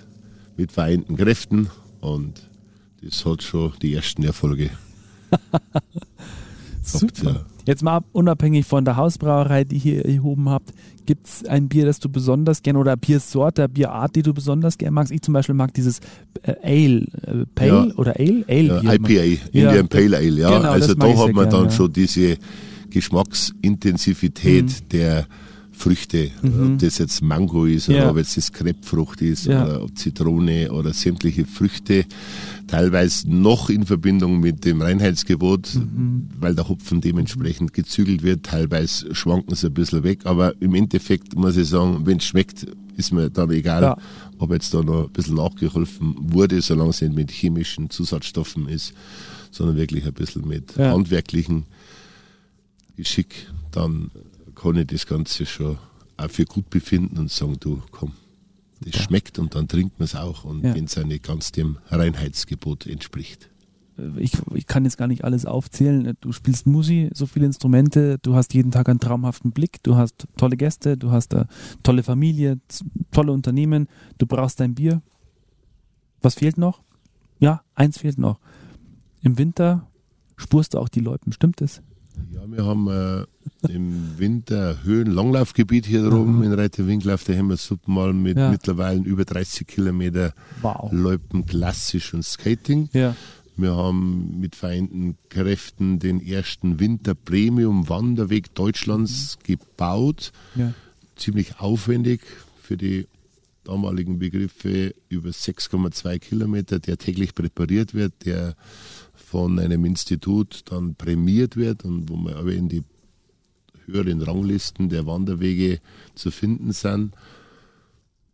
mit 0.55 0.71
vereinten 0.71 1.15
Kräften 1.17 1.67
und 1.99 2.41
das 3.03 3.25
hat 3.25 3.43
schon 3.43 3.73
die 3.81 3.93
ersten 3.95 4.23
Erfolge. 4.23 4.69
super. 6.83 7.23
ja. 7.31 7.45
Jetzt 7.67 7.83
mal 7.83 7.97
ab- 7.97 8.05
unabhängig 8.13 8.65
von 8.65 8.85
der 8.85 8.95
Hausbrauerei, 8.95 9.65
die 9.65 9.77
ihr 9.77 10.05
erhoben 10.05 10.49
habt, 10.49 10.71
gibt 11.05 11.27
es 11.27 11.45
ein 11.45 11.67
Bier, 11.67 11.85
das 11.85 11.99
du 11.99 12.07
besonders 12.09 12.63
gern 12.63 12.77
oder 12.77 12.95
Biersorte, 12.97 13.67
Bierart, 13.67 14.15
die 14.15 14.23
du 14.23 14.33
besonders 14.33 14.77
gern 14.77 14.93
magst? 14.93 15.11
Ich 15.11 15.21
zum 15.21 15.33
Beispiel 15.33 15.53
mag 15.55 15.73
dieses 15.73 15.99
äh, 16.43 16.53
Ale, 16.63 17.05
äh, 17.25 17.45
Pale 17.53 17.69
Ja. 17.89 17.95
oder 17.97 18.13
Ale? 18.17 18.45
Ale 18.47 18.81
Ja. 18.83 18.93
IPA, 18.93 19.11
Ja, 19.11 19.69
Indian 19.69 19.87
Pale 19.89 20.17
Ale, 20.17 20.29
ja. 20.39 20.57
genau, 20.57 20.71
also 20.71 20.93
da 20.95 21.07
hat 21.07 21.15
man 21.33 21.35
gern, 21.35 21.49
dann 21.49 21.63
ja. 21.65 21.71
schon 21.71 21.91
diese 21.93 22.37
Geschmacksintensivität 22.89 24.65
mhm. 24.65 24.89
der 24.91 25.27
Früchte, 25.77 26.31
mhm. 26.41 26.73
ob 26.73 26.79
das 26.79 26.97
jetzt 26.97 27.21
Mango 27.21 27.65
ist 27.65 27.87
oder 27.87 28.09
ob 28.09 28.17
jetzt 28.17 28.35
das 28.35 28.51
Krebfrucht 28.51 29.21
ist 29.21 29.45
ja. 29.45 29.63
oder 29.63 29.83
ob 29.83 29.95
Zitrone 29.97 30.71
oder 30.71 30.91
sämtliche 30.91 31.45
Früchte, 31.45 32.05
teilweise 32.65 33.29
noch 33.29 33.69
in 33.69 33.85
Verbindung 33.85 34.39
mit 34.39 34.65
dem 34.65 34.81
Reinheitsgebot, 34.81 35.75
mhm. 35.75 36.29
weil 36.39 36.55
der 36.55 36.67
Hopfen 36.67 36.99
dementsprechend 36.99 37.73
gezügelt 37.73 38.23
wird, 38.23 38.43
teilweise 38.43 39.13
schwanken 39.13 39.55
sie 39.55 39.67
ein 39.67 39.73
bisschen 39.73 40.03
weg, 40.03 40.21
aber 40.25 40.59
im 40.59 40.73
Endeffekt 40.73 41.35
muss 41.35 41.57
ich 41.57 41.69
sagen, 41.69 42.05
wenn 42.05 42.17
es 42.17 42.25
schmeckt, 42.25 42.65
ist 42.97 43.13
mir 43.13 43.29
dann 43.29 43.51
egal, 43.51 43.83
ja. 43.83 43.97
ob 44.39 44.51
jetzt 44.51 44.73
da 44.73 44.81
noch 44.81 45.05
ein 45.05 45.13
bisschen 45.13 45.35
nachgeholfen 45.35 46.15
wurde, 46.17 46.59
solange 46.61 46.89
es 46.89 47.01
nicht 47.01 47.15
mit 47.15 47.29
chemischen 47.29 47.91
Zusatzstoffen 47.91 48.67
ist, 48.67 48.93
sondern 49.51 49.77
wirklich 49.77 50.07
ein 50.07 50.13
bisschen 50.13 50.47
mit 50.47 50.75
ja. 50.75 50.91
handwerklichen 50.91 51.65
Geschick, 52.95 53.47
dann 53.71 54.09
kann 54.57 54.75
ich 54.75 54.87
das 54.87 55.05
Ganze 55.05 55.45
schon 55.45 55.77
auch 56.17 56.29
für 56.29 56.45
gut 56.45 56.69
befinden 56.69 57.17
und 57.19 57.31
sagen, 57.31 57.57
du 57.59 57.81
komm, 57.91 58.13
das 58.81 58.95
ja. 58.95 59.01
schmeckt 59.01 59.39
und 59.39 59.55
dann 59.55 59.67
trinkt 59.67 59.99
man 59.99 60.05
es 60.05 60.15
auch 60.15 60.43
und 60.43 60.63
ja. 60.63 60.73
wenn 60.73 60.85
es 60.85 60.97
nicht 60.97 61.23
ganz 61.23 61.51
dem 61.51 61.77
Reinheitsgebot 61.87 62.87
entspricht. 62.87 63.49
Ich, 64.17 64.33
ich, 64.53 64.67
kann 64.67 64.83
jetzt 64.83 64.97
gar 64.97 65.07
nicht 65.07 65.23
alles 65.23 65.47
aufzählen. 65.47 66.15
Du 66.21 66.31
spielst 66.31 66.67
Musik, 66.67 67.09
so 67.15 67.25
viele 67.25 67.47
Instrumente, 67.47 68.19
du 68.21 68.35
hast 68.35 68.53
jeden 68.53 68.69
Tag 68.69 68.89
einen 68.89 68.99
traumhaften 68.99 69.51
Blick, 69.51 69.81
du 69.81 69.95
hast 69.95 70.27
tolle 70.37 70.55
Gäste, 70.55 70.97
du 70.97 71.09
hast 71.09 71.33
eine 71.33 71.47
tolle 71.81 72.03
Familie, 72.03 72.59
tolle 73.11 73.31
Unternehmen, 73.31 73.87
du 74.19 74.27
brauchst 74.27 74.59
dein 74.59 74.75
Bier. 74.75 75.01
Was 76.21 76.35
fehlt 76.35 76.59
noch? 76.59 76.83
Ja, 77.39 77.63
eins 77.73 77.97
fehlt 77.97 78.19
noch. 78.19 78.39
Im 79.23 79.39
Winter 79.39 79.87
spurst 80.35 80.75
du 80.75 80.79
auch 80.79 80.89
die 80.89 80.99
Leuten, 80.99 81.31
stimmt 81.31 81.61
es? 81.61 81.81
Ja, 82.33 82.41
wir 82.45 82.65
haben 82.65 82.87
äh, 82.87 83.71
im 83.71 84.17
Winter 84.17 84.83
Höhen-Langlaufgebiet 84.83 85.85
hier 85.85 86.03
droben 86.03 86.37
mhm. 86.37 86.43
in 86.43 86.53
Reiterwinkel 86.53 87.11
auf 87.11 87.23
der 87.23 87.35
Hemmersuppe 87.35 87.89
mal 87.89 88.13
mit 88.13 88.37
ja. 88.37 88.51
mittlerweile 88.51 89.01
über 89.01 89.25
30 89.25 89.67
Kilometer 89.67 90.33
wow. 90.61 90.91
Loipen 90.91 91.45
klassisch 91.45 92.13
und 92.13 92.23
Skating. 92.23 92.89
Ja. 92.93 93.15
Wir 93.55 93.75
haben 93.75 94.39
mit 94.39 94.55
vereinten 94.55 95.17
Kräften 95.29 95.97
den 95.97 96.21
ersten 96.21 96.79
Winter-Premium-Wanderweg 96.79 98.53
Deutschlands 98.53 99.37
mhm. 99.39 99.43
gebaut. 99.53 100.31
Ja. 100.55 100.73
Ziemlich 101.15 101.59
aufwendig 101.59 102.21
für 102.61 102.77
die 102.77 103.07
damaligen 103.63 104.19
Begriffe 104.19 104.93
über 105.09 105.29
6,2 105.29 106.19
Kilometer, 106.19 106.79
der 106.79 106.97
täglich 106.97 107.35
präpariert 107.35 107.93
wird, 107.93 108.13
der 108.25 108.55
von 109.27 109.59
einem 109.59 109.83
Institut 109.83 110.61
dann 110.71 110.95
prämiert 110.95 111.57
wird 111.57 111.83
und 111.83 112.07
wo 112.07 112.15
man 112.15 112.35
aber 112.35 112.53
in 112.53 112.69
die 112.69 112.85
höheren 113.85 114.21
Ranglisten 114.21 114.87
der 114.87 115.05
Wanderwege 115.05 115.81
zu 116.15 116.31
finden 116.31 116.71
sind. 116.71 117.13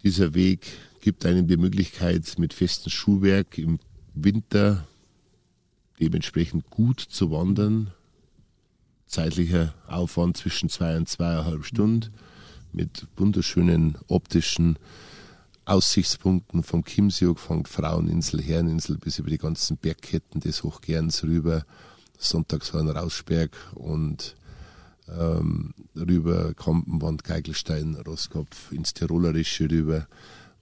Dieser 0.04 0.36
Weg 0.36 0.68
gibt 1.02 1.26
einem 1.26 1.48
die 1.48 1.58
Möglichkeit, 1.58 2.36
mit 2.38 2.54
festem 2.54 2.91
Schuhwerk 2.91 3.58
im 3.58 3.80
Winter 4.14 4.88
dementsprechend 6.00 6.70
gut 6.70 7.00
zu 7.00 7.32
wandern. 7.32 7.89
Zeitlicher 9.08 9.74
Aufwand 9.88 10.38
zwischen 10.38 10.70
zwei 10.70 10.96
und 10.96 11.10
zweieinhalb 11.10 11.66
Stunden 11.66 12.12
mit 12.72 13.08
wunderschönen 13.18 13.98
optischen 14.10 14.78
Aussichtspunkten 15.66 16.64
vom 16.64 16.84
Chiemsee 16.84 17.34
von 17.36 17.66
Fraueninsel, 17.66 18.41
Herreninsel 18.41 18.97
bis 18.97 19.20
über 19.20 19.30
die 19.30 19.38
ganzen 19.38 19.78
Bergketten 19.78 20.41
des 20.41 20.64
Hochgerns 20.64 21.24
rüber, 21.24 21.66
Sonntagshorn, 22.18 22.89
Rausberg 22.89 23.55
und 23.76 24.36
ähm, 25.07 25.74
rüber 25.95 26.53
Kampenwand, 26.53 27.24
Geigelstein, 27.24 27.95
Rosskopf, 27.95 28.72
ins 28.72 28.93
Tirolerische 28.93 29.70
rüber, 29.70 30.07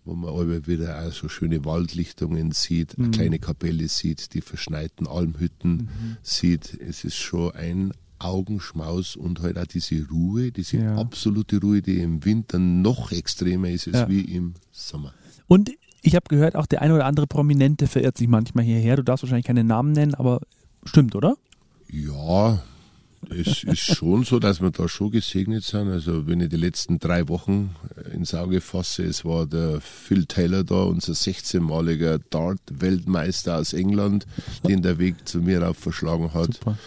wo 0.05 0.13
man 0.13 0.31
aber 0.31 0.67
wieder 0.67 1.05
auch 1.05 1.11
so 1.11 1.29
schöne 1.29 1.63
Waldlichtungen 1.65 2.51
sieht, 2.51 2.97
mhm. 2.97 3.05
eine 3.05 3.11
kleine 3.11 3.39
Kapelle 3.39 3.87
sieht, 3.87 4.33
die 4.33 4.41
verschneiten 4.41 5.07
Almhütten 5.07 5.71
mhm. 5.71 6.17
sieht. 6.23 6.79
Es 6.79 7.03
ist 7.03 7.17
schon 7.17 7.51
ein 7.55 7.93
Augenschmaus 8.23 9.15
und 9.15 9.41
halt 9.41 9.57
auch 9.57 9.65
diese 9.65 10.07
Ruhe, 10.07 10.51
diese 10.51 10.77
ja. 10.77 10.95
absolute 10.95 11.59
Ruhe, 11.59 11.81
die 11.81 11.99
im 11.99 12.23
Winter 12.25 12.59
noch 12.59 13.11
extremer 13.11 13.69
ist 13.69 13.87
als 13.87 13.97
ja. 13.97 14.09
wie 14.09 14.21
im 14.21 14.53
Sommer. 14.71 15.13
Und 15.47 15.71
ich 16.01 16.15
habe 16.15 16.25
gehört, 16.29 16.55
auch 16.55 16.65
der 16.65 16.81
eine 16.81 16.95
oder 16.95 17.05
andere 17.05 17.27
Prominente 17.27 17.87
verirrt 17.87 18.17
sich 18.17 18.27
manchmal 18.27 18.65
hierher. 18.65 18.95
Du 18.95 19.03
darfst 19.03 19.23
wahrscheinlich 19.23 19.45
keine 19.45 19.63
Namen 19.63 19.91
nennen, 19.91 20.15
aber 20.15 20.41
stimmt, 20.83 21.15
oder? 21.15 21.35
Ja, 21.89 22.61
es 23.29 23.63
ist 23.63 23.95
schon 23.95 24.23
so, 24.23 24.39
dass 24.39 24.61
wir 24.61 24.71
da 24.71 24.87
schon 24.87 25.11
gesegnet 25.11 25.63
sind. 25.63 25.89
Also 25.89 26.27
wenn 26.27 26.41
ich 26.41 26.49
die 26.49 26.57
letzten 26.57 26.99
drei 26.99 27.27
Wochen 27.27 27.75
ins 28.13 28.33
Auge 28.33 28.61
fasse, 28.61 29.03
es 29.03 29.23
war 29.23 29.45
der 29.45 29.79
Phil 29.81 30.25
Taylor 30.25 30.63
da, 30.63 30.83
unser 30.83 31.13
16-maliger 31.13 32.19
Dart-Weltmeister 32.29 33.57
aus 33.57 33.73
England, 33.73 34.25
den 34.67 34.81
der 34.81 34.97
Weg 34.97 35.27
zu 35.27 35.39
mir 35.39 35.67
auf 35.67 35.77
verschlagen 35.77 36.33
hat. 36.33 36.55
Super. 36.55 36.77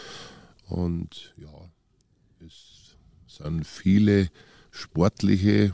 Und 0.69 1.35
ja, 1.37 1.71
es 2.47 2.97
sind 3.27 3.67
viele 3.67 4.29
sportliche, 4.71 5.73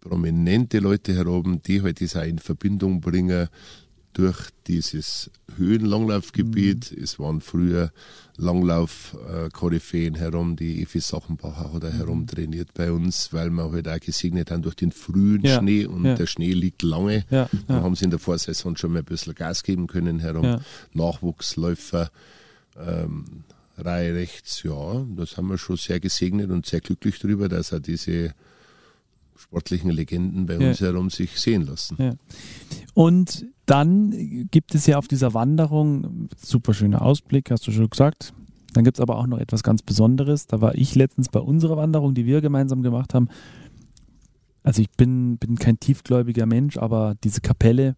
prominente 0.00 0.78
Leute 0.78 1.14
heroben, 1.14 1.62
die 1.62 1.82
halt 1.82 2.00
das 2.00 2.16
auch 2.16 2.22
in 2.24 2.38
Verbindung 2.38 3.00
bringen 3.00 3.48
durch 4.12 4.50
dieses 4.66 5.30
Höhenlanglaufgebiet. 5.56 6.92
Mhm. 6.92 7.02
Es 7.02 7.18
waren 7.18 7.40
früher 7.40 7.92
Langlauf-Koryphäen 8.36 10.14
herum, 10.14 10.56
die 10.56 10.82
Evi 10.82 11.00
Sachenbacher 11.00 11.72
hat 11.72 11.82
mhm. 11.82 11.96
herum 11.96 12.26
trainiert 12.26 12.74
bei 12.74 12.92
uns, 12.92 13.32
weil 13.32 13.50
wir 13.50 13.70
halt 13.70 13.88
auch 13.88 14.00
gesegnet 14.00 14.50
haben 14.50 14.62
durch 14.62 14.74
den 14.74 14.92
frühen 14.92 15.42
ja. 15.42 15.58
Schnee 15.58 15.86
und 15.86 16.04
ja. 16.04 16.14
der 16.14 16.26
Schnee 16.26 16.52
liegt 16.52 16.82
lange. 16.82 17.24
Ja. 17.30 17.48
Dann 17.68 17.82
haben 17.82 17.94
sie 17.94 18.04
in 18.04 18.10
der 18.10 18.20
Vorsaison 18.20 18.76
schon 18.76 18.92
mal 18.92 19.00
ein 19.00 19.04
bisschen 19.04 19.34
Gas 19.34 19.62
geben 19.62 19.86
können 19.86 20.18
herum. 20.18 20.60
Nachwuchsläufer, 20.92 22.10
ähm, 22.78 23.44
Reihe 23.76 24.14
rechts, 24.14 24.62
ja, 24.62 25.04
das 25.16 25.36
haben 25.36 25.48
wir 25.48 25.58
schon 25.58 25.76
sehr 25.76 26.00
gesegnet 26.00 26.50
und 26.50 26.66
sehr 26.66 26.80
glücklich 26.80 27.18
darüber, 27.18 27.48
dass 27.48 27.72
er 27.72 27.80
diese 27.80 28.34
sportlichen 29.36 29.90
Legenden 29.90 30.46
bei 30.46 30.56
ja. 30.56 30.68
uns 30.68 30.80
herum 30.80 31.10
sich 31.10 31.38
sehen 31.38 31.62
lassen. 31.62 31.96
Ja. 31.98 32.12
Und 32.94 33.46
dann 33.66 34.48
gibt 34.50 34.74
es 34.74 34.86
ja 34.86 34.98
auf 34.98 35.08
dieser 35.08 35.34
Wanderung, 35.34 36.28
super 36.36 36.74
schöner 36.74 37.02
Ausblick, 37.02 37.50
hast 37.50 37.66
du 37.66 37.72
schon 37.72 37.90
gesagt. 37.90 38.32
Dann 38.72 38.84
gibt 38.84 38.98
es 38.98 39.00
aber 39.02 39.18
auch 39.18 39.26
noch 39.26 39.38
etwas 39.38 39.62
ganz 39.62 39.82
Besonderes. 39.82 40.46
Da 40.46 40.60
war 40.60 40.74
ich 40.74 40.94
letztens 40.94 41.28
bei 41.28 41.40
unserer 41.40 41.76
Wanderung, 41.76 42.14
die 42.14 42.24
wir 42.24 42.40
gemeinsam 42.40 42.82
gemacht 42.82 43.14
haben. 43.14 43.28
Also 44.62 44.80
ich 44.80 44.90
bin, 44.90 45.38
bin 45.38 45.56
kein 45.56 45.80
tiefgläubiger 45.80 46.46
Mensch, 46.46 46.76
aber 46.76 47.16
diese 47.24 47.40
Kapelle, 47.40 47.96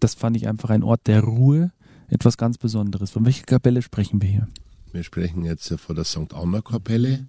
das 0.00 0.14
fand 0.14 0.36
ich 0.36 0.48
einfach 0.48 0.70
ein 0.70 0.82
Ort 0.82 1.06
der 1.06 1.22
Ruhe, 1.22 1.72
etwas 2.08 2.36
ganz 2.36 2.58
Besonderes. 2.58 3.10
Von 3.10 3.24
welcher 3.24 3.44
Kapelle 3.44 3.82
sprechen 3.82 4.20
wir 4.22 4.28
hier? 4.28 4.48
Wir 4.92 5.04
sprechen 5.04 5.44
jetzt 5.44 5.72
von 5.74 5.94
der 5.94 6.04
St. 6.04 6.34
Anna 6.34 6.62
Kapelle, 6.62 7.28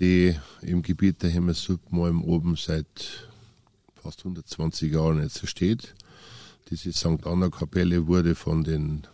die 0.00 0.34
im 0.62 0.80
Gebiet 0.80 1.22
der 1.22 1.28
Hemmersuppmalm 1.28 2.22
oben 2.22 2.56
seit 2.56 3.28
fast 3.94 4.20
120 4.20 4.90
Jahren 4.90 5.20
jetzt 5.22 5.46
steht. 5.46 5.94
Diese 6.70 6.94
St. 6.94 7.26
Anna 7.26 7.50
Kapelle 7.50 8.06
wurde 8.06 8.34
von 8.34 8.64
den 8.64 9.06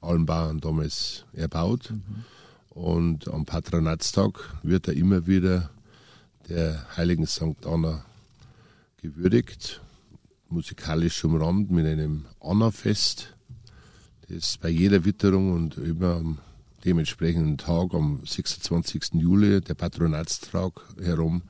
Almbauern 0.00 0.58
damals 0.58 1.24
erbaut. 1.32 1.92
Mhm. 1.92 2.24
Und 2.70 3.28
am 3.28 3.44
Patronatstag 3.44 4.58
wird 4.64 4.88
da 4.88 4.92
immer 4.92 5.28
wieder 5.28 5.70
der 6.48 6.84
heiligen 6.96 7.28
St. 7.28 7.64
Anna 7.64 8.04
gewürdigt, 8.96 9.80
musikalisch 10.48 11.22
umrahmt 11.22 11.70
mit 11.70 11.86
einem 11.86 12.26
Anna-Fest, 12.40 13.36
das 14.28 14.58
bei 14.58 14.68
jeder 14.68 15.04
Witterung 15.04 15.52
und 15.52 15.76
immer 15.76 16.16
am 16.16 16.38
dementsprechenden 16.84 17.58
Tag 17.58 17.94
am 17.94 18.20
26. 18.24 19.14
Juli, 19.14 19.60
der 19.60 19.74
Patronatstag 19.74 20.72
herum, 21.00 21.42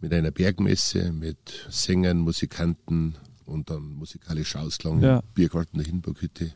mit 0.00 0.12
einer 0.12 0.30
Bergmesse, 0.30 1.12
mit 1.12 1.66
Sängern, 1.70 2.18
Musikanten 2.18 3.16
und 3.44 3.70
dann 3.70 3.82
musikalischer 3.82 4.60
Ausklang 4.60 5.00
ja. 5.00 5.18
im 5.18 5.22
Biergarten 5.34 5.78
der 5.78 5.86
Hinburghütte, 5.86 6.52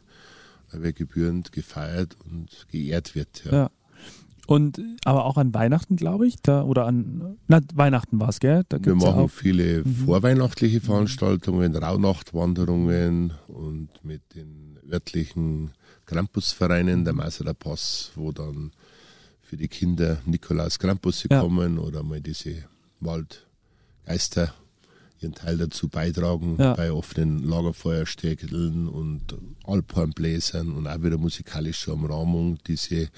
weil 0.72 0.92
gebührend 0.92 1.53
gefeiert 1.53 2.16
und 2.24 2.66
geehrt 2.70 3.14
wird. 3.14 3.44
Ja. 3.44 3.53
ja. 3.53 3.70
Und 4.51 4.82
aber 5.05 5.26
auch 5.26 5.36
an 5.36 5.55
Weihnachten, 5.55 5.94
glaube 5.94 6.26
ich, 6.26 6.42
da 6.42 6.64
oder 6.64 6.84
an 6.84 7.36
na, 7.46 7.61
Weihnachten 7.72 8.18
war 8.18 8.30
es, 8.30 8.40
gell? 8.40 8.64
Wir 8.68 8.96
machen 8.96 9.20
ja 9.20 9.28
viele 9.28 9.84
mhm. 9.84 9.94
vorweihnachtliche 10.07 10.80
Veranstaltungen, 10.80 11.76
Rauhnachtwanderungen 11.76 13.32
und 13.46 13.90
mit 14.03 14.22
den 14.34 14.76
örtlichen 14.90 15.70
Krampusvereinen, 16.05 17.05
der 17.05 17.12
Meißerer 17.12 17.55
Pass, 17.55 18.11
wo 18.16 18.32
dann 18.32 18.72
für 19.40 19.57
die 19.57 19.68
Kinder 19.68 20.18
Nikolaus 20.26 20.80
Krampusse 20.80 21.28
ja. 21.30 21.42
kommen 21.42 21.78
oder 21.78 22.03
mal 22.03 22.20
diese 22.20 22.64
Waldgeister 22.98 24.53
ihren 25.20 25.34
Teil 25.34 25.59
dazu 25.59 25.86
beitragen 25.86 26.57
ja. 26.59 26.74
bei 26.74 26.90
offenen 26.90 27.38
Lagerfeuerstägeln 27.44 28.88
und 28.88 29.32
Alphornbläsern 29.64 30.72
und 30.72 30.88
auch 30.88 31.03
wieder 31.03 31.18
musikalischer 31.18 31.92
Umrahmung 31.92 32.59
diese 32.66 33.11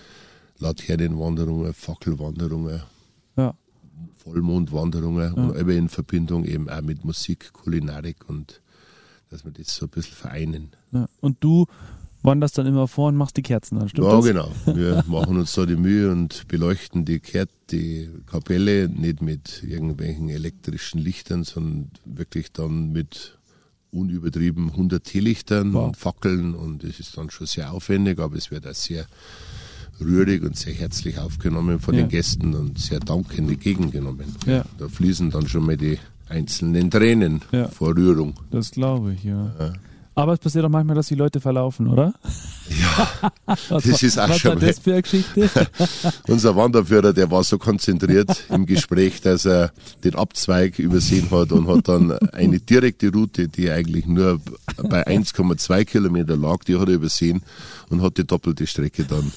Laternenwanderungen, 0.63 1.73
Fackelwanderungen, 1.75 2.83
Ja. 3.37 3.55
Vollmondwanderungen 4.17 5.35
und 5.35 5.57
immer 5.57 5.73
in 5.73 5.89
Verbindung 5.89 6.45
eben 6.45 6.69
auch 6.71 6.81
mit 6.83 7.05
Musik, 7.05 7.53
Kulinarik 7.53 8.29
und 8.29 8.61
dass 9.31 9.45
wir 9.45 9.51
das 9.53 9.75
so 9.75 9.87
ein 9.87 9.91
bisschen 9.91 10.15
vereinen. 10.15 10.71
ja. 10.93 11.09
Und 11.21 11.39
du 11.41 11.67
wanderst 12.23 12.57
dann 12.57 12.67
immer 12.67 12.87
vor 12.87 13.09
und 13.09 13.17
machst 13.17 13.37
die 13.37 13.43
Kerzen 13.43 13.79
an, 13.79 13.89
stimmt 13.89 14.07
Ja, 14.07 14.17
das? 14.17 14.25
genau. 14.25 14.53
Wir 14.67 15.03
machen 15.09 15.37
uns 15.39 15.53
da 15.55 15.67
die 15.67 15.75
Mühe 15.77 16.11
und 16.13 16.47
beleuchten 16.47 17.05
die, 17.05 17.19
Ker 17.19 17.47
die 17.71 18.09
Kapelle 18.27 18.89
nicht 18.89 19.23
mit 19.23 19.65
irgendwelchen 19.65 20.29
elektrischen 20.29 20.99
Lichtern, 21.01 21.43
sondern 21.45 21.91
wirklich 22.05 22.53
dann 22.53 22.93
mit 22.93 23.39
unübertrieben 23.91 24.71
100 24.71 25.03
Teelichtern 25.03 25.73
Wow. 25.75 25.87
und 25.89 25.97
Fackeln 25.97 26.55
und 26.55 26.85
es 26.85 27.01
ist 27.01 27.17
dann 27.19 27.31
schon 27.31 27.47
sehr 27.47 27.73
aufwendig, 27.73 28.21
aber 28.21 28.37
es 28.37 28.51
wird 28.53 28.67
auch 28.69 28.75
sehr 28.75 29.07
rührig 30.05 30.43
und 30.43 30.57
sehr 30.57 30.75
herzlich 30.75 31.19
aufgenommen 31.19 31.79
von 31.81 31.95
Ja. 31.95 32.03
den 32.03 32.09
Gästen 32.09 32.55
und 32.55 32.79
sehr 32.79 33.01
dankend 33.01 33.51
entgegengenommen. 33.51 34.27
Ja. 34.47 34.65
Da 34.79 34.89
fließen 34.89 35.31
dann 35.31 35.47
schon 35.49 35.67
mal 35.67 35.77
die 35.77 35.99
einzelnen 36.29 36.91
Tränen 36.91 37.41
vor 37.73 37.95
Rührung. 37.97 38.35
Das 38.51 38.71
glaube 38.71 39.13
ich, 39.15 39.25
ja. 39.25 39.73
Aber 40.15 40.35
es 40.35 40.39
passiert 40.41 40.65
auch 40.65 40.69
manchmal, 40.69 40.95
dass 40.97 41.07
die 41.07 41.15
Leute 41.15 41.41
verlaufen, 41.41 41.89
oder? 41.89 42.13
Ja, 42.69 43.33
Das 43.47 43.71
war, 43.71 44.03
ist 44.03 44.19
auch 44.19 44.29
was 44.29 44.39
schon 44.39 44.51
war 44.51 44.59
mal- 44.61 44.67
das 44.67 44.79
für 44.79 44.93
eine 44.93 45.03
Geschichte? 45.03 45.49
Unser 46.29 46.55
Wanderführer, 46.55 47.13
der 47.15 47.31
war 47.31 47.43
so 47.45 47.57
konzentriert 47.59 48.45
im 48.51 48.67
Gespräch, 48.67 49.23
dass 49.23 49.47
er 49.47 49.73
den 50.05 50.15
Abzweig 50.15 50.79
übersehen 50.79 51.31
hat 51.31 51.53
und 51.53 51.67
hat 51.67 51.89
dann 51.89 52.13
eine 52.13 52.61
direkte 52.61 53.11
Route, 53.11 53.49
die 53.49 53.71
eigentlich 53.71 54.07
nur 54.07 54.41
bei 54.83 55.07
1,2 55.07 55.85
Kilometer 55.87 56.37
lag, 56.37 56.59
die 56.65 56.77
hat 56.79 56.89
er 56.89 56.95
übersehen 56.95 57.43
und 57.89 58.03
hat 58.03 58.19
die 58.19 58.27
doppelte 58.27 58.67
Strecke 58.67 59.05
dann 59.05 59.33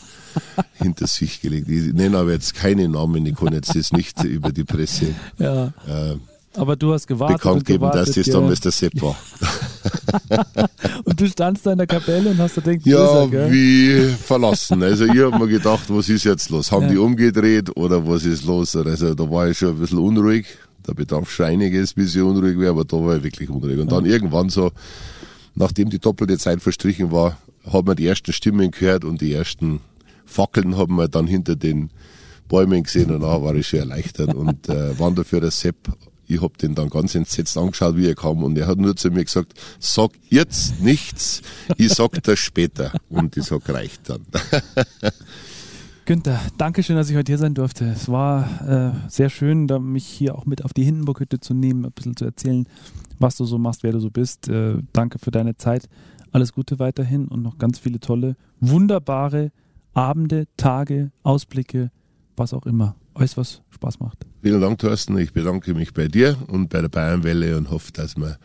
hinter 0.74 1.08
sich 1.08 1.40
gelegt. 1.40 1.70
Ich 1.70 1.94
nenne 1.94 2.18
aber 2.18 2.34
jetzt 2.34 2.54
keine 2.54 2.90
Namen, 2.90 3.26
ich 3.26 3.36
kann 3.36 3.54
jetzt 3.54 3.74
das 3.76 3.94
nicht 3.94 4.22
über 4.26 4.52
die 4.52 4.66
Presse 4.66 5.16
ja. 5.38 5.68
äh, 5.88 6.18
Aber 6.56 6.76
du 6.76 6.92
hast 6.92 7.08
gewartet 7.08 7.38
bekannt 7.38 7.64
geben, 7.66 7.90
dass 7.92 8.12
das 8.12 8.28
damals 8.28 8.60
der 8.60 8.74
Sepp 8.74 9.02
war. 9.02 9.16
Und 11.04 11.20
du 11.20 11.28
standst 11.28 11.66
da 11.66 11.72
in 11.74 11.78
der 11.78 11.88
Kapelle 11.88 12.30
und 12.32 12.38
hast 12.38 12.58
da 12.58 12.62
gedacht, 12.62 12.86
Ja, 12.86 13.26
gell? 13.26 13.52
wie 13.52 14.14
verlassen. 14.16 14.82
Also 14.84 15.06
ich 15.06 15.20
habe 15.20 15.38
mir 15.38 15.48
gedacht, 15.48 15.84
was 15.90 16.10
ist 16.10 16.24
jetzt 16.24 16.50
los? 16.50 16.72
Haben 16.72 16.84
Ja. 16.86 16.92
die 16.92 16.98
umgedreht 16.98 17.76
oder 17.76 18.08
was 18.08 18.26
ist 18.26 18.46
los? 18.46 18.76
Also 18.76 19.14
da 19.14 19.30
war 19.30 19.50
ich 19.50 19.58
schon 19.58 19.70
ein 19.70 19.80
bisschen 19.80 20.00
unruhig. 20.00 20.46
Da 20.84 20.94
bedarf 20.94 21.32
schon 21.32 21.48
einiges, 21.48 21.94
bis 21.94 22.16
ich 22.16 22.22
unruhig 22.22 22.58
wäre, 22.60 22.72
aber 22.72 22.86
da 22.86 22.98
war 22.98 23.18
ich 23.18 23.24
wirklich 23.24 23.50
unruhig. 23.50 23.80
Und 23.80 23.92
dann 23.92 24.06
irgendwann 24.06 24.50
so, 24.50 24.72
nachdem 25.56 25.90
die 25.90 26.00
doppelte 26.00 26.38
Zeit 26.38 26.62
verstrichen 26.62 27.12
war, 27.12 27.38
hat 27.72 27.86
man 27.86 27.96
die 27.96 28.06
ersten 28.06 28.32
Stimmen 28.34 28.70
gehört 28.72 29.04
und 29.06 29.22
die 29.22 29.34
ersten 29.34 29.80
Fackeln 30.26 30.78
haben 30.78 30.96
wir 30.96 31.08
dann 31.08 31.28
hinter 31.28 31.56
den 31.56 31.90
Bäumen 32.48 32.84
gesehen 32.84 33.10
und 33.12 33.22
da 33.22 33.42
war 33.42 33.56
ich 33.56 33.68
schon 33.68 33.80
erleichtert. 33.80 34.34
Und 34.36 34.70
äh, 34.70 34.98
Wanderführer 35.00 35.50
Sepp, 35.50 35.76
ich 36.28 36.42
hab 36.42 36.58
den 36.58 36.76
dann 36.76 36.90
ganz 36.90 37.16
entsetzt 37.16 37.58
angeschaut, 37.58 37.98
wie 37.98 38.08
er 38.08 38.16
kam 38.16 38.44
und 38.44 38.58
er 38.58 38.68
hat 38.68 38.78
nur 38.78 38.96
zu 38.96 39.10
mir 39.12 39.24
gesagt, 39.24 39.54
sag 39.80 40.12
jetzt 40.30 40.82
nichts, 40.82 41.42
ich 41.78 41.94
sag 41.94 42.22
das 42.24 42.40
später. 42.40 42.92
Und 43.10 43.38
ich 43.38 43.44
sag, 43.44 43.68
reicht 43.70 44.10
dann. 44.10 44.22
Günther, 46.06 46.40
danke 46.60 46.84
schön, 46.84 46.96
dass 46.96 47.10
ich 47.10 47.16
heute 47.16 47.32
hier 47.32 47.40
sein 47.40 47.56
durfte. 47.56 47.86
Es 47.86 48.10
war 48.10 48.62
äh, 48.68 49.10
sehr 49.10 49.30
schön, 49.30 49.68
da 49.68 49.80
mich 49.80 50.06
hier 50.06 50.36
auch 50.36 50.46
mit 50.46 50.64
auf 50.64 50.72
die 50.72 50.84
Hindenburghütte 50.84 51.40
zu 51.40 51.56
nehmen, 51.56 51.84
ein 51.84 51.92
bisschen 51.92 52.16
zu 52.16 52.26
erzählen, 52.26 52.68
was 53.18 53.38
du 53.38 53.46
so 53.46 53.58
machst, 53.58 53.82
wer 53.82 53.92
du 53.92 54.00
so 54.00 54.12
bist. 54.12 54.48
Äh, 54.48 54.78
danke 54.94 55.18
für 55.18 55.32
deine 55.32 55.58
Zeit. 55.58 55.90
Alles 56.32 56.54
Gute 56.54 56.78
weiterhin 56.78 57.28
und 57.28 57.42
noch 57.42 57.58
ganz 57.58 57.80
viele 57.80 58.00
tolle, 58.00 58.36
wunderbare 58.60 59.52
Abende, 59.96 60.46
Tage, 60.58 61.12
Ausblicke, 61.24 61.90
was 62.36 62.54
auch 62.54 62.68
immer. 62.68 62.96
Euch 63.16 63.36
was 63.36 63.64
Spaß 63.72 64.00
macht. 64.00 64.28
Vielen 64.46 64.62
Dank, 64.62 64.78
Thorsten. 64.78 65.18
Ich 65.18 65.34
bedanke 65.34 65.74
mich 65.74 65.92
bei 65.92 66.08
dir 66.08 66.38
und 66.46 66.70
bei 66.70 66.80
der 66.80 66.88
Bayernwelle 66.88 67.58
und 67.58 67.72
hoffe, 67.72 67.92
dass 67.92 68.16
wir 68.16 68.38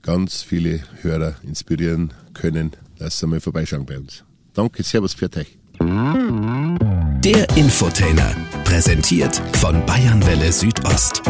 ganz 0.00 0.42
viele 0.42 0.78
Hörer 1.02 1.34
inspirieren 1.42 2.12
können, 2.34 2.70
dass 3.00 3.18
sie 3.18 3.26
mal 3.26 3.40
vorbeischauen 3.40 3.84
bei 3.84 3.98
uns. 3.98 4.22
Danke, 4.54 4.84
Servus 4.84 5.12
für 5.12 5.28
euch. 5.36 5.58
Der 5.80 7.56
Infotainer, 7.56 8.32
präsentiert 8.62 9.42
von 9.54 9.84
Bayernwelle 9.86 10.52
Südost. 10.52 11.20